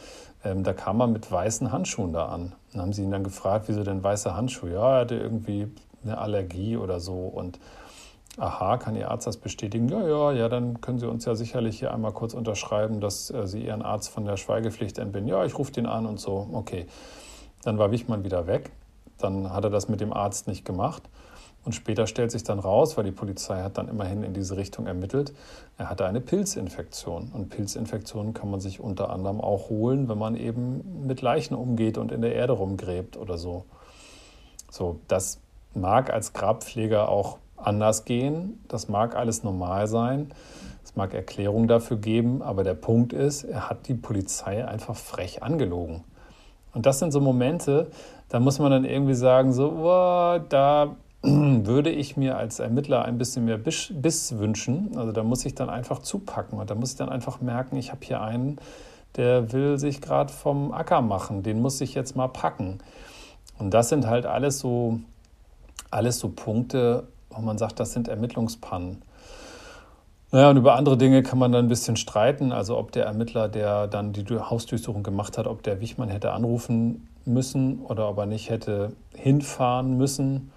[0.45, 2.53] Ähm, da kam er mit weißen Handschuhen da an.
[2.73, 4.73] Dann haben sie ihn dann gefragt, wieso denn weiße Handschuhe?
[4.73, 5.69] Ja, er hatte irgendwie
[6.03, 7.15] eine Allergie oder so.
[7.15, 7.59] Und
[8.37, 9.89] Aha, kann Ihr Arzt das bestätigen?
[9.89, 13.47] Ja, ja, ja, dann können Sie uns ja sicherlich hier einmal kurz unterschreiben, dass äh,
[13.47, 15.29] Sie Ihren Arzt von der Schweigepflicht entbinden.
[15.29, 16.49] Ja, ich rufe den an und so.
[16.53, 16.87] Okay.
[17.63, 18.73] Dann war Wichmann wieder weg.
[19.19, 21.05] Dann hat er das mit dem Arzt nicht gemacht.
[21.65, 24.87] Und später stellt sich dann raus, weil die Polizei hat dann immerhin in diese Richtung
[24.87, 25.33] ermittelt,
[25.79, 27.31] er hatte eine Pilzinfektion.
[27.33, 31.97] Und Pilzinfektionen kann man sich unter anderem auch holen, wenn man eben mit Leichen umgeht
[31.97, 33.65] und in der Erde rumgräbt oder so.
[34.71, 35.41] So, das
[35.75, 38.63] mag als Grabpfleger auch anders gehen.
[38.69, 40.33] Das mag alles normal sein.
[40.85, 45.43] Es mag Erklärungen dafür geben, aber der Punkt ist, er hat die Polizei einfach frech
[45.43, 46.05] angelogen.
[46.75, 47.91] Und das sind so Momente,
[48.29, 53.17] da muss man dann irgendwie sagen, so, oh, da würde ich mir als Ermittler ein
[53.17, 54.97] bisschen mehr Biss wünschen.
[54.97, 57.93] Also da muss ich dann einfach zupacken und da muss ich dann einfach merken, ich
[57.93, 58.59] habe hier einen,
[59.17, 62.79] der will sich gerade vom Acker machen, den muss ich jetzt mal packen.
[63.59, 65.01] Und das sind halt alles so,
[65.91, 69.01] alles so Punkte, wo man sagt, das sind Ermittlungspannen.
[70.31, 72.53] Naja, und über andere Dinge kann man dann ein bisschen streiten.
[72.53, 77.09] Also ob der Ermittler, der dann die Hausdurchsuchung gemacht hat, ob der Wichmann hätte anrufen
[77.25, 80.51] müssen oder ob er nicht hätte hinfahren müssen.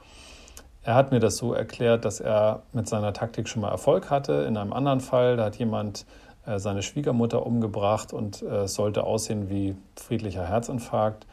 [0.87, 4.45] Er hat mir das so erklärt, dass er mit seiner Taktik schon mal Erfolg hatte.
[4.47, 6.05] In einem anderen Fall, da hat jemand
[6.45, 11.27] äh, seine Schwiegermutter umgebracht und äh, es sollte aussehen wie friedlicher Herzinfarkt.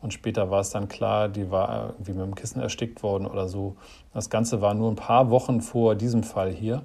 [0.00, 3.48] Und später war es dann klar, die war irgendwie mit dem Kissen erstickt worden oder
[3.48, 3.74] so.
[4.14, 6.82] Das Ganze war nur ein paar Wochen vor diesem Fall hier.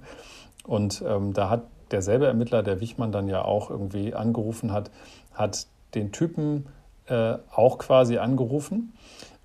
[0.66, 1.62] Und ähm, da hat
[1.92, 4.90] derselbe Ermittler, der Wichmann dann ja auch irgendwie angerufen hat,
[5.36, 6.66] hat den Typen
[7.06, 8.94] äh, auch quasi angerufen.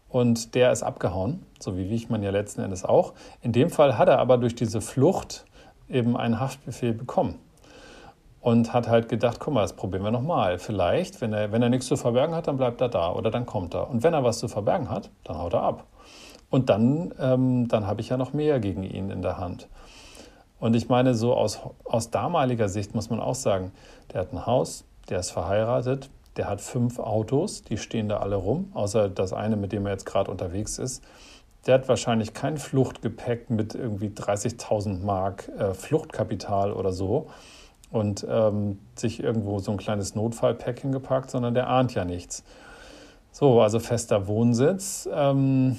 [0.09, 3.13] Und der ist abgehauen, so wie Wichmann ja letzten Endes auch.
[3.43, 5.45] In dem Fall hat er aber durch diese Flucht
[5.89, 7.39] eben einen Haftbefehl bekommen.
[8.41, 10.59] und hat halt gedacht, guck mal, das probieren wir nochmal.
[10.59, 13.47] Vielleicht, wenn er, wenn er nichts zu verbergen hat, dann bleibt er da oder dann
[13.47, 13.91] kommt er.
[13.91, 15.85] Und wenn er was zu verbergen hat, dann haut er ab.
[16.49, 19.69] Und dann, ähm, dann habe ich ja noch mehr gegen ihn in der Hand.
[20.59, 23.73] Und ich meine, so aus, aus damaliger Sicht muss man auch sagen,
[24.13, 28.37] der hat ein Haus, der ist verheiratet, der hat fünf Autos, die stehen da alle
[28.37, 31.03] rum, außer das eine, mit dem er jetzt gerade unterwegs ist.
[31.67, 37.29] Der hat wahrscheinlich kein Fluchtgepäck mit irgendwie 30.000 Mark äh, Fluchtkapital oder so
[37.91, 42.45] und ähm, sich irgendwo so ein kleines Notfallpack hingepackt, sondern der ahnt ja nichts.
[43.33, 45.77] So, also fester Wohnsitz, ähm,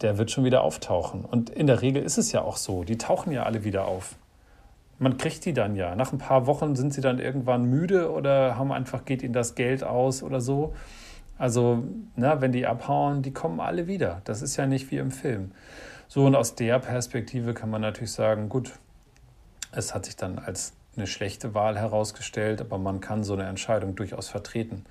[0.00, 1.24] der wird schon wieder auftauchen.
[1.24, 4.16] Und in der Regel ist es ja auch so, die tauchen ja alle wieder auf.
[4.98, 5.94] Man kriegt die dann ja.
[5.94, 9.54] Nach ein paar Wochen sind sie dann irgendwann müde oder haben einfach, geht ihnen das
[9.54, 10.74] Geld aus oder so.
[11.38, 11.84] Also,
[12.16, 14.20] na, wenn die abhauen, die kommen alle wieder.
[14.24, 15.52] Das ist ja nicht wie im Film.
[16.08, 18.72] So, und aus der Perspektive kann man natürlich sagen, gut,
[19.72, 23.94] es hat sich dann als eine schlechte Wahl herausgestellt, aber man kann so eine Entscheidung
[23.94, 24.84] durchaus vertreten.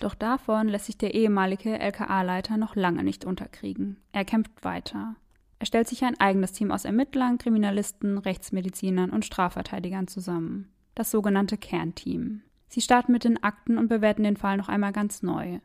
[0.00, 3.96] Doch davon lässt sich der ehemalige LKA-Leiter noch lange nicht unterkriegen.
[4.12, 5.14] Er kämpft weiter.
[5.58, 10.70] Er stellt sich ein eigenes Team aus Ermittlern, Kriminalisten, Rechtsmedizinern und Strafverteidigern zusammen.
[10.94, 12.42] Das sogenannte Kernteam.
[12.68, 15.60] Sie starten mit den Akten und bewerten den Fall noch einmal ganz neu.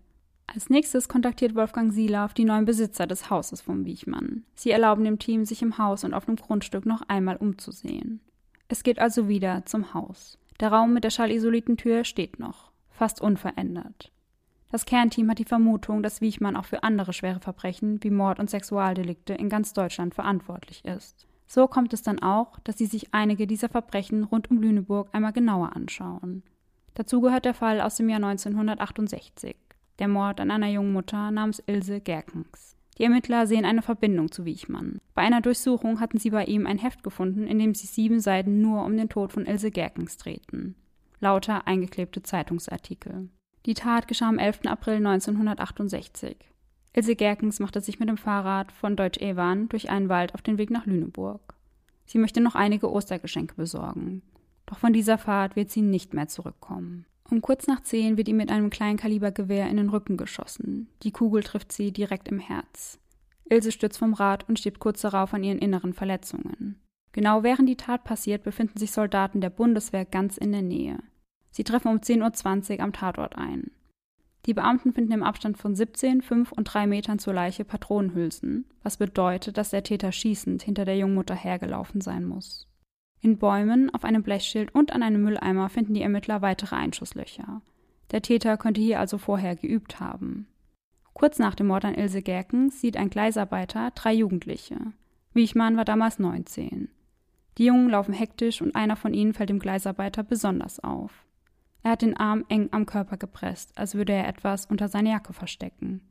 [0.53, 4.43] Als nächstes kontaktiert Wolfgang Sielauf die neuen Besitzer des Hauses vom Wiechmann.
[4.53, 8.19] Sie erlauben dem Team, sich im Haus und auf dem Grundstück noch einmal umzusehen.
[8.67, 10.37] Es geht also wieder zum Haus.
[10.59, 14.11] Der Raum mit der Schallisolitentür steht noch, fast unverändert.
[14.71, 18.49] Das Kernteam hat die Vermutung, dass Wiechmann auch für andere schwere Verbrechen wie Mord und
[18.49, 21.27] Sexualdelikte in ganz Deutschland verantwortlich ist.
[21.47, 25.33] So kommt es dann auch, dass sie sich einige dieser Verbrechen rund um Lüneburg einmal
[25.33, 26.43] genauer anschauen.
[26.93, 29.55] Dazu gehört der Fall aus dem Jahr 1968,
[30.01, 32.75] der Mord an einer jungen Mutter namens Ilse Gerkens.
[32.97, 34.99] Die Ermittler sehen eine Verbindung zu Wiechmann.
[35.13, 38.61] Bei einer Durchsuchung hatten sie bei ihm ein Heft gefunden, in dem sich sieben Seiten
[38.61, 40.75] nur um den Tod von Ilse Gerkens drehten.
[41.19, 43.29] Lauter eingeklebte Zeitungsartikel.
[43.65, 44.61] Die Tat geschah am 11.
[44.65, 46.35] April 1968.
[46.93, 50.71] Ilse Gerkens machte sich mit dem Fahrrad von Deutsch-Ewan durch einen Wald auf den Weg
[50.71, 51.55] nach Lüneburg.
[52.05, 54.23] Sie möchte noch einige Ostergeschenke besorgen.
[54.65, 57.05] Doch von dieser Fahrt wird sie nicht mehr zurückkommen.
[57.29, 60.89] Um kurz nach zehn wird ihm mit einem Kleinkalibergewehr in den Rücken geschossen.
[61.03, 62.99] Die Kugel trifft sie direkt im Herz.
[63.49, 66.79] Ilse stürzt vom Rad und stirbt kurz darauf an ihren inneren Verletzungen.
[67.11, 70.99] Genau während die Tat passiert, befinden sich Soldaten der Bundeswehr ganz in der Nähe.
[71.51, 73.71] Sie treffen um 10.20 Uhr am Tatort ein.
[74.45, 78.97] Die Beamten finden im Abstand von 17, 5 und 3 Metern zur Leiche Patronenhülsen, was
[78.97, 82.67] bedeutet, dass der Täter schießend hinter der Jungmutter hergelaufen sein muss.
[83.21, 87.61] In Bäumen, auf einem Blechschild und an einem Mülleimer finden die Ermittler weitere Einschusslöcher.
[88.09, 90.47] Der Täter könnte hier also vorher geübt haben.
[91.13, 94.77] Kurz nach dem Mord an Ilse Gerkens sieht ein Gleisarbeiter drei Jugendliche.
[95.33, 96.89] Wiechmann war damals 19.
[97.57, 101.25] Die Jungen laufen hektisch und einer von ihnen fällt dem Gleisarbeiter besonders auf.
[101.83, 105.33] Er hat den Arm eng am Körper gepresst, als würde er etwas unter seine Jacke
[105.33, 106.01] verstecken.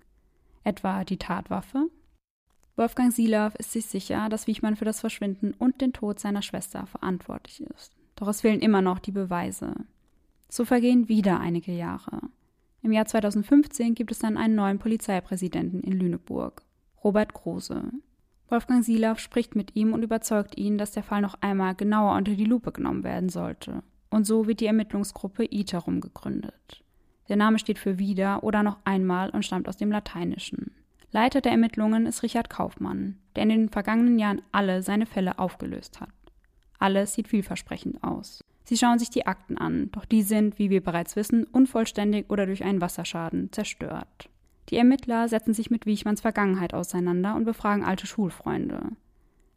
[0.64, 1.88] Etwa die Tatwaffe?
[2.80, 6.86] Wolfgang Silav ist sich sicher, dass Wichmann für das Verschwinden und den Tod seiner Schwester
[6.86, 7.92] verantwortlich ist.
[8.16, 9.74] Doch es fehlen immer noch die Beweise.
[10.48, 12.22] So vergehen wieder einige Jahre.
[12.82, 16.62] Im Jahr 2015 gibt es dann einen neuen Polizeipräsidenten in Lüneburg,
[17.04, 17.82] Robert Kruse.
[18.48, 22.32] Wolfgang Silav spricht mit ihm und überzeugt ihn, dass der Fall noch einmal genauer unter
[22.32, 23.82] die Lupe genommen werden sollte.
[24.08, 26.82] Und so wird die Ermittlungsgruppe ITERUM gegründet.
[27.28, 30.70] Der Name steht für wieder oder noch einmal und stammt aus dem Lateinischen.
[31.12, 36.00] Leiter der Ermittlungen ist Richard Kaufmann, der in den vergangenen Jahren alle seine Fälle aufgelöst
[36.00, 36.10] hat.
[36.78, 38.44] Alles sieht vielversprechend aus.
[38.64, 42.46] Sie schauen sich die Akten an, doch die sind, wie wir bereits wissen, unvollständig oder
[42.46, 44.28] durch einen Wasserschaden zerstört.
[44.68, 48.92] Die Ermittler setzen sich mit Wiechmanns Vergangenheit auseinander und befragen alte Schulfreunde.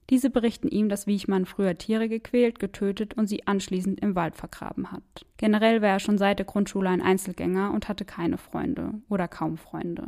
[0.09, 4.91] Diese berichten ihm, dass Wiechmann früher Tiere gequält, getötet und sie anschließend im Wald vergraben
[4.91, 5.03] hat.
[5.37, 9.57] Generell war er schon seit der Grundschule ein Einzelgänger und hatte keine Freunde oder kaum
[9.57, 10.07] Freunde.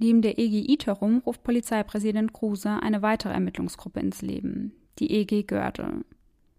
[0.00, 6.04] Neben der EG Iterum ruft Polizeipräsident Kruse eine weitere Ermittlungsgruppe ins Leben, die EG Görde.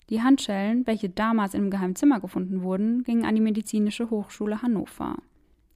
[0.10, 5.16] Die Handschellen, welche damals im geheimen Zimmer gefunden wurden, gingen an die Medizinische Hochschule Hannover.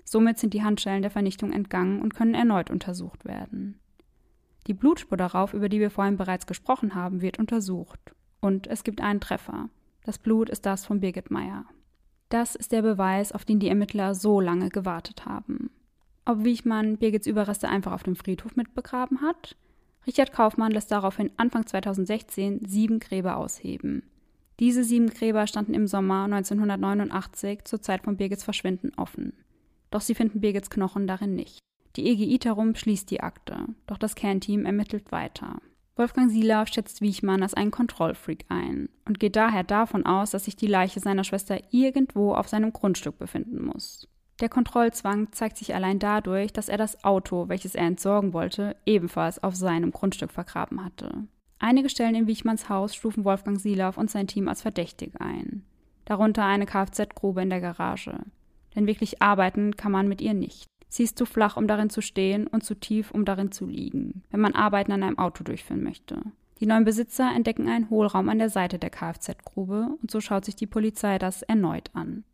[0.04, 3.80] Somit sind die Handschellen der Vernichtung entgangen und können erneut untersucht werden.
[4.68, 8.14] Die Blutspur darauf, über die wir vorhin bereits gesprochen haben, wird untersucht.
[8.42, 9.70] Und es gibt einen Treffer.
[10.04, 11.66] Das Blut ist das von Birgit Meyer.
[12.28, 15.70] Das ist der Beweis, auf den die Ermittler so lange gewartet haben
[16.26, 19.56] ob Wichmann Birgits Überreste einfach auf dem Friedhof mitbegraben hat.
[20.06, 24.04] Richard Kaufmann lässt daraufhin Anfang 2016 sieben Gräber ausheben.
[24.60, 29.34] Diese sieben Gräber standen im Sommer 1989 zur Zeit von Birgits Verschwinden offen.
[29.92, 31.60] Doch sie finden Birgits Knochen darin nicht.
[31.96, 35.62] Die EG Iterum schließt die Akte, doch das Kernteam ermittelt weiter.
[35.96, 40.56] Wolfgang Silav schätzt Wiechmann als einen Kontrollfreak ein und geht daher davon aus, dass sich
[40.56, 44.08] die Leiche seiner Schwester irgendwo auf seinem Grundstück befinden muss.
[44.40, 49.44] Der Kontrollzwang zeigt sich allein dadurch, dass er das Auto, welches er entsorgen wollte, ebenfalls
[49.44, 51.28] auf seinem Grundstück vergraben hatte.
[51.60, 55.64] Einige Stellen in Wiechmanns Haus stufen Wolfgang Silav und sein Team als verdächtig ein.
[56.06, 58.20] Darunter eine Kfz-Grube in der Garage.
[58.76, 60.66] Denn wirklich arbeiten kann man mit ihr nicht.
[60.90, 64.24] Sie ist zu flach, um darin zu stehen und zu tief, um darin zu liegen,
[64.30, 66.22] wenn man Arbeiten an einem Auto durchführen möchte.
[66.60, 70.56] Die neuen Besitzer entdecken einen Hohlraum an der Seite der Kfz-Grube und so schaut sich
[70.56, 72.26] die Polizei das erneut an.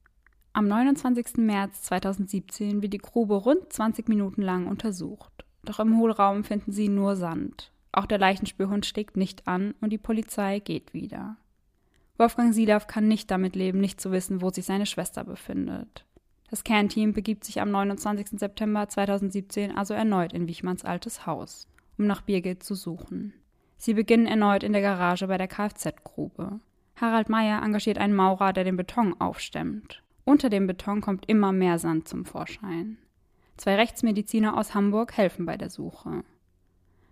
[0.51, 1.37] Am 29.
[1.37, 5.45] März 2017 wird die Grube rund 20 Minuten lang untersucht.
[5.63, 7.71] Doch im Hohlraum finden sie nur Sand.
[7.91, 11.37] Auch der Leichenspürhund schlägt nicht an und die Polizei geht wieder.
[12.17, 16.05] Wolfgang Silav kann nicht damit leben, nicht zu wissen, wo sich seine Schwester befindet.
[16.49, 18.39] Das Kernteam begibt sich am 29.
[18.39, 23.33] September 2017 also erneut in Wichmanns altes Haus, um nach Birgit zu suchen.
[23.77, 26.59] Sie beginnen erneut in der Garage bei der Kfz-Grube.
[26.95, 30.03] Harald Meyer engagiert einen Maurer, der den Beton aufstemmt.
[30.29, 32.99] Unter dem Beton kommt immer mehr Sand zum Vorschein.
[33.57, 36.23] Zwei Rechtsmediziner aus Hamburg helfen bei der Suche.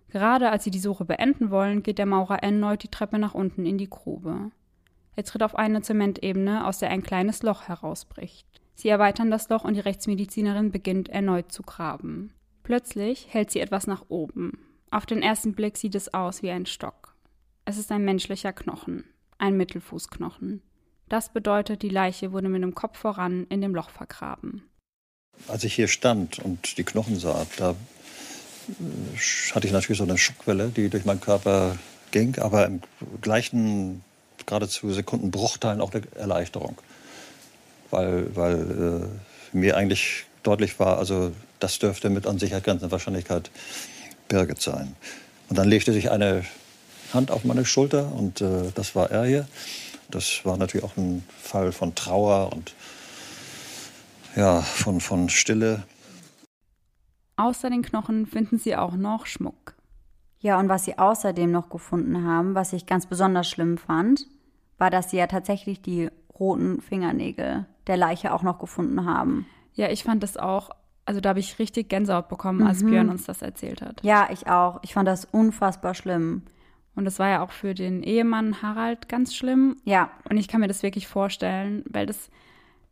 [0.09, 3.65] Gerade als sie die Suche beenden wollen, geht der Maurer erneut die Treppe nach unten
[3.65, 4.51] in die Grube.
[5.15, 8.45] Er tritt auf eine Zementebene, aus der ein kleines Loch herausbricht.
[8.76, 12.34] Sie erweitern das Loch und die Rechtsmedizinerin beginnt erneut zu graben.
[12.61, 14.59] Plötzlich hält sie etwas nach oben.
[14.91, 17.15] Auf den ersten Blick sieht es aus wie ein Stock.
[17.65, 19.05] Es ist ein menschlicher Knochen,
[19.39, 20.61] ein Mittelfußknochen.
[21.10, 24.64] Das bedeutet, die Leiche wurde mit dem Kopf voran in dem Loch vergraben.
[25.47, 29.18] Als ich hier stand und die Knochen sah, da äh,
[29.53, 31.78] hatte ich natürlich so eine Schockwelle, die durch meinen Körper
[32.12, 32.82] ging, aber im
[33.22, 34.03] gleichen,
[34.45, 36.82] geradezu Sekundenbruchteilen auch eine Erleichterung
[37.91, 39.01] weil, weil
[39.53, 43.49] äh, mir eigentlich deutlich war, also das dürfte mit an Sicherheit grenzender Wahrscheinlichkeit
[44.28, 44.95] Birgit sein.
[45.49, 46.43] Und dann legte sich eine
[47.14, 49.47] Hand auf meine Schulter und äh, das war er hier.
[50.10, 52.74] Das war natürlich auch ein Fall von Trauer und
[54.36, 55.84] ja, von, von Stille.
[57.36, 59.76] Außer den Knochen finden sie auch noch Schmuck.
[60.39, 64.28] Ja, und was sie außerdem noch gefunden haben, was ich ganz besonders schlimm fand,
[64.78, 69.47] war, dass sie ja tatsächlich die roten Fingernägel der Leiche auch noch gefunden haben.
[69.74, 70.70] Ja, ich fand das auch,
[71.05, 72.91] also da habe ich richtig Gänsehaut bekommen, als mhm.
[72.91, 74.03] Björn uns das erzählt hat.
[74.03, 74.80] Ja, ich auch.
[74.84, 76.43] Ich fand das unfassbar schlimm.
[76.98, 79.78] Und das war ja auch für den Ehemann Harald ganz schlimm.
[79.86, 80.10] Ja.
[80.28, 82.32] Und ich kann mir das wirklich vorstellen, weil das,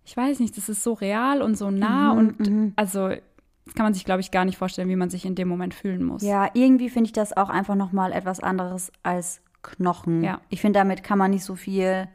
[0.05, 2.73] ich weiß nicht, das ist so real und so nah mhm, und mhm.
[2.75, 5.47] also das kann man sich, glaube ich, gar nicht vorstellen, wie man sich in dem
[5.47, 6.21] Moment fühlen muss.
[6.21, 10.23] Ja, irgendwie finde ich das auch einfach nochmal etwas anderes als Knochen.
[10.23, 10.39] Ja.
[10.49, 12.07] Ich finde, damit kann man nicht so viel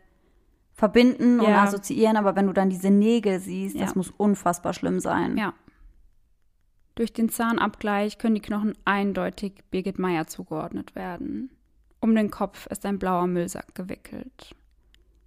[0.72, 1.48] verbinden ja.
[1.48, 3.84] und assoziieren, aber wenn du dann diese Nägel siehst, ja.
[3.84, 5.36] das muss unfassbar schlimm sein.
[5.36, 5.54] Ja.
[6.94, 11.50] Durch den Zahnabgleich können die Knochen eindeutig Birgit Meyer zugeordnet werden.
[12.00, 14.54] Um den Kopf ist ein blauer Müllsack gewickelt.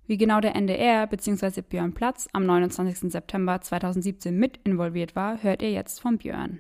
[0.07, 1.61] Wie genau der NDR bzw.
[1.61, 3.11] Björn Platz am 29.
[3.11, 6.59] September 2017 mit involviert war, hört ihr jetzt von Björn.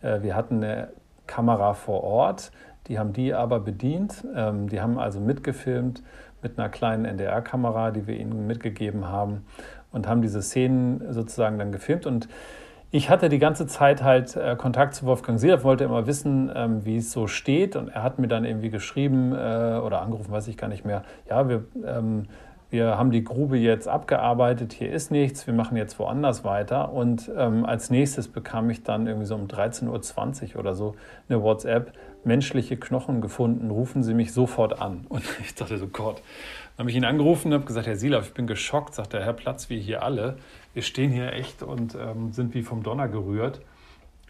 [0.00, 0.92] Äh, wir hatten eine
[1.26, 2.50] Kamera vor Ort,
[2.86, 4.26] die haben die aber bedient.
[4.34, 6.02] Ähm, die haben also mitgefilmt
[6.42, 9.44] mit einer kleinen NDR-Kamera, die wir ihnen mitgegeben haben
[9.92, 12.06] und haben diese Szenen sozusagen dann gefilmt.
[12.06, 12.28] Und
[12.94, 16.84] ich hatte die ganze Zeit halt äh, Kontakt zu Wolfgang Seehoff, wollte immer wissen, ähm,
[16.84, 17.74] wie es so steht.
[17.74, 21.02] Und er hat mir dann irgendwie geschrieben äh, oder angerufen, weiß ich gar nicht mehr.
[21.28, 22.26] Ja, wir, ähm,
[22.70, 26.92] wir haben die Grube jetzt abgearbeitet, hier ist nichts, wir machen jetzt woanders weiter.
[26.92, 30.94] Und ähm, als nächstes bekam ich dann irgendwie so um 13.20 Uhr oder so
[31.28, 31.90] eine WhatsApp
[32.22, 35.04] menschliche Knochen gefunden, rufen Sie mich sofort an.
[35.08, 36.22] Und ich dachte so, Gott.
[36.76, 39.24] Dann habe ich ihn angerufen und habe gesagt, Herr Silav, ich bin geschockt, sagt er,
[39.24, 40.38] Herr Platz, wie hier alle.
[40.74, 43.60] Wir stehen hier echt und ähm, sind wie vom Donner gerührt.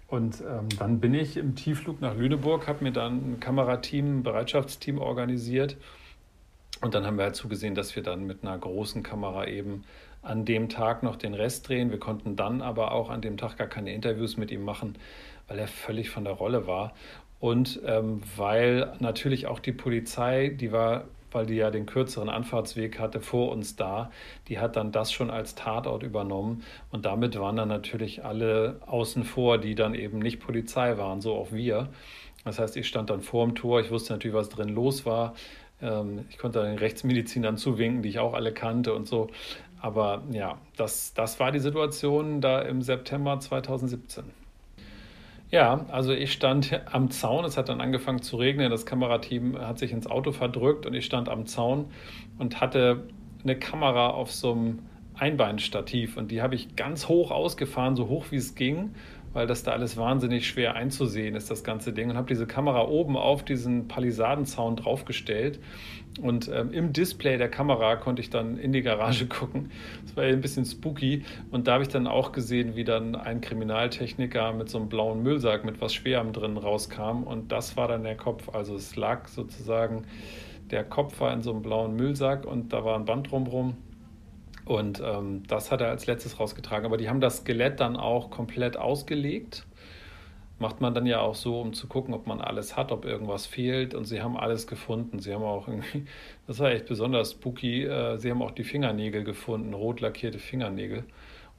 [0.07, 4.23] Und ähm, dann bin ich im Tiefflug nach Lüneburg, habe mir dann ein Kamerateam, ein
[4.23, 5.77] Bereitschaftsteam organisiert.
[6.81, 9.85] Und dann haben wir halt zugesehen, dass wir dann mit einer großen Kamera eben
[10.23, 11.91] an dem Tag noch den Rest drehen.
[11.91, 14.97] Wir konnten dann aber auch an dem Tag gar keine Interviews mit ihm machen,
[15.49, 16.93] weil er völlig von der Rolle war
[17.45, 21.05] und ähm, weil natürlich auch die Polizei, die war,
[21.35, 24.11] weil die ja den kürzeren Anfahrtsweg hatte, vor uns da,
[24.49, 29.25] die hat dann das schon als Tatort übernommen und damit waren dann natürlich alle außen
[29.25, 31.89] vor, die dann eben nicht Polizei waren, so auch wir.
[32.45, 35.35] Das heißt, ich stand dann vor dem Tor, ich wusste natürlich, was drin los war.
[35.81, 39.29] Ähm, ich konnte den Rechtsmedizinern zuwinken, die ich auch alle kannte und so.
[39.81, 44.44] Aber ja, das, das war die Situation da im September 2017.
[45.55, 49.79] Ja, also ich stand am Zaun, es hat dann angefangen zu regnen, das Kamerateam hat
[49.79, 51.93] sich ins Auto verdrückt und ich stand am Zaun
[52.41, 53.07] und hatte
[53.45, 54.81] eine Kamera auf so einem
[55.15, 58.97] Einbeinstativ und die habe ich ganz hoch ausgefahren, so hoch wie es ging
[59.35, 62.09] weil das da alles wahnsinnig schwer einzusehen ist, das ganze Ding.
[62.09, 65.61] Und habe diese Kamera oben auf diesen Palisadenzaun draufgestellt.
[66.23, 69.71] Und ähm, im Display der Kamera konnte ich dann in die Garage gucken.
[70.05, 71.25] Das war ja ein bisschen spooky.
[71.51, 75.23] Und da habe ich dann auch gesehen, wie dann ein Kriminaltechniker mit so einem blauen
[75.23, 77.25] Müllsack mit was Schwerem drin rauskam.
[77.25, 78.49] Und das war dann der Kopf.
[78.55, 80.05] Also es lag sozusagen,
[80.71, 83.77] der Kopf war in so einem blauen Müllsack und da war ein Band drumherum.
[84.65, 86.87] Und ähm, das hat er als letztes rausgetragen.
[86.87, 89.67] Aber die haben das Skelett dann auch komplett ausgelegt.
[90.59, 93.45] Macht man dann ja auch so, um zu gucken, ob man alles hat, ob irgendwas
[93.47, 93.95] fehlt.
[93.95, 95.19] Und sie haben alles gefunden.
[95.19, 96.07] Sie haben auch irgendwie,
[96.47, 101.05] das war echt besonders spooky, äh, sie haben auch die Fingernägel gefunden, rot lackierte Fingernägel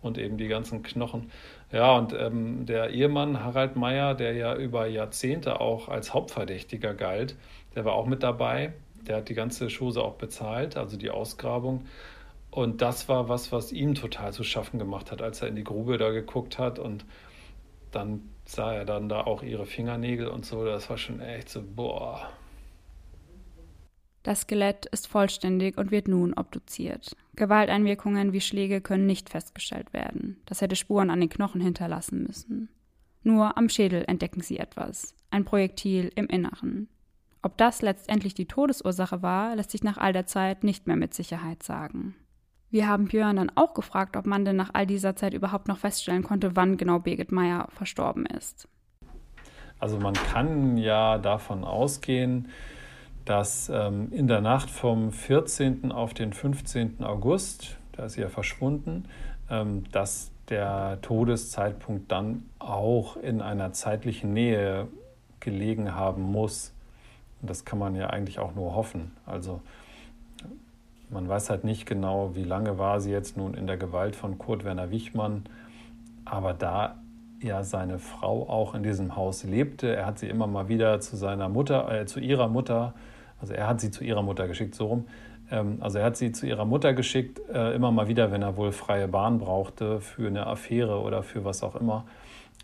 [0.02, 1.32] und eben die ganzen Knochen.
[1.72, 7.36] Ja, und ähm, der Ehemann Harald Meyer, der ja über Jahrzehnte auch als Hauptverdächtiger galt,
[7.76, 8.74] der war auch mit dabei.
[9.08, 11.86] Der hat die ganze Chose auch bezahlt, also die Ausgrabung.
[12.56, 15.66] Und das war was, was ihm total zu schaffen gemacht hat, als er in die
[15.66, 17.06] Grube da geguckt hat und
[17.92, 20.64] dann sah er dann da auch ihre Fingernägel und so.
[20.64, 22.30] Das war schon echt so, boah.
[24.24, 27.18] Das Skelett ist vollständig und wird nun obduziert.
[27.36, 30.38] Gewalteinwirkungen wie Schläge können nicht festgestellt werden.
[30.46, 32.70] Das hätte Spuren an den Knochen hinterlassen müssen.
[33.22, 35.14] Nur am Schädel entdecken sie etwas.
[35.30, 36.88] Ein Projektil im Inneren.
[37.42, 41.14] Ob das letztendlich die Todesursache war, lässt sich nach all der Zeit nicht mehr mit
[41.14, 42.16] Sicherheit sagen.
[42.72, 45.78] Wir haben Björn dann auch gefragt, ob man denn nach all dieser Zeit überhaupt noch
[45.78, 48.68] feststellen konnte, wann genau Birgit Meyer verstorben ist.
[49.80, 52.50] Also man kann ja davon ausgehen,
[53.26, 55.92] dass ähm, in der Nacht vom 14.
[55.92, 57.04] auf den 15.
[57.04, 59.06] August, da ist sie ja verschwunden,
[59.50, 64.88] ähm, dass der Todeszeitpunkt dann auch in einer zeitlichen Nähe
[65.40, 66.74] gelegen haben muss.
[67.42, 69.12] Und das kann man ja eigentlich auch nur hoffen.
[69.26, 69.62] Also
[71.16, 74.38] man weiß halt nicht genau, wie lange war sie jetzt nun in der Gewalt von
[74.38, 75.46] Kurt Werner Wichmann.
[76.26, 76.98] Aber da
[77.42, 81.16] ja seine Frau auch in diesem Haus lebte, er hat sie immer mal wieder zu
[81.16, 82.94] seiner Mutter, äh, zu ihrer Mutter,
[83.40, 85.08] also er hat sie zu ihrer Mutter geschickt, so rum.
[85.50, 88.58] Ähm, also er hat sie zu ihrer Mutter geschickt, äh, immer mal wieder, wenn er
[88.58, 92.06] wohl freie Bahn brauchte für eine Affäre oder für was auch immer.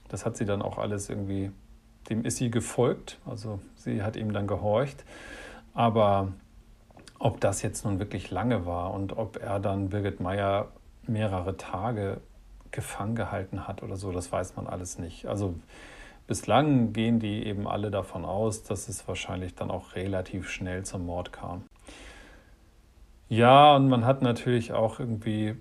[0.09, 1.51] Das hat sie dann auch alles irgendwie,
[2.09, 5.05] dem ist sie gefolgt, also sie hat ihm dann gehorcht.
[5.73, 6.33] Aber
[7.21, 10.69] ob das jetzt nun wirklich lange war und ob er dann Birgit Meyer
[11.05, 12.19] mehrere Tage
[12.71, 15.27] gefangen gehalten hat oder so, das weiß man alles nicht.
[15.27, 15.53] Also
[16.25, 21.05] bislang gehen die eben alle davon aus, dass es wahrscheinlich dann auch relativ schnell zum
[21.05, 21.63] Mord kam.
[23.29, 25.55] Ja, und man hat natürlich auch irgendwie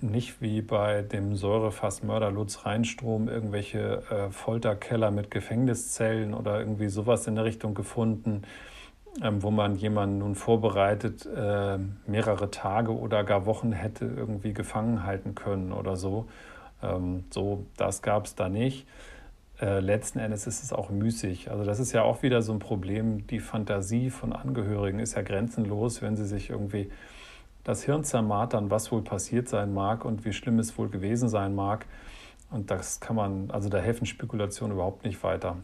[0.00, 7.26] nicht wie bei dem Säurefassmörder Lutz Reinstrom irgendwelche äh, Folterkeller mit Gefängniszellen oder irgendwie sowas
[7.26, 8.42] in der Richtung gefunden
[9.22, 15.34] wo man jemanden nun vorbereitet äh, mehrere Tage oder gar Wochen hätte irgendwie gefangen halten
[15.34, 16.26] können oder so.
[16.82, 18.86] Ähm, so, das gab es da nicht.
[19.60, 21.50] Äh, letzten Endes ist es auch müßig.
[21.50, 23.26] Also das ist ja auch wieder so ein Problem.
[23.28, 26.90] Die Fantasie von Angehörigen ist ja grenzenlos, wenn sie sich irgendwie
[27.64, 31.54] das Hirn zermartern, was wohl passiert sein mag und wie schlimm es wohl gewesen sein
[31.54, 31.86] mag.
[32.50, 35.56] Und das kann man, also da helfen Spekulationen überhaupt nicht weiter.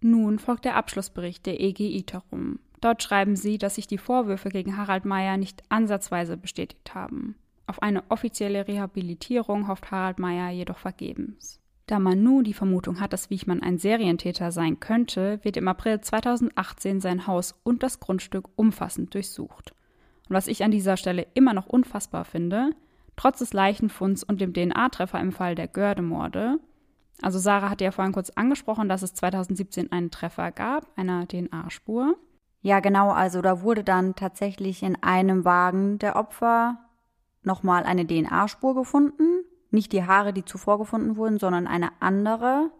[0.00, 2.58] Nun folgt der Abschlussbericht der EG Iterum.
[2.80, 7.34] Dort schreiben sie, dass sich die Vorwürfe gegen Harald Meyer nicht ansatzweise bestätigt haben.
[7.66, 11.60] Auf eine offizielle Rehabilitierung hofft Harald Meyer jedoch vergebens.
[11.86, 16.00] Da man nun die Vermutung hat, dass Wiechmann ein Serientäter sein könnte, wird im April
[16.00, 19.72] 2018 sein Haus und das Grundstück umfassend durchsucht.
[20.28, 22.70] Und was ich an dieser Stelle immer noch unfassbar finde,
[23.14, 26.58] trotz des Leichenfunds und dem DNA-Treffer im Fall der Gördemorde,
[27.22, 32.16] also Sarah hatte ja vorhin kurz angesprochen, dass es 2017 einen Treffer gab, einer DNA-Spur.
[32.60, 36.78] Ja, genau, also da wurde dann tatsächlich in einem Wagen der Opfer
[37.42, 39.44] nochmal eine DNA-Spur gefunden.
[39.70, 42.70] Nicht die Haare, die zuvor gefunden wurden, sondern eine andere.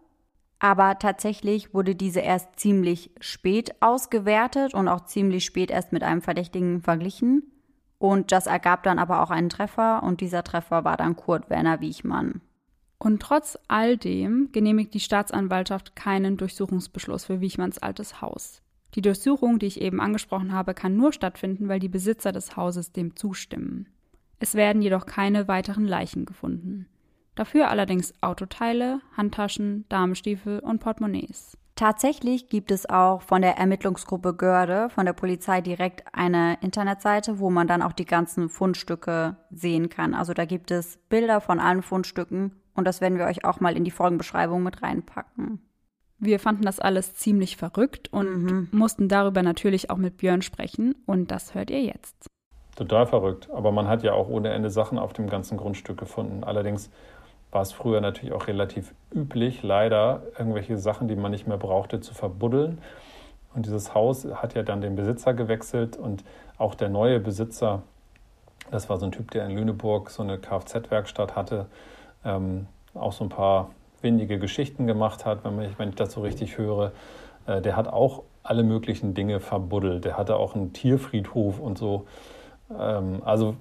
[0.59, 6.21] Aber tatsächlich wurde diese erst ziemlich spät ausgewertet und auch ziemlich spät erst mit einem
[6.21, 7.43] Verdächtigen verglichen.
[7.99, 11.79] Und das ergab dann aber auch einen Treffer und dieser Treffer war dann Kurt Werner
[11.79, 12.41] Wiechmann.
[12.99, 18.61] Und trotz all dem genehmigt die Staatsanwaltschaft keinen Durchsuchungsbeschluss für Wichmanns altes Haus.
[18.95, 22.91] Die Durchsuchung, die ich eben angesprochen habe, kann nur stattfinden, weil die Besitzer des Hauses
[22.91, 23.87] dem zustimmen.
[24.39, 26.87] Es werden jedoch keine weiteren Leichen gefunden.
[27.35, 31.55] Dafür allerdings Autoteile, Handtaschen, Damenstiefel und Portemonnaies.
[31.75, 37.51] Tatsächlich gibt es auch von der Ermittlungsgruppe Görde, von der Polizei direkt eine Internetseite, wo
[37.51, 40.15] man dann auch die ganzen Fundstücke sehen kann.
[40.15, 43.75] Also da gibt es Bilder von allen Fundstücken und das werden wir euch auch mal
[43.75, 45.59] in die Folgenbeschreibung mit reinpacken.
[46.19, 48.67] Wir fanden das alles ziemlich verrückt und mhm.
[48.71, 50.95] mussten darüber natürlich auch mit Björn sprechen.
[51.05, 52.27] Und das hört ihr jetzt.
[52.75, 53.49] Total verrückt.
[53.51, 56.43] Aber man hat ja auch ohne Ende Sachen auf dem ganzen Grundstück gefunden.
[56.43, 56.89] Allerdings
[57.51, 61.99] war es früher natürlich auch relativ üblich, leider irgendwelche Sachen, die man nicht mehr brauchte,
[61.99, 62.79] zu verbuddeln.
[63.53, 66.23] Und dieses Haus hat ja dann den Besitzer gewechselt und
[66.57, 67.83] auch der neue Besitzer,
[68.69, 71.67] das war so ein Typ, der in Lüneburg so eine Kfz-Werkstatt hatte,
[72.27, 73.71] ähm, auch so ein paar
[74.01, 76.91] windige Geschichten gemacht hat, wenn, ich, wenn ich das so richtig höre.
[77.47, 80.05] Äh, der hat auch alle möglichen Dinge verbuddelt.
[80.05, 82.05] Der hatte auch einen Tierfriedhof und so.
[82.77, 83.55] Ähm, also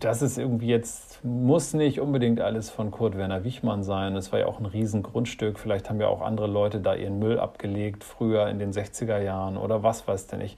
[0.00, 4.16] das ist irgendwie jetzt, muss nicht unbedingt alles von Kurt Werner Wichmann sein.
[4.16, 5.58] Es war ja auch ein Riesengrundstück.
[5.58, 9.56] Vielleicht haben ja auch andere Leute da ihren Müll abgelegt, früher in den 60er Jahren
[9.56, 10.56] oder was weiß denn ich.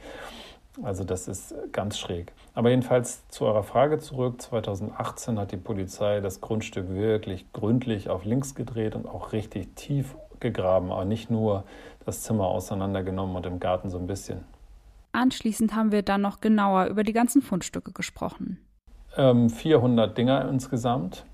[0.83, 2.33] Also das ist ganz schräg.
[2.55, 4.41] Aber jedenfalls zu eurer Frage zurück.
[4.41, 10.17] 2018 hat die Polizei das Grundstück wirklich gründlich auf links gedreht und auch richtig tief
[10.39, 11.65] gegraben, aber nicht nur
[12.05, 14.45] das Zimmer auseinandergenommen und im Garten so ein bisschen.
[15.13, 18.59] Anschließend haben wir dann noch genauer über die ganzen Fundstücke gesprochen.
[19.17, 21.25] Ähm, 400 Dinger insgesamt.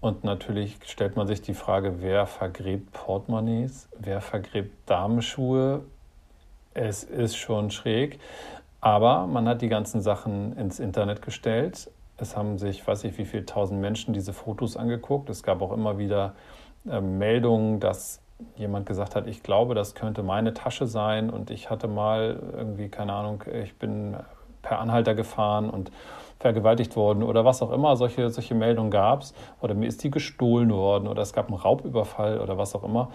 [0.00, 5.82] Und natürlich stellt man sich die Frage, wer vergräbt Portemonnaies, wer vergräbt Damenschuhe.
[6.74, 8.18] Es ist schon schräg.
[8.84, 11.90] Aber man hat die ganzen Sachen ins Internet gestellt.
[12.18, 15.30] Es haben sich, weiß ich wie viele tausend Menschen diese Fotos angeguckt.
[15.30, 16.34] Es gab auch immer wieder
[16.86, 18.20] äh, Meldungen, dass
[18.56, 22.90] jemand gesagt hat, ich glaube, das könnte meine Tasche sein und ich hatte mal irgendwie,
[22.90, 24.18] keine Ahnung, ich bin
[24.60, 25.90] per Anhalter gefahren und
[26.38, 29.32] vergewaltigt worden oder was auch immer, solche, solche Meldungen gab es
[29.62, 33.10] oder mir ist die gestohlen worden oder es gab einen Raubüberfall oder was auch immer.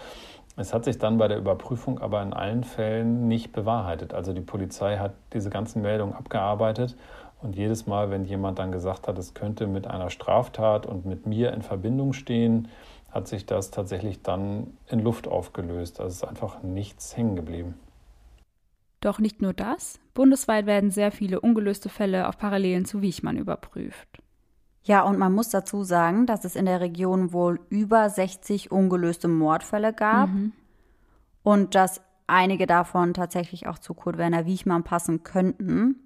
[0.60, 4.14] Es hat sich dann bei der Überprüfung aber in allen Fällen nicht bewahrheitet.
[4.14, 6.98] Also die Polizei hat diese ganzen Meldungen abgearbeitet
[7.42, 11.26] und jedes Mal, wenn jemand dann gesagt hat, es könnte mit einer Straftat und mit
[11.26, 12.68] mir in Verbindung stehen,
[13.10, 16.02] hat sich das tatsächlich dann in Luft aufgelöst.
[16.02, 17.76] Also es ist einfach nichts hängen geblieben.
[19.00, 19.98] Doch nicht nur das.
[20.14, 24.22] Bundesweit werden sehr viele ungelöste Fälle auf Parallelen zu Wiechmann überprüft.
[24.90, 29.28] Ja, und man muss dazu sagen, dass es in der Region wohl über 60 ungelöste
[29.28, 30.52] Mordfälle gab mhm.
[31.44, 35.98] und dass einige davon tatsächlich auch zu Kurt Werner Wiechmann passen könnten.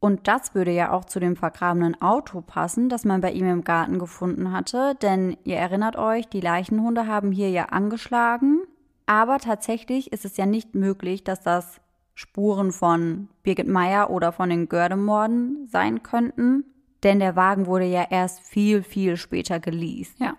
[0.00, 3.62] Und das würde ja auch zu dem vergrabenen Auto passen, das man bei ihm im
[3.62, 4.96] Garten gefunden hatte.
[5.00, 8.62] Denn ihr erinnert euch, die Leichenhunde haben hier ja angeschlagen.
[9.06, 11.80] Aber tatsächlich ist es ja nicht möglich, dass das
[12.16, 16.64] Spuren von Birgit Meyer oder von den Gördemorden sein könnten.
[17.02, 20.18] Denn der Wagen wurde ja erst viel, viel später geleast.
[20.20, 20.34] Ja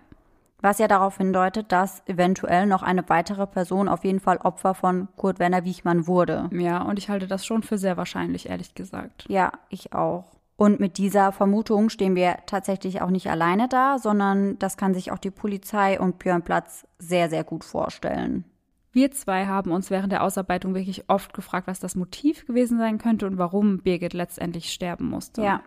[0.64, 5.08] was ja darauf hindeutet, dass eventuell noch eine weitere Person auf jeden Fall Opfer von
[5.16, 6.48] Kurt Werner Wiechmann wurde.
[6.52, 9.26] Ja, und ich halte das schon für sehr wahrscheinlich, ehrlich gesagt.
[9.28, 10.24] Ja, ich auch.
[10.56, 15.12] Und mit dieser Vermutung stehen wir tatsächlich auch nicht alleine da, sondern das kann sich
[15.12, 18.44] auch die Polizei und Björn Platz sehr, sehr gut vorstellen.
[18.90, 22.96] Wir zwei haben uns während der Ausarbeitung wirklich oft gefragt, was das Motiv gewesen sein
[22.96, 25.42] könnte und warum Birgit letztendlich sterben musste.
[25.42, 25.60] Ja.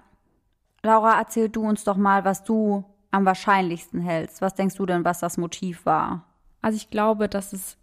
[0.83, 4.41] Laura, erzähl du uns doch mal, was du am wahrscheinlichsten hältst.
[4.41, 6.25] Was denkst du denn, was das Motiv war?
[6.61, 7.77] Also ich glaube, dass es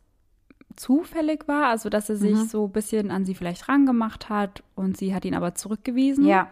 [0.77, 2.47] zufällig war, also dass er sich mhm.
[2.47, 6.27] so ein bisschen an sie vielleicht rangemacht hat und sie hat ihn aber zurückgewiesen.
[6.27, 6.49] Ja.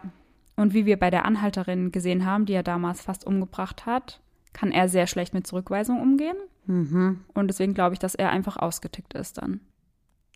[0.55, 4.21] Und wie wir bei der Anhalterin gesehen haben, die er damals fast umgebracht hat,
[4.53, 6.37] kann er sehr schlecht mit Zurückweisung umgehen.
[6.65, 7.25] Mhm.
[7.33, 9.59] Und deswegen glaube ich, dass er einfach ausgetickt ist dann.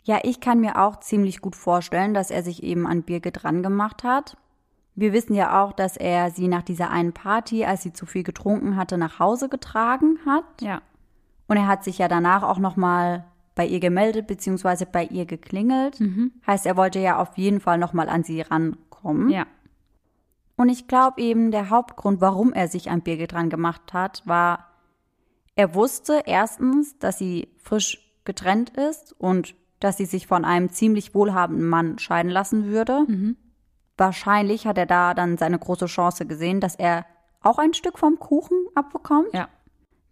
[0.03, 3.61] Ja, ich kann mir auch ziemlich gut vorstellen, dass er sich eben an Birgit dran
[3.61, 4.37] gemacht hat
[4.97, 8.23] wir wissen ja auch, dass er sie nach dieser einen Party, als sie zu viel
[8.23, 10.43] getrunken hatte, nach Hause getragen hat.
[10.59, 10.81] Ja.
[11.47, 15.25] Und er hat sich ja danach auch noch mal bei ihr gemeldet beziehungsweise bei ihr
[15.27, 15.99] geklingelt.
[15.99, 16.31] Mhm.
[16.47, 19.29] Heißt, er wollte ja auf jeden Fall noch mal an sie rankommen.
[19.29, 19.45] Ja.
[20.55, 24.65] Und ich glaube eben, der Hauptgrund, warum er sich an Birgit dran gemacht hat, war,
[25.55, 31.13] er wusste erstens, dass sie frisch getrennt ist und dass sie sich von einem ziemlich
[31.13, 33.05] wohlhabenden Mann scheiden lassen würde.
[33.07, 33.37] Mhm.
[33.97, 37.05] Wahrscheinlich hat er da dann seine große Chance gesehen, dass er
[37.41, 39.33] auch ein Stück vom Kuchen abbekommt.
[39.33, 39.49] Ja.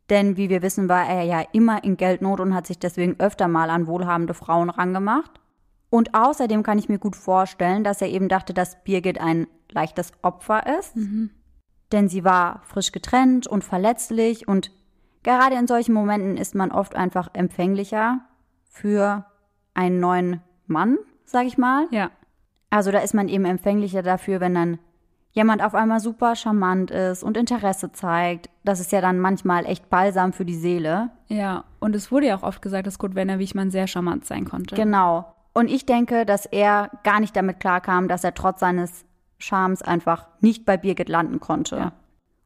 [0.09, 3.47] Denn wie wir wissen, war er ja immer in Geldnot und hat sich deswegen öfter
[3.47, 5.39] mal an wohlhabende Frauen rangemacht.
[5.89, 10.11] Und außerdem kann ich mir gut vorstellen, dass er eben dachte, dass Birgit ein leichtes
[10.21, 10.95] Opfer ist.
[10.95, 11.31] Mhm.
[11.91, 14.71] Denn sie war frisch getrennt und verletzlich und
[15.23, 18.21] gerade in solchen Momenten ist man oft einfach empfänglicher
[18.63, 19.25] für
[19.73, 21.87] einen neuen Mann, sag ich mal.
[21.91, 22.11] Ja.
[22.69, 24.79] Also da ist man eben empfänglicher dafür, wenn dann
[25.31, 28.49] jemand auf einmal super charmant ist und Interesse zeigt.
[28.63, 31.11] Das ist ja dann manchmal echt balsam für die Seele.
[31.27, 34.45] Ja, und es wurde ja auch oft gesagt, dass Kurt Werner Wichmann sehr charmant sein
[34.45, 34.75] konnte.
[34.75, 35.35] Genau.
[35.53, 39.05] Und ich denke, dass er gar nicht damit klarkam, dass er trotz seines
[39.37, 41.75] Charmes einfach nicht bei Birgit landen konnte.
[41.77, 41.91] Ja.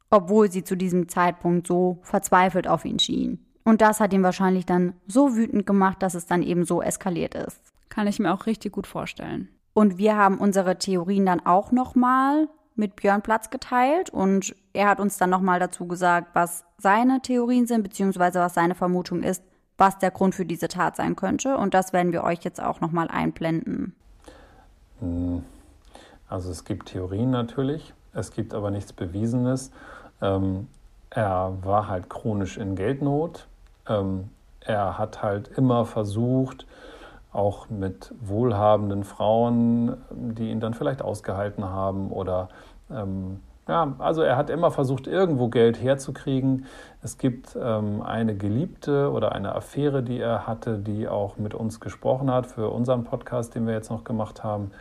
[0.10, 3.46] Obwohl sie zu diesem Zeitpunkt so verzweifelt auf ihn schien.
[3.64, 7.36] Und das hat ihn wahrscheinlich dann so wütend gemacht, dass es dann eben so eskaliert
[7.36, 7.62] ist.
[7.90, 9.50] Kann ich mir auch richtig gut vorstellen.
[9.74, 15.00] Und wir haben unsere Theorien dann auch nochmal mit Björn Platz geteilt und er hat
[15.00, 19.44] uns dann nochmal dazu gesagt, was seine Theorien sind, beziehungsweise was seine Vermutung ist,
[19.78, 21.58] was der Grund für diese Tat sein könnte.
[21.58, 23.96] Und das werden wir euch jetzt auch nochmal einblenden.
[25.00, 25.44] Hm.
[26.28, 29.72] Also es gibt Theorien natürlich, es gibt aber nichts Bewiesenes.
[30.22, 30.68] Ähm,
[31.10, 33.48] er war halt chronisch in Geldnot.
[33.88, 34.30] Ähm,
[34.62, 36.68] er hat halt immer versucht,
[37.32, 42.50] auch mit wohlhabenden Frauen, die ihn dann vielleicht ausgehalten haben oder
[42.90, 43.40] ähm,
[43.70, 46.66] ja, also er hat immer versucht, irgendwo Geld herzukriegen.
[47.04, 51.80] Es gibt ähm, eine Geliebte oder eine Affäre, die er hatte, die auch mit uns
[51.80, 54.72] gesprochen hat für unseren Podcast, den wir jetzt noch gemacht haben.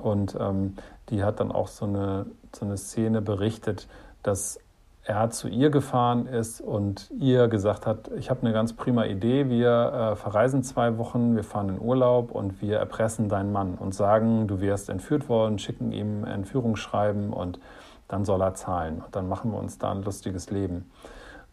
[0.00, 0.74] Und ähm,
[1.08, 3.86] die hat dann auch so eine, so eine Szene berichtet,
[4.24, 4.58] dass
[5.06, 9.48] er zu ihr gefahren ist und ihr gesagt hat, ich habe eine ganz prima Idee,
[9.48, 13.94] wir äh, verreisen zwei Wochen, wir fahren in Urlaub und wir erpressen deinen Mann und
[13.94, 17.60] sagen, du wärst entführt worden, schicken ihm Entführungsschreiben und
[18.08, 19.00] dann soll er zahlen.
[19.00, 20.90] Und dann machen wir uns da ein lustiges Leben.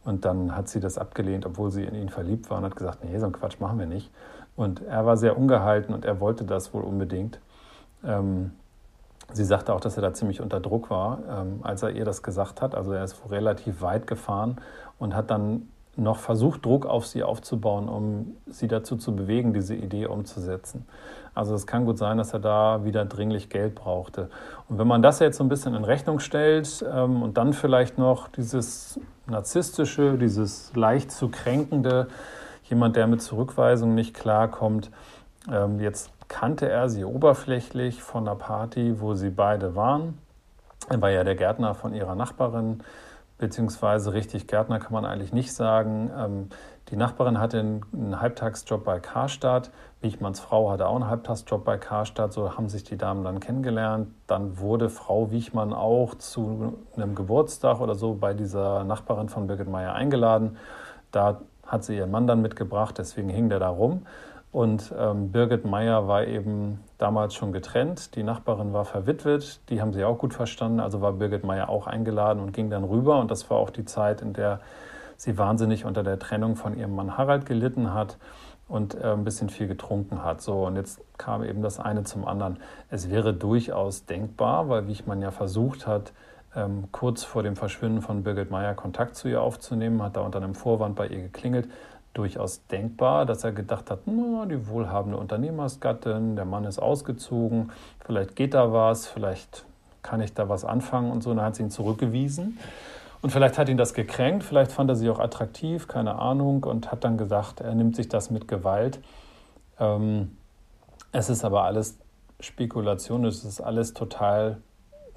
[0.04, 3.04] Und dann hat sie das abgelehnt, obwohl sie in ihn verliebt war und hat gesagt,
[3.04, 4.12] nee, so einen Quatsch machen wir nicht.
[4.56, 7.40] Und er war sehr ungehalten und er wollte das wohl unbedingt.
[8.04, 8.52] Ähm,
[9.34, 12.24] Sie sagte auch, dass er da ziemlich unter Druck war, ähm, als er ihr das
[12.24, 12.76] gesagt hat.
[12.76, 14.58] Also er ist relativ weit gefahren
[15.00, 19.76] und hat dann noch versucht, Druck auf sie aufzubauen, um sie dazu zu bewegen, diese
[19.76, 20.86] Idee umzusetzen.
[21.36, 24.30] Also es kann gut sein, dass er da wieder dringlich Geld brauchte.
[24.70, 27.98] Und wenn man das jetzt so ein bisschen in Rechnung stellt ähm, und dann vielleicht
[27.98, 32.08] noch dieses narzisstische, dieses leicht zu kränkende,
[32.70, 34.90] jemand, der mit Zurückweisung nicht klarkommt,
[35.52, 40.18] ähm, jetzt kannte er sie oberflächlich von einer Party, wo sie beide waren.
[40.90, 42.80] Er war ja der Gärtner von ihrer Nachbarin,
[43.38, 46.10] beziehungsweise richtig Gärtner kann man eigentlich nicht sagen.
[46.18, 46.50] Ähm,
[46.90, 49.70] die Nachbarin hatte einen Halbtagsjob bei Karstadt.
[50.02, 52.34] Wichmanns Frau hatte auch einen Halbtagsjob bei Karstadt.
[52.34, 54.08] So haben sich die Damen dann kennengelernt.
[54.26, 59.70] Dann wurde Frau Wichmann auch zu einem Geburtstag oder so bei dieser Nachbarin von Birgit
[59.70, 60.58] Meyer eingeladen.
[61.12, 64.08] Da hat sie ihren Mann dann mitgebracht, deswegen hing der da rum.
[64.54, 68.16] Und ähm, Birgit Meyer war eben damals schon getrennt.
[68.16, 69.60] Die Nachbarin war verwitwet.
[69.70, 70.80] Die haben sie auch gut verstanden.
[70.80, 73.20] Also war Birgit Meyer auch eingeladen und ging dann rüber.
[73.20, 74.62] Und das war auch die Zeit, in der
[75.18, 78.20] sie wahnsinnig unter der Trennung von ihrem Mann Harald gelitten hat
[78.68, 80.42] und äh, ein bisschen viel getrunken hat.
[80.42, 82.60] So, und jetzt kam eben das eine zum anderen.
[82.92, 86.14] Es wäre durchaus denkbar, weil Wichmann ja versucht hat,
[86.56, 90.38] ähm, kurz vor dem Verschwinden von Birgit Meyer Kontakt zu ihr aufzunehmen, hat da unter
[90.38, 91.70] einem Vorwand bei ihr geklingelt
[92.14, 97.72] durchaus denkbar, dass er gedacht hat, na, die wohlhabende Unternehmersgattin, der Mann ist ausgezogen,
[98.06, 99.65] vielleicht geht da was, vielleicht
[100.03, 101.31] kann ich da was anfangen und so.
[101.31, 102.60] Und dann hat sie ihn zurückgewiesen.
[103.22, 106.91] Und vielleicht hat ihn das gekränkt, vielleicht fand er sie auch attraktiv, keine Ahnung, und
[106.91, 108.99] hat dann gesagt, er nimmt sich das mit Gewalt.
[109.80, 110.38] Ähm,
[111.14, 111.98] es ist aber alles
[112.41, 114.57] Spekulation, es ist alles total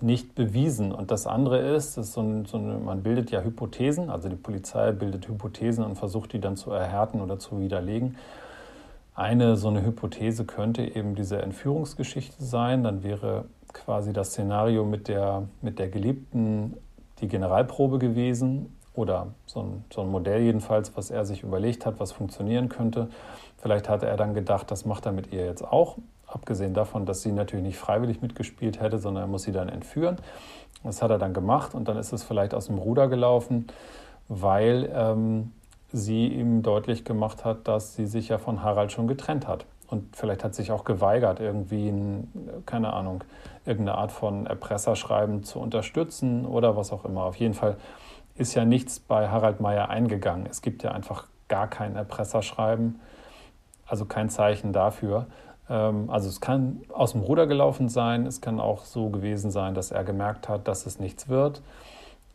[0.01, 0.93] nicht bewiesen.
[0.93, 4.36] Und das andere ist, ist so ein, so eine, man bildet ja Hypothesen, also die
[4.36, 8.16] Polizei bildet Hypothesen und versucht die dann zu erhärten oder zu widerlegen.
[9.14, 12.82] Eine so eine Hypothese könnte eben diese Entführungsgeschichte sein.
[12.85, 16.74] Dann wäre quasi das Szenario mit der, mit der Geliebten
[17.20, 21.98] die Generalprobe gewesen oder so ein, so ein Modell jedenfalls, was er sich überlegt hat,
[21.98, 23.09] was funktionieren könnte.
[23.56, 25.97] Vielleicht hatte er dann gedacht, das macht er mit ihr jetzt auch
[26.27, 30.16] abgesehen davon, dass sie natürlich nicht freiwillig mitgespielt hätte, sondern er muss sie dann entführen.
[30.85, 33.66] Das hat er dann gemacht und dann ist es vielleicht aus dem Ruder gelaufen,
[34.28, 35.53] weil ähm,
[35.93, 39.66] sie ihm deutlich gemacht hat, dass sie sich ja von Harald schon getrennt hat.
[39.89, 43.23] Und vielleicht hat sich auch geweigert, irgendwie, ein, keine Ahnung,
[43.65, 47.23] irgendeine Art von Erpresserschreiben zu unterstützen oder was auch immer.
[47.23, 47.77] Auf jeden Fall
[48.35, 50.47] ist ja nichts bei Harald Meyer eingegangen.
[50.51, 53.01] Es gibt ja einfach gar kein Erpresserschreiben,
[53.86, 55.27] also kein Zeichen dafür.
[55.69, 59.75] Ähm, also es kann aus dem Ruder gelaufen sein, es kann auch so gewesen sein,
[59.75, 61.63] dass er gemerkt hat, dass es nichts wird.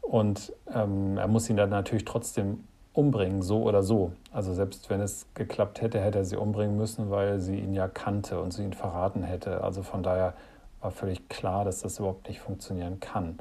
[0.02, 2.64] Und ähm, er muss ihn dann natürlich trotzdem
[2.94, 4.12] umbringen, so oder so.
[4.34, 7.88] Also selbst wenn es geklappt hätte, hätte er sie umbringen müssen, weil sie ihn ja
[7.88, 9.64] kannte und sie ihn verraten hätte.
[9.64, 10.34] Also von daher
[10.82, 13.40] war völlig klar, dass das überhaupt nicht funktionieren kann.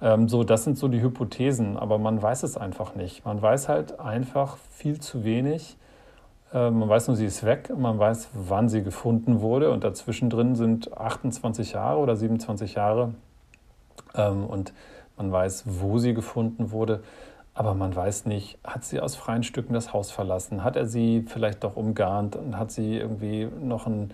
[0.00, 3.24] Ähm, so, das sind so die Hypothesen, aber man weiß es einfach nicht.
[3.24, 5.76] Man weiß halt einfach viel zu wenig
[6.56, 9.70] man weiß nur, sie ist weg, man weiß, wann sie gefunden wurde.
[9.70, 13.14] Und dazwischen drin sind 28 Jahre oder 27 Jahre.
[14.14, 14.72] Ähm, und
[15.16, 17.02] man weiß, wo sie gefunden wurde,
[17.54, 21.24] aber man weiß nicht, hat sie aus freien Stücken das Haus verlassen, hat er sie
[21.26, 24.12] vielleicht doch umgarnt und hat sie irgendwie noch einen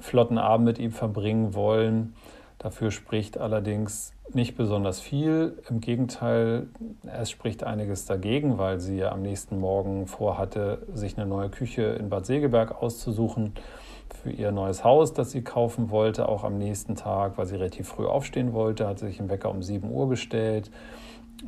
[0.00, 2.14] flotten Abend mit ihm verbringen wollen.
[2.58, 5.58] Dafür spricht allerdings nicht besonders viel.
[5.70, 6.66] Im Gegenteil,
[7.04, 11.82] es spricht einiges dagegen, weil sie ja am nächsten Morgen vorhatte, sich eine neue Küche
[11.82, 13.52] in Bad Segeberg auszusuchen
[14.22, 17.88] für ihr neues Haus, das sie kaufen wollte, auch am nächsten Tag, weil sie relativ
[17.88, 20.70] früh aufstehen wollte, hat sich im Wecker um 7 Uhr gestellt,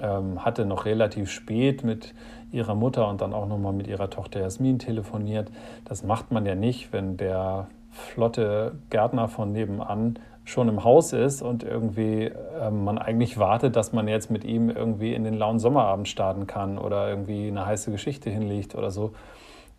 [0.01, 2.15] ähm, hatte noch relativ spät mit
[2.53, 5.51] ihrer Mutter und dann auch nochmal mit ihrer Tochter Jasmin telefoniert.
[5.85, 10.19] Das macht man ja nicht, wenn der flotte Gärtner von nebenan
[10.51, 14.71] schon im Haus ist und irgendwie ähm, man eigentlich wartet, dass man jetzt mit ihm
[14.71, 19.13] irgendwie in den lauen Sommerabend starten kann oder irgendwie eine heiße Geschichte hinlegt oder so.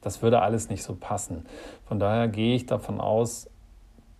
[0.01, 1.45] Das würde alles nicht so passen.
[1.85, 3.49] Von daher gehe ich davon aus,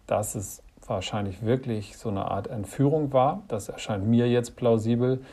[0.05, 3.43] dass es wahrscheinlich wirklich so eine Art Entführung war.
[3.47, 5.23] Das erscheint mir jetzt plausibel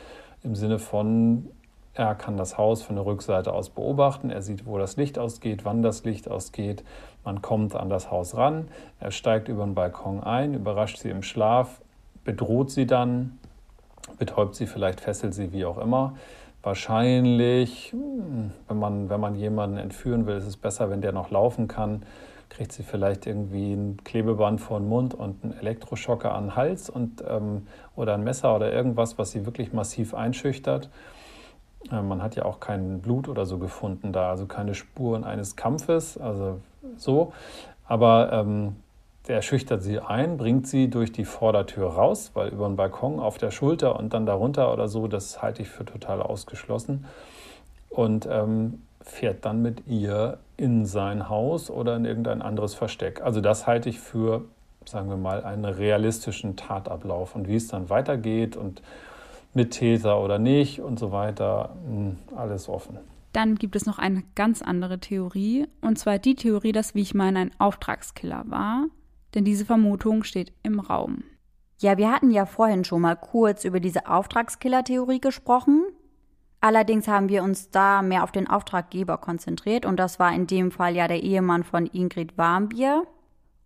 [0.43, 1.49] im Sinne von,
[1.93, 5.65] er kann das Haus von der Rückseite aus beobachten, er sieht, wo das Licht ausgeht,
[5.65, 6.83] wann das Licht ausgeht,
[7.23, 8.67] man kommt an das Haus ran,
[8.99, 11.81] er steigt über den Balkon ein, überrascht sie im Schlaf,
[12.23, 13.39] bedroht sie dann,
[14.17, 16.15] betäubt sie vielleicht, fesselt sie, wie auch immer.
[16.61, 21.31] Wahrscheinlich, hm, wenn man, wenn man jemanden entführen will, ist es besser, wenn der noch
[21.31, 22.03] laufen kann,
[22.49, 26.89] kriegt sie vielleicht irgendwie ein Klebeband vor den Mund und einen Elektroschocker an den Hals
[26.89, 30.89] und, ähm, oder ein Messer oder irgendwas, was sie wirklich massiv einschüchtert.
[31.91, 35.55] Äh, man hat ja auch kein Blut oder so gefunden da, also keine Spuren eines
[35.55, 36.59] Kampfes, also
[36.97, 37.33] so.
[37.87, 38.75] Aber ähm,
[39.27, 43.37] der schüchtert sie ein, bringt sie durch die Vordertür raus, weil über den Balkon auf
[43.37, 47.05] der Schulter und dann darunter oder so, das halte ich für total ausgeschlossen.
[47.89, 53.21] Und ähm, fährt dann mit ihr in sein Haus oder in irgendein anderes Versteck.
[53.21, 54.43] Also das halte ich für,
[54.85, 57.35] sagen wir mal, einen realistischen Tatablauf.
[57.35, 58.81] Und wie es dann weitergeht und
[59.53, 62.97] mit Täter oder nicht und so weiter, hm, alles offen.
[63.33, 67.51] Dann gibt es noch eine ganz andere Theorie, und zwar die Theorie, dass Wiechmann ein
[67.59, 68.85] Auftragskiller war,
[69.35, 71.23] denn diese Vermutung steht im Raum.
[71.77, 75.83] Ja, wir hatten ja vorhin schon mal kurz über diese Auftragskiller-Theorie gesprochen.
[76.59, 80.71] Allerdings haben wir uns da mehr auf den Auftraggeber konzentriert und das war in dem
[80.71, 83.05] Fall ja der Ehemann von Ingrid Warmbier.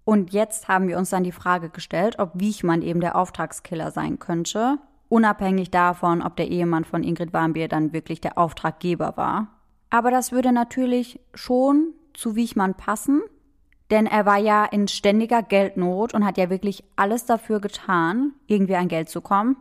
[0.06, 4.19] Und jetzt haben wir uns dann die Frage gestellt, ob Wiechmann eben der Auftragskiller sein
[4.19, 4.77] könnte
[5.14, 9.48] unabhängig davon, ob der Ehemann von Ingrid Warmbier dann wirklich der Auftraggeber war.
[9.91, 13.22] Aber das würde natürlich schon zu Wiechmann passen,
[13.91, 18.76] denn er war ja in ständiger Geldnot und hat ja wirklich alles dafür getan, irgendwie
[18.76, 19.56] an Geld zu kommen.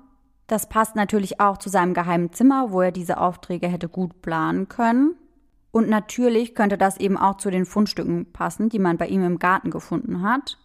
[0.47, 4.69] Das passt natürlich auch zu seinem geheimen Zimmer, wo er diese Aufträge hätte gut planen
[4.69, 5.17] können.
[5.71, 9.39] Und natürlich könnte das eben auch zu den Fundstücken passen, die man bei ihm im
[9.39, 10.57] Garten gefunden hat.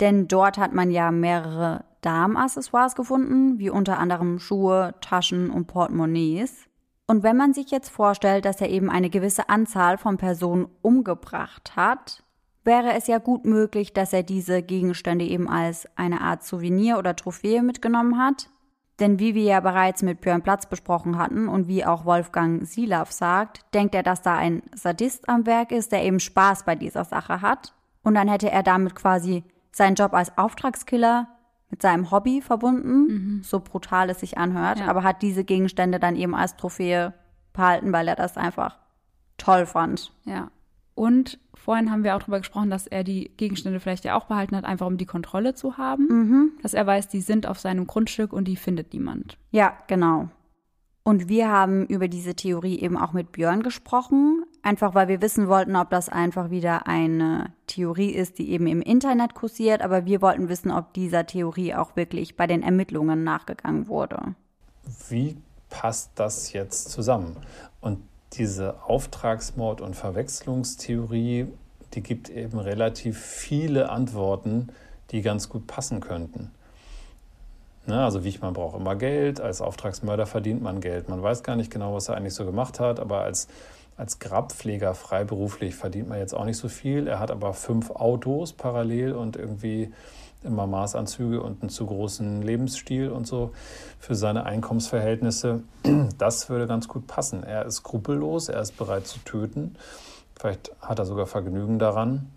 [0.00, 6.66] Denn dort hat man ja mehrere Darmaccessoires gefunden, wie unter anderem Schuhe, Taschen und Portemonnaies.
[7.06, 11.76] Und wenn man sich jetzt vorstellt, dass er eben eine gewisse Anzahl von Personen umgebracht
[11.76, 12.22] hat,
[12.64, 17.14] wäre es ja gut möglich, dass er diese Gegenstände eben als eine Art Souvenir oder
[17.14, 18.48] Trophäe mitgenommen hat.
[19.00, 23.10] Denn wie wir ja bereits mit Björn Platz besprochen hatten und wie auch Wolfgang Silav
[23.10, 27.04] sagt, denkt er, dass da ein Sadist am Werk ist, der eben Spaß bei dieser
[27.04, 27.74] Sache hat.
[28.02, 29.42] Und dann hätte er damit quasi
[29.74, 31.28] seinen Job als Auftragskiller
[31.70, 33.42] mit seinem Hobby verbunden, mhm.
[33.42, 34.86] so brutal es sich anhört, ja.
[34.86, 37.14] aber hat diese Gegenstände dann eben als Trophäe
[37.52, 38.78] behalten, weil er das einfach
[39.38, 40.12] toll fand.
[40.24, 40.50] Ja.
[40.94, 44.56] Und vorhin haben wir auch darüber gesprochen, dass er die Gegenstände vielleicht ja auch behalten
[44.56, 46.06] hat, einfach um die Kontrolle zu haben.
[46.06, 46.52] Mhm.
[46.62, 49.36] Dass er weiß, die sind auf seinem Grundstück und die findet niemand.
[49.50, 50.28] Ja, genau.
[51.02, 55.48] Und wir haben über diese Theorie eben auch mit Björn gesprochen, einfach weil wir wissen
[55.48, 60.22] wollten, ob das einfach wieder eine Theorie ist, die eben im Internet kursiert, aber wir
[60.22, 64.34] wollten wissen, ob dieser Theorie auch wirklich bei den Ermittlungen nachgegangen wurde.
[65.08, 65.36] Wie
[65.70, 67.36] passt das jetzt zusammen?
[67.80, 68.00] Und
[68.32, 71.46] diese Auftragsmord- und Verwechslungstheorie,
[71.94, 74.68] die gibt eben relativ viele Antworten,
[75.10, 76.50] die ganz gut passen könnten.
[77.86, 81.10] Ne, also wie man braucht immer Geld, als Auftragsmörder verdient man Geld.
[81.10, 83.46] Man weiß gar nicht genau, was er eigentlich so gemacht hat, aber als,
[83.96, 87.06] als Grabpfleger freiberuflich verdient man jetzt auch nicht so viel.
[87.06, 89.92] Er hat aber fünf Autos parallel und irgendwie
[90.42, 93.52] immer Maßanzüge und einen zu großen Lebensstil und so
[93.98, 95.62] für seine Einkommensverhältnisse.
[96.18, 97.42] Das würde ganz gut passen.
[97.42, 99.76] Er ist skrupellos, er ist bereit zu töten.
[100.38, 102.30] Vielleicht hat er sogar Vergnügen daran.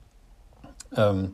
[0.95, 1.31] Ähm,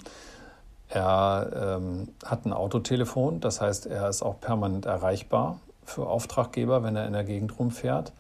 [0.90, 6.96] er ähm, hat ein Autotelefon, das heißt, er ist auch permanent erreichbar für Auftraggeber, wenn
[6.96, 8.14] er in der Gegend rumfährt.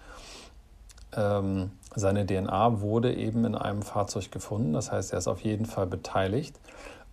[1.15, 5.65] Ähm, seine DNA wurde eben in einem Fahrzeug gefunden, das heißt, er ist auf jeden
[5.65, 6.59] Fall beteiligt.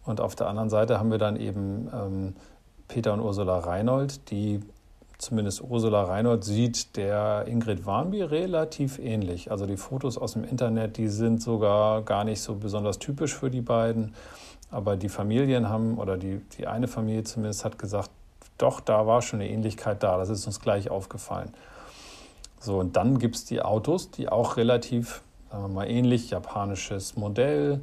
[0.04, 2.34] Und auf der anderen Seite haben wir dann eben ähm,
[2.88, 4.60] Peter und Ursula Reinhold, die
[5.18, 9.50] zumindest Ursula Reinhold sieht der Ingrid Warnby relativ ähnlich.
[9.50, 13.50] Also die Fotos aus dem Internet, die sind sogar gar nicht so besonders typisch für
[13.50, 14.14] die beiden.
[14.70, 18.10] Aber die Familien haben, oder die, die eine Familie zumindest hat gesagt,
[18.56, 20.16] doch, da war schon eine Ähnlichkeit da.
[20.16, 21.50] Das ist uns gleich aufgefallen.
[22.60, 27.16] So, und dann gibt es die Autos, die auch relativ, sagen wir mal, ähnlich, japanisches
[27.16, 27.80] Modell,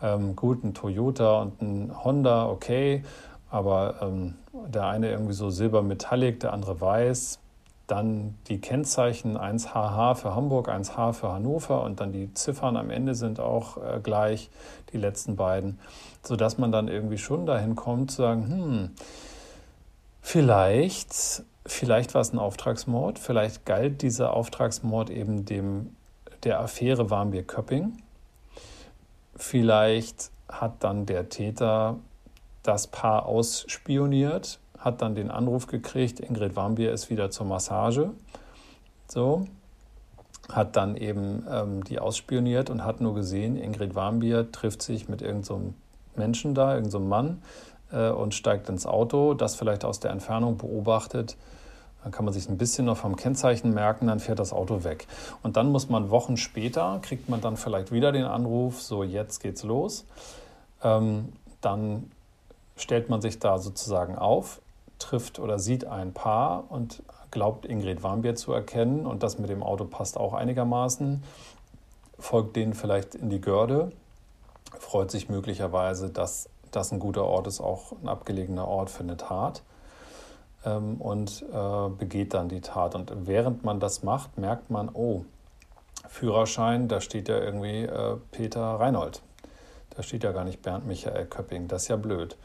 [0.00, 3.02] ähm, gut, ein Toyota und ein Honda, okay,
[3.50, 7.40] aber ähm, der eine irgendwie so silbermetallic, der andere weiß.
[7.88, 13.16] Dann die Kennzeichen 1HH für Hamburg, 1H für Hannover und dann die Ziffern am Ende
[13.16, 14.50] sind auch äh, gleich,
[14.92, 15.80] die letzten beiden,
[16.22, 18.90] sodass man dann irgendwie schon dahin kommt zu sagen, hm,
[20.20, 25.96] vielleicht, vielleicht war es ein Auftragsmord, vielleicht galt dieser Auftragsmord eben dem,
[26.44, 27.98] der Affäre Warmbier-Köpping.
[29.36, 31.98] Vielleicht hat dann der Täter
[32.62, 38.10] das Paar ausspioniert, hat dann den Anruf gekriegt, Ingrid Wambier ist wieder zur Massage.
[39.08, 39.46] So,
[40.50, 45.22] hat dann eben ähm, die ausspioniert und hat nur gesehen, Ingrid Warmbier trifft sich mit
[45.22, 45.74] irgendeinem so
[46.16, 47.42] Menschen da, irgendeinem so Mann
[47.92, 51.36] äh, und steigt ins Auto, das vielleicht aus der Entfernung beobachtet.
[52.02, 55.06] Dann kann man sich ein bisschen noch vom Kennzeichen merken, dann fährt das Auto weg.
[55.42, 59.40] Und dann muss man Wochen später, kriegt man dann vielleicht wieder den Anruf, so jetzt
[59.40, 60.04] geht's los.
[60.82, 62.10] Ähm, dann
[62.76, 64.60] stellt man sich da sozusagen auf,
[64.98, 69.62] trifft oder sieht ein Paar und glaubt Ingrid Warmbier zu erkennen und das mit dem
[69.62, 71.22] Auto passt auch einigermaßen,
[72.18, 73.92] folgt denen vielleicht in die Görde,
[74.78, 79.16] freut sich möglicherweise, dass das ein guter Ort ist, auch ein abgelegener Ort für eine
[79.16, 79.62] Tat
[80.64, 82.94] ähm, und äh, begeht dann die Tat.
[82.94, 85.24] Und während man das macht, merkt man, oh,
[86.08, 89.22] Führerschein, da steht ja irgendwie äh, Peter Reinhold.
[89.96, 91.68] Da steht ja gar nicht Bernd Michael Köpping.
[91.68, 92.36] Das ist ja blöd.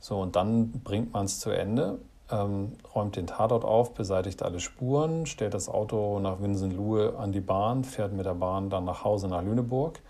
[0.00, 1.98] So, und dann bringt man es zu Ende,
[2.30, 7.40] ähm, räumt den Tatort auf, beseitigt alle Spuren, stellt das Auto nach Winsenlohe an die
[7.40, 10.00] Bahn, fährt mit der Bahn dann nach Hause nach Lüneburg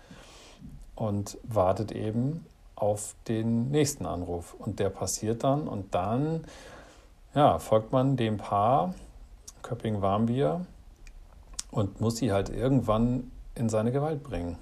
[0.95, 2.45] und wartet eben
[2.75, 4.55] auf den nächsten Anruf.
[4.57, 6.43] Und der passiert dann und dann
[7.35, 8.93] ja, folgt man dem Paar
[9.63, 10.65] Köpping-Warmbier
[11.71, 14.57] und muss sie halt irgendwann in seine Gewalt bringen.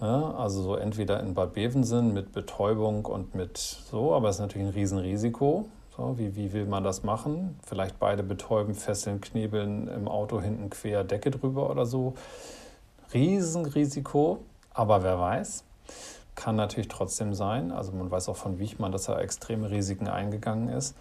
[0.00, 4.40] Ja, also so entweder in Bad Bevensen mit Betäubung und mit so, aber es ist
[4.40, 5.66] natürlich ein Riesenrisiko.
[5.96, 7.58] So, wie, wie will man das machen?
[7.64, 12.14] Vielleicht beide betäuben, fesseln, knebeln im Auto hinten quer Decke drüber oder so.
[13.12, 14.38] Riesenrisiko,
[14.72, 15.64] aber wer weiß.
[16.34, 17.70] Kann natürlich trotzdem sein.
[17.70, 20.96] Also man weiß auch von Wichmann, dass er extreme Risiken eingegangen ist.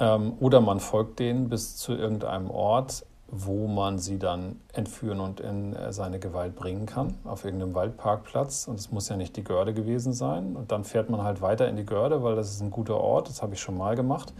[0.00, 5.38] Ähm, oder man folgt denen bis zu irgendeinem Ort, wo man sie dann entführen und
[5.38, 8.66] in äh, seine Gewalt bringen kann, auf irgendeinem Waldparkplatz.
[8.66, 10.56] Und es muss ja nicht die Görde gewesen sein.
[10.56, 13.28] Und dann fährt man halt weiter in die Görde, weil das ist ein guter Ort,
[13.28, 14.32] das habe ich schon mal gemacht.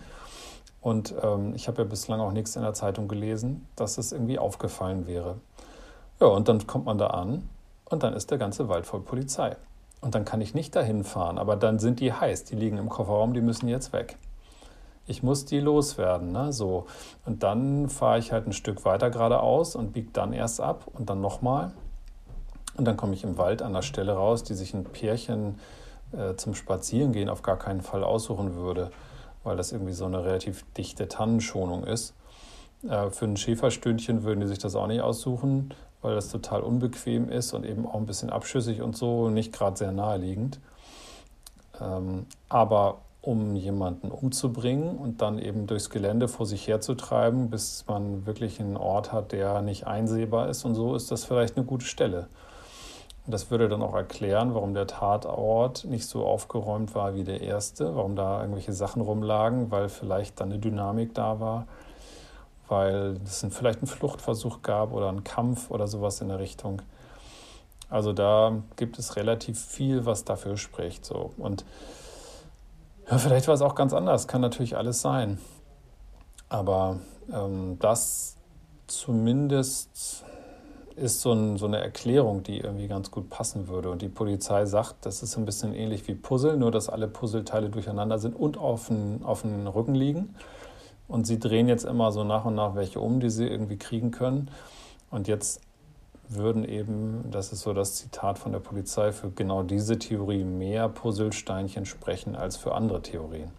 [0.81, 4.39] Und ähm, ich habe ja bislang auch nichts in der Zeitung gelesen, dass es irgendwie
[4.39, 5.37] aufgefallen wäre.
[6.20, 7.49] Ja, und dann kommt man da an
[7.91, 9.57] und dann ist der ganze Wald voll Polizei.
[10.01, 12.89] Und dann kann ich nicht dahin fahren, aber dann sind die heiß, die liegen im
[12.89, 14.16] Kofferraum, die müssen jetzt weg
[15.07, 16.33] ich muss die loswerden.
[16.33, 16.53] Ne?
[16.53, 16.87] So.
[17.27, 21.11] Und dann fahre ich halt ein Stück weiter geradeaus und biege dann erst ab und
[21.11, 21.73] dann nochmal.
[22.77, 25.59] Und dann komme ich im Wald an der Stelle raus, die sich ein Pärchen
[26.13, 28.91] äh, zum Spazierengehen auf gar keinen Fall aussuchen würde,
[29.45, 32.15] weil das irgendwie so eine relativ dichte Tannenschonung ist.
[32.89, 37.29] Äh, für ein Schäferstündchen würden die sich das auch nicht aussuchen, weil das total unbequem
[37.29, 40.61] ist und eben auch ein bisschen abschüssig und so, nicht gerade sehr naheliegend.
[41.81, 48.25] Ähm, aber um jemanden umzubringen und dann eben durchs Gelände vor sich herzutreiben, bis man
[48.25, 50.65] wirklich einen Ort hat, der nicht einsehbar ist.
[50.65, 52.29] Und so ist das vielleicht eine gute Stelle.
[53.27, 57.43] Und das würde dann auch erklären, warum der Tatort nicht so aufgeräumt war wie der
[57.43, 61.67] erste, warum da irgendwelche Sachen rumlagen, weil vielleicht dann eine Dynamik da war,
[62.69, 66.81] weil es vielleicht einen Fluchtversuch gab oder einen Kampf oder sowas in der Richtung.
[67.91, 71.05] Also da gibt es relativ viel, was dafür spricht.
[71.05, 71.33] So.
[71.37, 71.67] Und
[73.11, 75.39] ja, vielleicht war es auch ganz anders, kann natürlich alles sein.
[76.49, 76.99] Aber
[77.32, 78.37] ähm, das
[78.87, 80.24] zumindest
[80.97, 83.91] ist so, ein, so, eine Erklärung, die irgendwie ganz gut passen würde.
[83.91, 87.70] Und die Polizei sagt, das ist ein bisschen ähnlich wie Puzzle, nur dass alle Puzzleteile
[87.70, 90.35] durcheinander sind und auf den, auf Rücken liegen.
[91.09, 94.11] Und sie drehen jetzt immer so nach und nach welche um, die sie irgendwie kriegen
[94.11, 94.51] können.
[95.11, 95.61] Und jetzt
[96.31, 100.89] würden eben, das ist so das Zitat von der Polizei, für genau diese Theorie mehr
[100.89, 103.51] Puzzlesteinchen sprechen als für andere Theorien.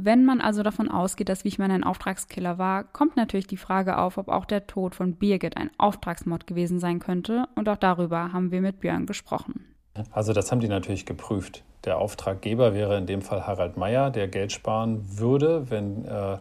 [0.00, 4.16] Wenn man also davon ausgeht, dass Wichmann ein Auftragskiller war, kommt natürlich die Frage auf,
[4.16, 7.46] ob auch der Tod von Birgit ein Auftragsmord gewesen sein könnte.
[7.56, 9.74] Und auch darüber haben wir mit Björn gesprochen.
[10.12, 11.64] Also das haben die natürlich geprüft.
[11.84, 16.38] Der Auftraggeber wäre in dem Fall Harald Meyer, der Geld sparen würde, wenn äh,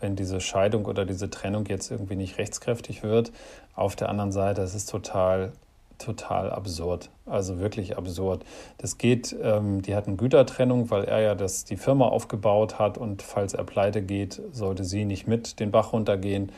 [0.00, 3.32] wenn diese Scheidung oder diese Trennung jetzt irgendwie nicht rechtskräftig wird.
[3.80, 5.52] Auf der anderen Seite, es ist total
[5.96, 7.10] total absurd.
[7.26, 8.44] Also wirklich absurd.
[8.78, 13.22] Das geht, ähm, die hatten Gütertrennung, weil er ja das, die Firma aufgebaut hat und
[13.22, 16.52] falls er pleite geht, sollte sie nicht mit den Bach runtergehen.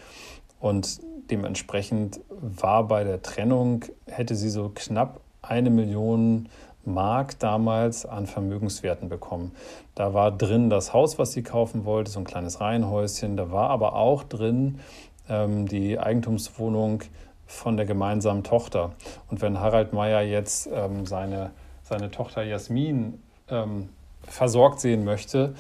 [0.61, 1.01] Und
[1.31, 6.49] dementsprechend war bei der Trennung, hätte sie so knapp eine Million
[6.85, 9.53] Mark damals an Vermögenswerten bekommen.
[9.95, 13.37] Da war drin das Haus, was sie kaufen wollte, so ein kleines Reihenhäuschen.
[13.37, 14.81] Da war aber auch drin
[15.29, 17.03] die Eigentumswohnung
[17.47, 18.93] von der gemeinsamen Tochter.
[19.31, 21.51] Und wenn Harald Meyer jetzt ähm, seine,
[21.83, 23.91] seine Tochter Jasmin ähm,
[24.27, 25.55] versorgt sehen möchte,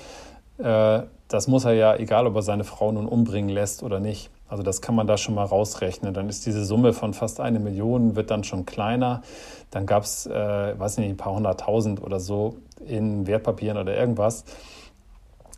[0.58, 4.30] äh, das muss er ja, egal ob er seine Frau nun umbringen lässt oder nicht.
[4.48, 6.12] Also das kann man da schon mal rausrechnen.
[6.12, 9.22] Dann ist diese Summe von fast eine Million, wird dann schon kleiner.
[9.70, 12.56] Dann gab es, äh, weiß nicht, ein paar hunderttausend oder so
[12.86, 14.44] in Wertpapieren oder irgendwas.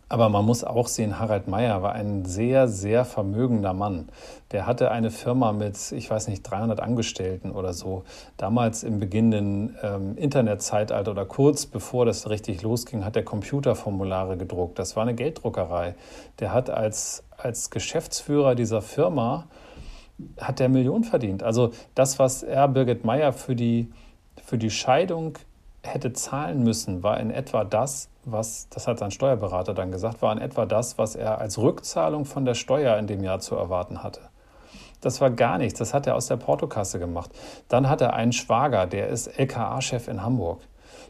[0.08, 4.08] Aber man muss auch sehen, Harald Meyer war ein sehr, sehr vermögender Mann.
[4.52, 8.04] Der hatte eine Firma mit, ich weiß nicht, 300 Angestellten oder so.
[8.36, 14.78] Damals im beginnenden ähm, Internetzeitalter oder kurz bevor das richtig losging, hat er Computerformulare gedruckt.
[14.78, 15.94] Das war eine Gelddruckerei.
[16.38, 19.46] Der hat als, als Geschäftsführer dieser Firma,
[20.38, 21.42] hat der Millionen verdient.
[21.42, 23.90] Also das, was er, Birgit Meyer, für die,
[24.44, 25.38] für die Scheidung
[25.86, 30.32] hätte zahlen müssen, war in etwa das, was, das hat sein Steuerberater dann gesagt, war
[30.32, 34.02] in etwa das, was er als Rückzahlung von der Steuer in dem Jahr zu erwarten
[34.02, 34.20] hatte.
[35.00, 37.30] Das war gar nichts, das hat er aus der Portokasse gemacht.
[37.68, 40.62] Dann hat er einen Schwager, der ist LKA-Chef in Hamburg.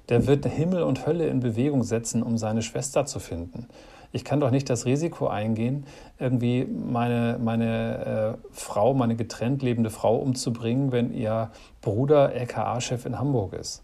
[0.09, 3.69] Der wird Himmel und Hölle in Bewegung setzen, um seine Schwester zu finden.
[4.11, 5.87] Ich kann doch nicht das Risiko eingehen,
[6.19, 13.19] irgendwie meine, meine äh, Frau, meine getrennt lebende Frau umzubringen, wenn ihr Bruder LKA-Chef in
[13.19, 13.84] Hamburg ist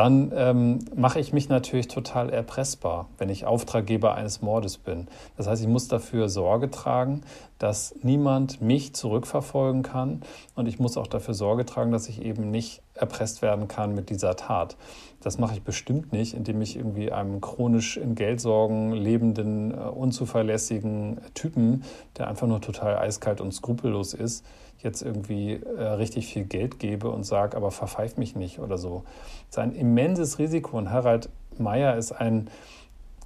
[0.00, 5.08] dann ähm, mache ich mich natürlich total erpressbar, wenn ich Auftraggeber eines Mordes bin.
[5.36, 7.20] Das heißt, ich muss dafür Sorge tragen,
[7.58, 10.22] dass niemand mich zurückverfolgen kann
[10.54, 14.08] und ich muss auch dafür Sorge tragen, dass ich eben nicht erpresst werden kann mit
[14.08, 14.78] dieser Tat.
[15.20, 21.20] Das mache ich bestimmt nicht, indem ich irgendwie einem chronisch in Geldsorgen lebenden, äh, unzuverlässigen
[21.34, 21.84] Typen,
[22.16, 24.46] der einfach nur total eiskalt und skrupellos ist,
[24.82, 29.04] jetzt irgendwie äh, richtig viel Geld gebe und sage, aber verpfeif mich nicht oder so.
[29.48, 31.28] Das ist ein immenses Risiko und Harald
[31.58, 32.48] Meyer ist ein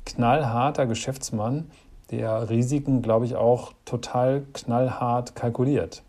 [0.04, 1.70] knallharter Geschäftsmann,
[2.10, 6.02] der Risiken, glaube ich, auch total knallhart kalkuliert.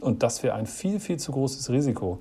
[0.00, 2.18] Und das wäre ein viel, viel zu großes Risiko.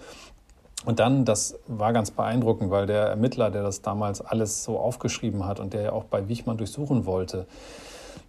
[0.86, 5.46] Und dann, das war ganz beeindruckend, weil der Ermittler, der das damals alles so aufgeschrieben
[5.46, 7.46] hat und der ja auch bei Wichmann durchsuchen wollte,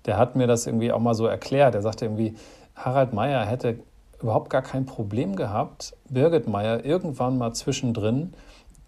[0.04, 1.74] der hat mir das irgendwie auch mal so erklärt.
[1.74, 2.34] Er sagte irgendwie,
[2.74, 3.78] Harald Meyer hätte
[4.22, 8.34] überhaupt gar kein Problem gehabt, Birgit Meyer irgendwann mal zwischendrin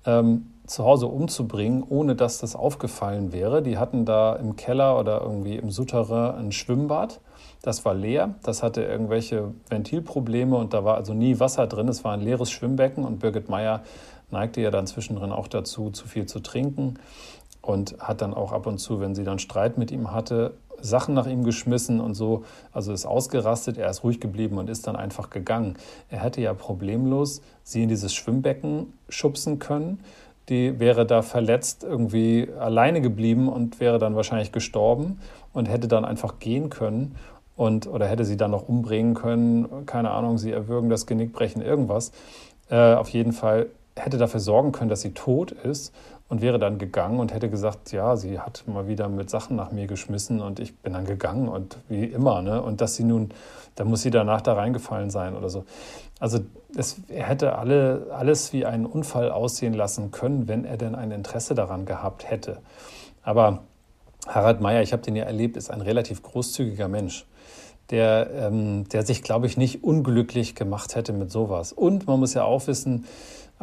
[0.06, 3.62] ähm, zu Hause umzubringen, ohne dass das aufgefallen wäre.
[3.62, 7.20] Die hatten da im Keller oder irgendwie im Souterrain ein Schwimmbad.
[7.62, 11.88] Das war leer, das hatte irgendwelche Ventilprobleme und da war also nie Wasser drin.
[11.88, 13.82] Es war ein leeres Schwimmbecken und Birgit Meyer
[14.30, 16.94] neigte ja dann zwischendrin auch dazu, zu viel zu trinken
[17.62, 20.54] und hat dann auch ab und zu, wenn sie dann Streit mit ihm hatte,
[20.84, 22.44] Sachen nach ihm geschmissen und so.
[22.72, 25.76] Also ist ausgerastet, er ist ruhig geblieben und ist dann einfach gegangen.
[26.10, 30.00] Er hätte ja problemlos sie in dieses Schwimmbecken schubsen können.
[30.48, 35.18] Die wäre da verletzt irgendwie alleine geblieben und wäre dann wahrscheinlich gestorben
[35.54, 37.16] und hätte dann einfach gehen können
[37.56, 41.62] und oder hätte sie dann noch umbringen können, keine Ahnung, sie erwürgen, das Genick brechen,
[41.62, 42.12] irgendwas.
[42.68, 45.94] Äh, auf jeden Fall hätte dafür sorgen können, dass sie tot ist
[46.34, 49.70] und wäre dann gegangen und hätte gesagt, ja, sie hat mal wieder mit Sachen nach
[49.70, 52.60] mir geschmissen und ich bin dann gegangen und wie immer, ne?
[52.60, 53.28] Und dass sie nun,
[53.76, 55.64] da muss sie danach da reingefallen sein oder so.
[56.18, 56.40] Also
[56.76, 61.12] es, er hätte alle, alles wie einen Unfall aussehen lassen können, wenn er denn ein
[61.12, 62.58] Interesse daran gehabt hätte.
[63.22, 63.60] Aber
[64.26, 67.26] Harald Meyer, ich habe den ja erlebt, ist ein relativ großzügiger Mensch
[67.90, 71.72] der, ähm, der sich, glaube ich, nicht unglücklich gemacht hätte mit sowas.
[71.72, 73.04] Und man muss ja auch wissen,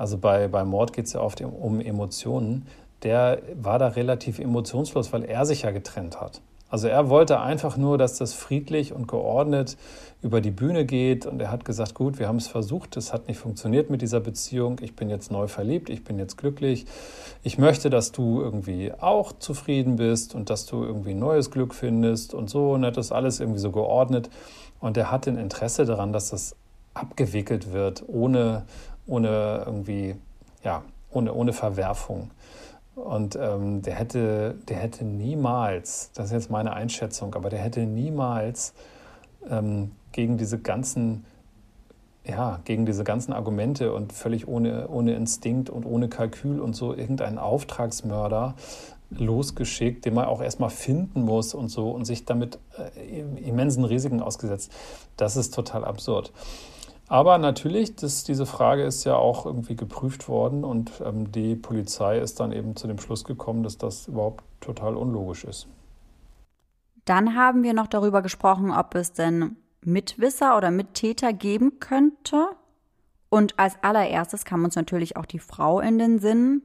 [0.02, 2.66] also bei, bei Mord geht es ja oft um Emotionen,
[3.04, 6.42] der war da relativ emotionslos, weil er sich ja getrennt hat.
[6.70, 9.78] Also er wollte einfach nur, dass das friedlich und geordnet
[10.24, 11.28] über die Bühne geht.
[11.28, 14.22] Und er hat gesagt, gut, wir haben es versucht, es hat nicht funktioniert mit dieser
[14.22, 16.88] Beziehung, ich bin jetzt neu verliebt, ich bin jetzt glücklich,
[17.44, 22.34] ich möchte, dass du irgendwie auch zufrieden bist und dass du irgendwie neues Glück findest
[22.34, 22.72] und so.
[22.72, 24.32] Und hat das alles irgendwie so geordnet.
[24.80, 26.56] Und er hat ein Interesse daran, dass das
[26.94, 28.64] abgewickelt wird, ohne,
[29.08, 30.16] ohne irgendwie,
[30.64, 32.32] ja, ohne, ohne Verwerfung.
[32.96, 37.82] Und ähm, der, hätte, der hätte niemals, das ist jetzt meine Einschätzung, aber der hätte
[37.82, 38.74] niemals
[39.50, 41.26] ähm, gegen diese ganzen,
[42.26, 46.94] ja, gegen diese ganzen Argumente und völlig ohne, ohne Instinkt und ohne Kalkül und so
[46.94, 48.56] irgendeinen Auftragsmörder
[49.10, 54.22] losgeschickt, den man auch erstmal finden muss und so und sich damit äh, immensen Risiken
[54.22, 54.72] ausgesetzt.
[55.18, 56.32] Das ist total absurd.
[57.12, 62.18] Aber natürlich, das, diese Frage ist ja auch irgendwie geprüft worden und ähm, die Polizei
[62.18, 65.68] ist dann eben zu dem Schluss gekommen, dass das überhaupt total unlogisch ist.
[67.04, 72.48] Dann haben wir noch darüber gesprochen, ob es denn Mitwisser oder Mittäter geben könnte.
[73.28, 76.62] Und als allererstes kam uns natürlich auch die Frau in den Sinn,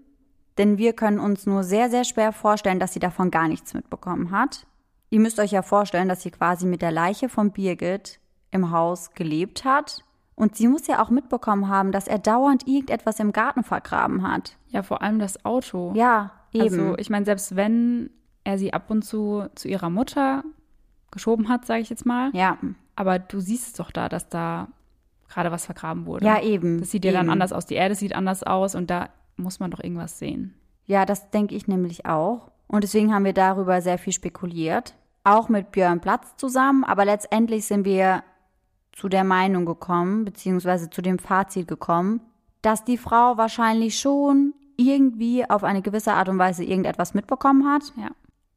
[0.59, 4.31] denn wir können uns nur sehr, sehr schwer vorstellen, dass sie davon gar nichts mitbekommen
[4.31, 4.65] hat.
[5.11, 8.21] Ihr müsst euch ja vorstellen, dass sie quasi mit der Leiche von Birgit
[8.53, 10.05] im Haus gelebt hat.
[10.37, 14.57] Und sie muss ja auch mitbekommen haben, dass er dauernd irgendetwas im Garten vergraben hat.
[14.69, 15.93] Ja, vor allem das Auto.
[15.97, 16.65] Ja, eben.
[16.65, 18.11] Also ich meine, selbst wenn
[18.45, 20.45] er sie ab und zu zu ihrer Mutter
[21.11, 22.31] geschoben hat, sage ich jetzt mal.
[22.35, 22.59] Ja.
[22.95, 24.69] Aber du siehst es doch da, dass da
[25.29, 26.27] gerade was vergraben wurde.
[26.27, 26.81] Ja, eben.
[26.81, 27.21] Das sieht ja eben.
[27.21, 27.65] dann anders aus.
[27.65, 30.55] Die Erde sieht anders aus und da muss man doch irgendwas sehen.
[30.85, 32.51] Ja, das denke ich nämlich auch.
[32.69, 34.95] Und deswegen haben wir darüber sehr viel spekuliert.
[35.25, 36.85] Auch mit Björn Platz zusammen.
[36.85, 38.23] Aber letztendlich sind wir
[38.97, 42.21] zu der Meinung gekommen, beziehungsweise zu dem Fazit gekommen,
[42.63, 47.93] dass die Frau wahrscheinlich schon irgendwie auf eine gewisse Art und Weise irgendetwas mitbekommen hat.
[47.97, 48.09] Ja.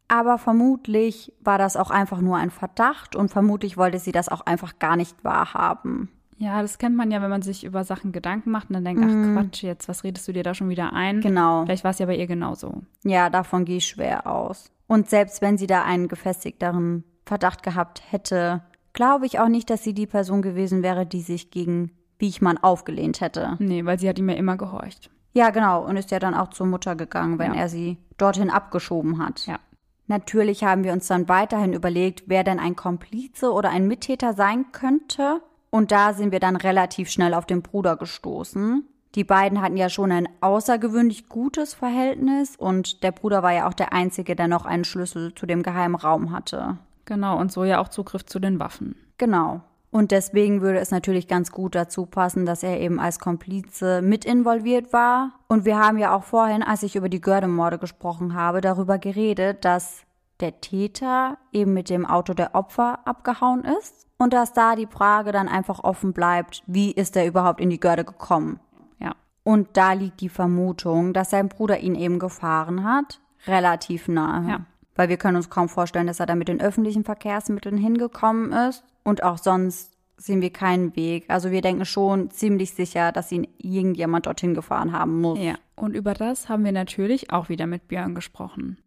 [0.07, 4.41] Aber vermutlich war das auch einfach nur ein Verdacht und vermutlich wollte sie das auch
[4.41, 6.09] einfach gar nicht wahrhaben.
[6.37, 9.03] Ja, das kennt man ja, wenn man sich über Sachen Gedanken macht und dann denkt,
[9.05, 11.19] ach Quatsch, jetzt, was redest du dir da schon wieder ein?
[11.19, 11.65] Genau.
[11.65, 12.81] Vielleicht war es ja bei ihr genauso.
[13.03, 14.71] Ja, davon gehe ich schwer aus.
[14.87, 18.63] Und selbst wenn sie da einen gefestigteren Verdacht gehabt hätte,
[18.93, 23.21] glaube ich auch nicht, dass sie die Person gewesen wäre, die sich gegen Biechmann aufgelehnt
[23.21, 23.55] hätte.
[23.59, 25.09] Nee, weil sie hat ihm ja immer gehorcht.
[25.33, 25.85] Ja, genau.
[25.85, 27.61] Und ist ja dann auch zur Mutter gegangen, wenn Ja.
[27.61, 29.45] er sie dorthin abgeschoben hat.
[29.45, 29.59] Ja.
[30.07, 34.71] Natürlich haben wir uns dann weiterhin überlegt, wer denn ein Komplize oder ein Mittäter sein
[34.71, 35.41] könnte.
[35.69, 38.83] Und da sind wir dann relativ schnell auf den Bruder gestoßen.
[39.15, 43.73] Die beiden hatten ja schon ein außergewöhnlich gutes Verhältnis und der Bruder war ja auch
[43.73, 46.77] der Einzige, der noch einen Schlüssel zu dem geheimen Raum hatte.
[47.09, 48.95] Genau, und so ja auch Zugriff zu den Waffen.
[49.17, 49.61] Genau.
[49.89, 54.25] Und deswegen würde es natürlich ganz gut dazu passen, dass er eben als Komplize mit
[54.25, 55.31] involviert war.
[55.47, 59.65] Und wir haben ja auch vorhin, als ich über die Gördemorde gesprochen habe, darüber geredet,
[59.65, 60.03] dass
[60.39, 64.05] der Täter eben mit dem Auto der Opfer abgehauen ist.
[64.19, 67.79] Und dass da die Frage dann einfach offen bleibt, wie ist er überhaupt in die
[67.79, 68.59] Görde gekommen?
[68.99, 69.13] Ja.
[69.43, 74.47] Und da liegt die Vermutung, dass sein Bruder ihn eben gefahren hat, relativ nahe.
[74.47, 74.59] Ja.
[74.99, 78.83] Weil wir können uns kaum vorstellen, dass er da mit den öffentlichen Verkehrsmitteln hingekommen ist.
[79.05, 81.23] Und auch sonst sehen wir keinen Weg.
[81.29, 85.39] Also wir denken schon ziemlich sicher, dass ihn irgendjemand dorthin gefahren haben muss.
[85.39, 85.53] Ja.
[85.77, 88.77] Und über das haben wir natürlich auch wieder mit Björn gesprochen.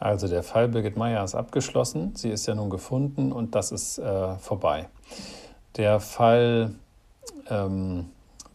[0.00, 2.16] Also der Fall Birgit Meyer ist abgeschlossen.
[2.16, 4.88] Sie ist ja nun gefunden und das ist äh, vorbei.
[5.76, 6.74] Der Fall
[7.48, 8.06] ähm,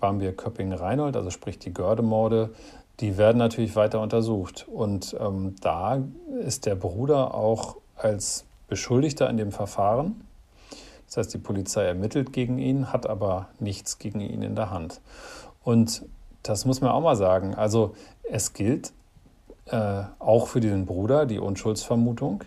[0.02, 2.50] Barmbek-Köpping-Reinhold, also sprich die Gördemorde,
[3.00, 4.68] die werden natürlich weiter untersucht.
[4.68, 6.02] Und ähm, da
[6.42, 10.22] ist der Bruder auch als Beschuldigter in dem Verfahren.
[11.08, 15.02] Das heißt, die Polizei ermittelt gegen ihn, hat aber nichts gegen ihn in der Hand.
[15.64, 16.06] Und
[16.44, 17.56] das muss man auch mal sagen.
[17.56, 18.94] Also es gilt
[19.66, 22.44] äh, auch für den Bruder die Unschuldsvermutung.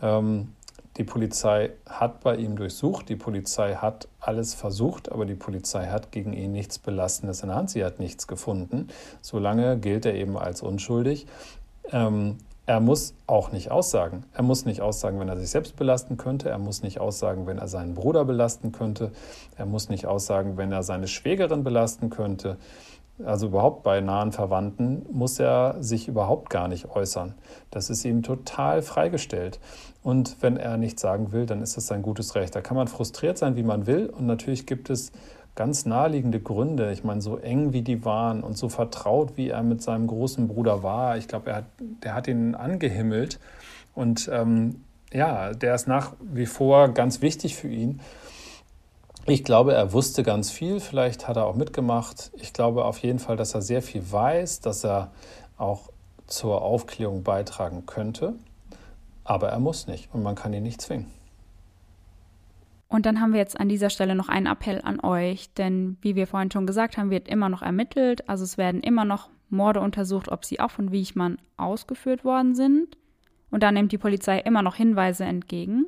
[0.00, 0.54] Ähm,
[0.98, 6.12] die Polizei hat bei ihm durchsucht, die Polizei hat alles versucht, aber die Polizei hat
[6.12, 7.70] gegen ihn nichts Belastendes in der Hand.
[7.70, 8.88] Sie hat nichts gefunden.
[9.22, 11.26] Solange gilt er eben als unschuldig.
[11.90, 14.24] Ähm, er muss auch nicht aussagen.
[14.34, 16.48] Er muss nicht aussagen, wenn er sich selbst belasten könnte.
[16.48, 19.10] Er muss nicht aussagen, wenn er seinen Bruder belasten könnte.
[19.56, 22.58] Er muss nicht aussagen, wenn er seine Schwägerin belasten könnte.
[23.24, 27.34] Also überhaupt bei nahen Verwandten muss er sich überhaupt gar nicht äußern.
[27.70, 29.60] Das ist ihm total freigestellt.
[30.02, 32.54] Und wenn er nichts sagen will, dann ist das sein gutes Recht.
[32.54, 34.06] Da kann man frustriert sein, wie man will.
[34.06, 35.12] Und natürlich gibt es
[35.54, 36.92] ganz naheliegende Gründe.
[36.92, 40.48] Ich meine, so eng wie die waren und so vertraut, wie er mit seinem großen
[40.48, 41.16] Bruder war.
[41.18, 43.38] Ich glaube, er hat, der hat ihn angehimmelt.
[43.94, 48.00] Und ähm, ja, der ist nach wie vor ganz wichtig für ihn.
[49.26, 52.32] Ich glaube, er wusste ganz viel, vielleicht hat er auch mitgemacht.
[52.34, 55.12] Ich glaube auf jeden Fall, dass er sehr viel weiß, dass er
[55.56, 55.90] auch
[56.26, 58.34] zur Aufklärung beitragen könnte.
[59.22, 61.06] Aber er muss nicht und man kann ihn nicht zwingen.
[62.88, 66.16] Und dann haben wir jetzt an dieser Stelle noch einen Appell an euch, denn wie
[66.16, 68.28] wir vorhin schon gesagt haben, wird immer noch ermittelt.
[68.28, 72.98] Also es werden immer noch Morde untersucht, ob sie auch von Wiechmann ausgeführt worden sind.
[73.50, 75.86] Und da nimmt die Polizei immer noch Hinweise entgegen.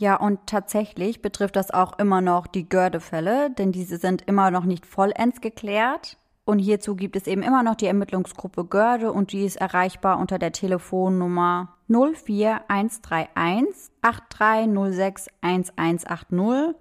[0.00, 4.64] Ja, und tatsächlich betrifft das auch immer noch die Gördefälle, denn diese sind immer noch
[4.64, 6.16] nicht vollends geklärt.
[6.46, 10.38] Und hierzu gibt es eben immer noch die Ermittlungsgruppe Görde und die ist erreichbar unter
[10.38, 16.76] der Telefonnummer 04131 8306 1180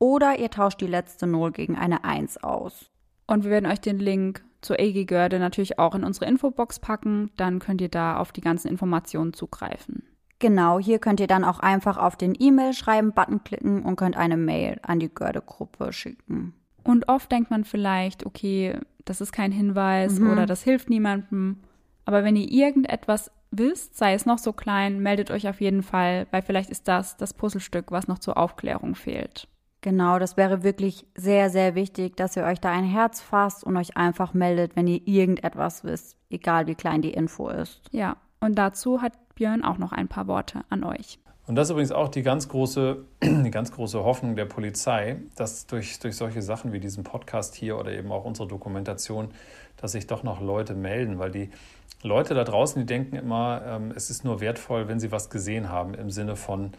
[0.00, 2.90] oder ihr tauscht die letzte 0 gegen eine 1 aus.
[3.28, 7.30] Und wir werden euch den Link zur EG Görde natürlich auch in unsere Infobox packen.
[7.36, 10.02] Dann könnt ihr da auf die ganzen Informationen zugreifen.
[10.38, 14.78] Genau, hier könnt ihr dann auch einfach auf den E-Mail-Schreiben-Button klicken und könnt eine Mail
[14.82, 16.54] an die Gördegruppe schicken.
[16.82, 20.30] Und oft denkt man vielleicht, okay, das ist kein Hinweis Mhm.
[20.30, 21.60] oder das hilft niemandem.
[22.04, 26.26] Aber wenn ihr irgendetwas wisst, sei es noch so klein, meldet euch auf jeden Fall,
[26.30, 29.48] weil vielleicht ist das das Puzzlestück, was noch zur Aufklärung fehlt.
[29.80, 33.76] Genau, das wäre wirklich sehr, sehr wichtig, dass ihr euch da ein Herz fasst und
[33.76, 37.82] euch einfach meldet, wenn ihr irgendetwas wisst, egal wie klein die Info ist.
[37.92, 41.18] Ja, und dazu hat Björn auch noch ein paar Worte an euch.
[41.46, 45.66] Und das ist übrigens auch die ganz große, die ganz große Hoffnung der Polizei, dass
[45.66, 49.28] durch, durch solche Sachen wie diesen Podcast hier oder eben auch unsere Dokumentation,
[49.76, 51.50] dass sich doch noch Leute melden, weil die
[52.02, 55.68] Leute da draußen, die denken immer, ähm, es ist nur wertvoll, wenn sie was gesehen
[55.68, 56.72] haben, im Sinne von,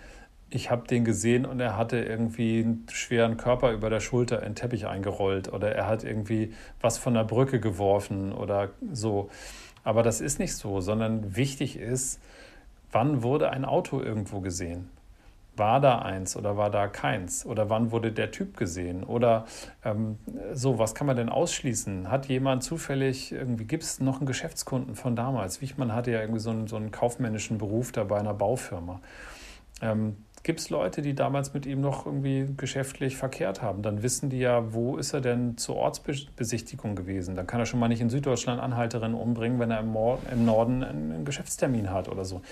[0.50, 4.50] ich habe den gesehen und er hatte irgendwie einen schweren Körper über der Schulter in
[4.50, 9.30] den Teppich eingerollt oder er hat irgendwie was von der Brücke geworfen oder so.
[9.84, 12.20] Aber das ist nicht so, sondern wichtig ist,
[12.96, 14.90] wann wurde ein Auto irgendwo gesehen?
[15.58, 17.46] War da eins oder war da keins?
[17.46, 19.04] Oder wann wurde der Typ gesehen?
[19.04, 19.46] Oder
[19.84, 20.18] ähm,
[20.54, 22.10] so, was kann man denn ausschließen?
[22.10, 25.62] Hat jemand zufällig, irgendwie gibt es noch einen Geschäftskunden von damals?
[25.62, 29.02] Wichmann hatte ja irgendwie so einen, so einen kaufmännischen Beruf da bei einer Baufirma.
[29.82, 30.16] Ähm,
[30.46, 33.82] gibt es Leute, die damals mit ihm noch irgendwie geschäftlich verkehrt haben?
[33.82, 37.36] Dann wissen die ja, wo ist er denn zur Ortsbesichtigung gewesen?
[37.36, 39.98] Dann kann er schon mal nicht in Süddeutschland Anhalterinnen umbringen, wenn er im,
[40.32, 42.44] im Norden einen, Geschäftstermin hat oder so.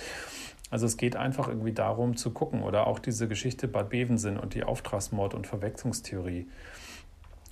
[0.72, 4.56] Also es geht einfach irgendwie darum zu gucken oder auch diese Geschichte Bad Bevensen und
[4.56, 6.48] die Auftragsmord- und Verwechslungstheorie.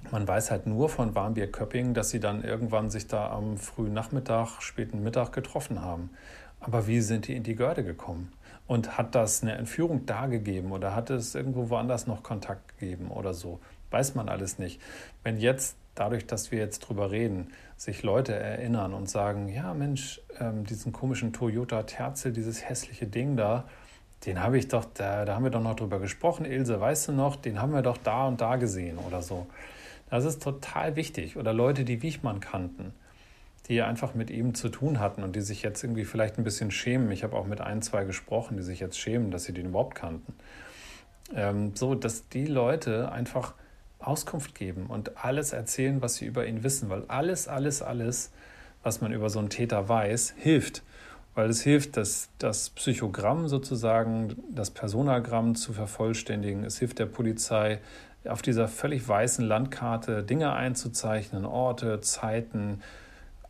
[0.10, 4.60] Man weiß halt nur von Warnbier-Köpping, dass sie dann irgendwann sich da am frühen Nachmittag,
[4.64, 6.10] späten Mittag getroffen haben.
[6.60, 8.34] Aber wie sind die in die Görde gekommen?
[8.72, 13.12] Und hat das eine Entführung da gegeben oder hat es irgendwo woanders noch Kontakt gegeben
[13.12, 13.60] oder so?
[13.90, 14.80] Weiß man alles nicht.
[15.24, 20.22] Wenn jetzt, dadurch, dass wir jetzt drüber reden, sich Leute erinnern und sagen, ja Mensch,
[20.40, 23.66] ähm, diesen komischen Toyota Terzel, dieses hässliche Ding da,
[24.26, 27.12] den habe ich doch, da, da haben wir doch noch drüber gesprochen, Ilse, weißt du
[27.12, 29.48] noch, den haben wir doch da und da gesehen oder so.
[30.10, 31.36] Das ist total wichtig.
[31.36, 32.94] Oder Leute, die Wichmann kannten
[33.72, 36.72] die einfach mit ihm zu tun hatten und die sich jetzt irgendwie vielleicht ein bisschen
[36.72, 37.10] schämen.
[37.10, 39.96] Ich habe auch mit ein, zwei gesprochen, die sich jetzt schämen, dass sie den überhaupt
[39.96, 40.34] kannten.
[41.34, 43.54] Ähm, so, dass die Leute einfach
[44.00, 48.34] Auskunft geben und alles erzählen, was sie über ihn wissen, weil alles, alles, alles,
[48.84, 50.84] was man über so einen Täter weiß, hilft.
[51.34, 56.66] Weil es hilft, das, das Psychogramm sozusagen, das Personagramm zu vervollständigen.
[56.66, 57.80] Es hilft der Polizei,
[58.26, 62.82] auf dieser völlig weißen Landkarte Dinge einzuzeichnen, Orte, Zeiten,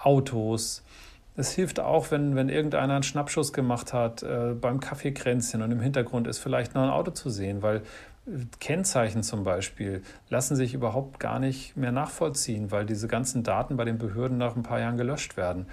[0.04, 0.84] Autos.
[1.36, 5.80] Es hilft auch, wenn, wenn irgendeiner einen Schnappschuss gemacht hat äh, beim Kaffeekränzchen und im
[5.80, 7.78] Hintergrund ist vielleicht noch ein Auto zu sehen, weil
[8.28, 13.78] äh, Kennzeichen zum Beispiel lassen sich überhaupt gar nicht mehr nachvollziehen, weil diese ganzen Daten
[13.78, 15.68] bei den Behörden nach ein paar Jahren gelöscht werden.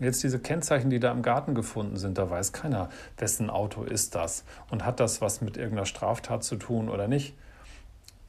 [0.00, 4.16] Jetzt diese Kennzeichen, die da im Garten gefunden sind, da weiß keiner, wessen Auto ist
[4.16, 7.34] das und hat das was mit irgendeiner Straftat zu tun oder nicht.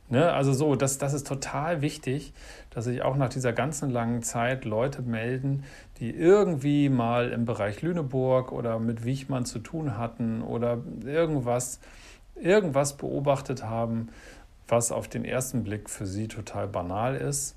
[0.10, 0.32] Ne?
[0.32, 2.34] Also so, das, das ist total wichtig,
[2.70, 5.64] dass sich auch nach dieser ganzen langen Zeit Leute melden,
[6.00, 11.80] die irgendwie mal im Bereich Lüneburg oder mit Wichmann zu tun hatten oder irgendwas,
[12.36, 14.10] irgendwas beobachtet haben,
[14.68, 17.56] was auf den ersten Blick für sie total banal ist,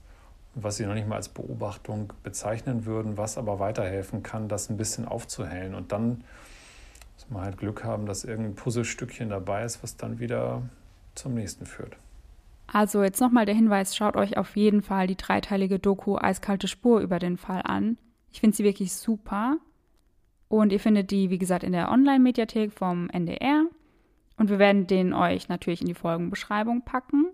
[0.54, 4.76] was sie noch nicht mal als Beobachtung bezeichnen würden, was aber weiterhelfen kann, das ein
[4.78, 5.74] bisschen aufzuhellen.
[5.74, 6.24] Und dann
[7.16, 10.62] muss man halt Glück haben, dass irgendein Puzzlestückchen dabei ist, was dann wieder
[11.14, 11.96] zum nächsten führt.
[12.70, 17.00] Also jetzt nochmal der Hinweis, schaut euch auf jeden Fall die dreiteilige Doku Eiskalte Spur
[17.00, 17.96] über den Fall an.
[18.30, 19.56] Ich finde sie wirklich super.
[20.48, 23.64] Und ihr findet die, wie gesagt, in der Online-Mediathek vom NDR.
[24.36, 27.26] Und wir werden den euch natürlich in die Folgenbeschreibung packen.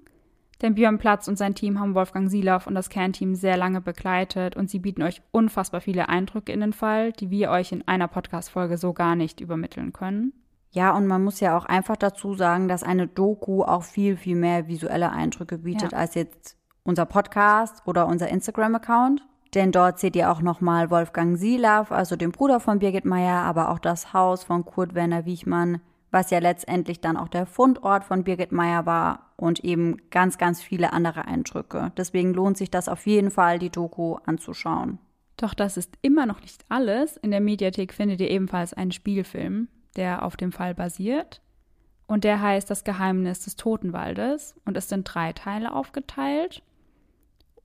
[0.63, 4.57] Denn Björn Platz und sein Team haben Wolfgang Silauf und das Kernteam sehr lange begleitet
[4.57, 8.09] und sie bieten euch unfassbar viele Eindrücke in den Fall, die wir euch in einer
[8.09, 10.33] Podcast-Folge so gar nicht übermitteln können.
[10.75, 14.35] Ja, und man muss ja auch einfach dazu sagen, dass eine Doku auch viel, viel
[14.35, 15.99] mehr visuelle Eindrücke bietet Ja.
[15.99, 19.23] als jetzt unser Podcast oder unser Instagram-Account.
[19.55, 23.71] Denn dort seht ihr auch nochmal Wolfgang Silav, also den Bruder von Birgit Meyer, aber
[23.71, 25.81] auch das Haus von Kurt Werner Wiechmann,
[26.11, 30.61] was ja letztendlich dann auch der Fundort von Birgit Meyer war und eben ganz, ganz
[30.61, 31.93] viele andere Eindrücke.
[31.97, 34.99] Deswegen lohnt sich das auf jeden Fall, die Doku anzuschauen.
[35.37, 37.17] Doch das ist immer noch nicht alles.
[37.17, 41.41] In der Mediathek findet ihr ebenfalls einen Spielfilm, der auf dem Fall basiert.
[42.07, 46.63] Und der heißt Das Geheimnis des Totenwaldes und ist in drei Teile aufgeteilt.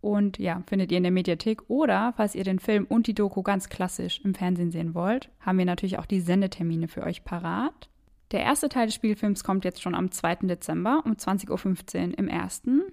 [0.01, 1.69] Und ja, findet ihr in der Mediathek.
[1.69, 5.57] Oder, falls ihr den Film und die Doku ganz klassisch im Fernsehen sehen wollt, haben
[5.57, 7.89] wir natürlich auch die Sendetermine für euch parat.
[8.31, 10.35] Der erste Teil des Spielfilms kommt jetzt schon am 2.
[10.43, 12.83] Dezember um 20.15 Uhr im ersten.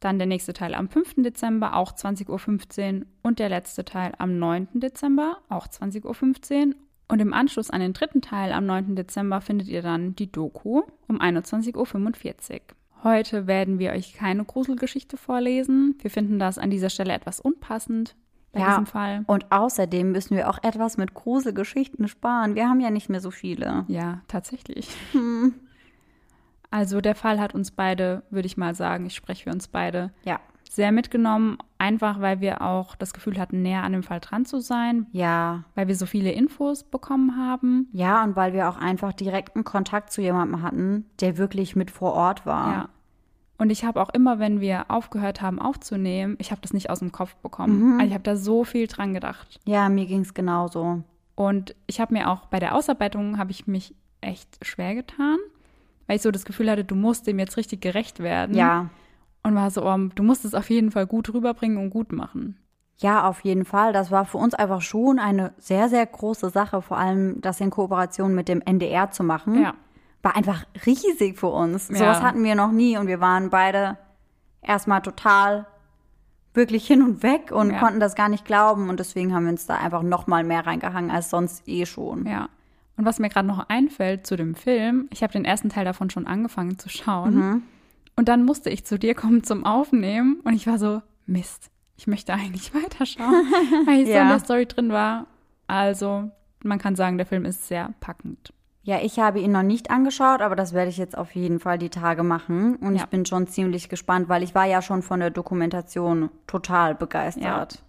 [0.00, 1.16] Dann der nächste Teil am 5.
[1.18, 3.06] Dezember, auch 20.15 Uhr.
[3.22, 4.68] Und der letzte Teil am 9.
[4.74, 6.74] Dezember, auch 20.15 Uhr.
[7.10, 8.94] Und im Anschluss an den dritten Teil am 9.
[8.96, 12.60] Dezember findet ihr dann die Doku um 21.45 Uhr.
[13.02, 15.96] Heute werden wir euch keine Gruselgeschichte vorlesen.
[16.00, 18.14] Wir finden das an dieser Stelle etwas unpassend
[18.52, 18.68] bei Ja.
[18.70, 19.24] diesem Fall.
[19.26, 22.54] Und außerdem müssen wir auch etwas mit Gruselgeschichten sparen.
[22.56, 23.84] Wir haben ja nicht mehr so viele.
[23.88, 24.88] Ja, tatsächlich.
[26.70, 30.12] Also der Fall hat uns beide, würde ich mal sagen, ich spreche für uns beide,
[30.24, 30.38] Ja.
[30.72, 34.60] Sehr mitgenommen, einfach weil wir auch das Gefühl hatten, näher an dem Fall dran zu
[34.60, 35.64] sein, Ja.
[35.74, 37.88] weil wir so viele Infos bekommen haben.
[37.92, 42.12] Ja, und weil wir auch einfach direkten Kontakt zu jemandem hatten, der wirklich mit vor
[42.12, 42.72] Ort war.
[42.72, 42.88] Ja.
[43.58, 47.00] Und ich habe auch immer, wenn wir aufgehört haben aufzunehmen, ich habe das nicht aus
[47.00, 47.94] dem Kopf bekommen.
[47.94, 49.58] Also ich habe da so viel dran gedacht.
[49.66, 51.02] Ja, mir ging's genauso.
[51.34, 55.38] Und ich habe mir auch bei der Ausarbeitung habe ich mich echt schwer getan,
[56.06, 58.54] weil ich so das Gefühl hatte, du musst dem jetzt richtig gerecht werden.
[58.56, 58.88] Ja.
[59.42, 62.58] Und war so, oh, du musst es auf jeden Fall gut rüberbringen und gut machen.
[62.98, 63.94] Ja, auf jeden Fall.
[63.94, 67.70] Das war für uns einfach schon eine sehr, sehr große Sache, vor allem das in
[67.70, 69.62] Kooperation mit dem NDR zu machen.
[69.62, 69.74] Ja.
[70.22, 71.88] War einfach riesig für uns.
[71.88, 71.96] Ja.
[71.96, 73.96] Sowas hatten wir noch nie und wir waren beide
[74.60, 75.66] erstmal total
[76.52, 77.78] wirklich hin und weg und Ja.
[77.78, 80.66] konnten das gar nicht glauben und deswegen haben wir uns da einfach noch mal mehr
[80.66, 82.26] reingehangen als sonst eh schon.
[82.26, 82.50] Ja.
[82.98, 86.10] Und was mir gerade noch einfällt zu dem Film, ich habe den ersten Teil davon
[86.10, 87.62] schon angefangen zu schauen.
[88.16, 92.06] Und dann musste ich zu dir kommen zum Aufnehmen und ich war so, Mist, ich
[92.06, 93.46] möchte eigentlich weiterschauen,
[93.86, 94.22] weil ich so Ja.
[94.22, 95.26] in der Story drin war.
[95.66, 96.30] Also,
[96.62, 98.52] man kann sagen, der Film ist sehr packend.
[98.82, 101.78] Ja, ich habe ihn noch nicht angeschaut, aber das werde ich jetzt auf jeden Fall
[101.78, 102.76] die Tage machen.
[102.76, 103.02] Und Ja.
[103.02, 107.82] ich bin schon ziemlich gespannt, weil ich war ja schon von der Dokumentation total begeistert.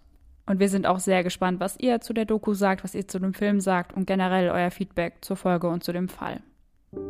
[0.45, 3.19] Und wir sind auch sehr gespannt, was ihr zu der Doku sagt, was ihr zu
[3.19, 6.41] dem Film sagt und generell euer Feedback zur Folge und zu dem Fall.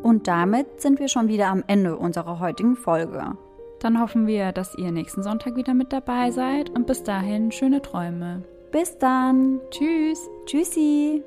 [0.03, 3.37] Und damit sind wir schon wieder am Ende unserer heutigen Folge.
[3.79, 7.81] Dann hoffen wir, dass ihr nächsten Sonntag wieder mit dabei seid und bis dahin schöne
[7.81, 8.43] Träume.
[8.71, 9.59] Bis dann.
[9.71, 10.29] Tschüss!
[10.45, 11.23] Tschüssi.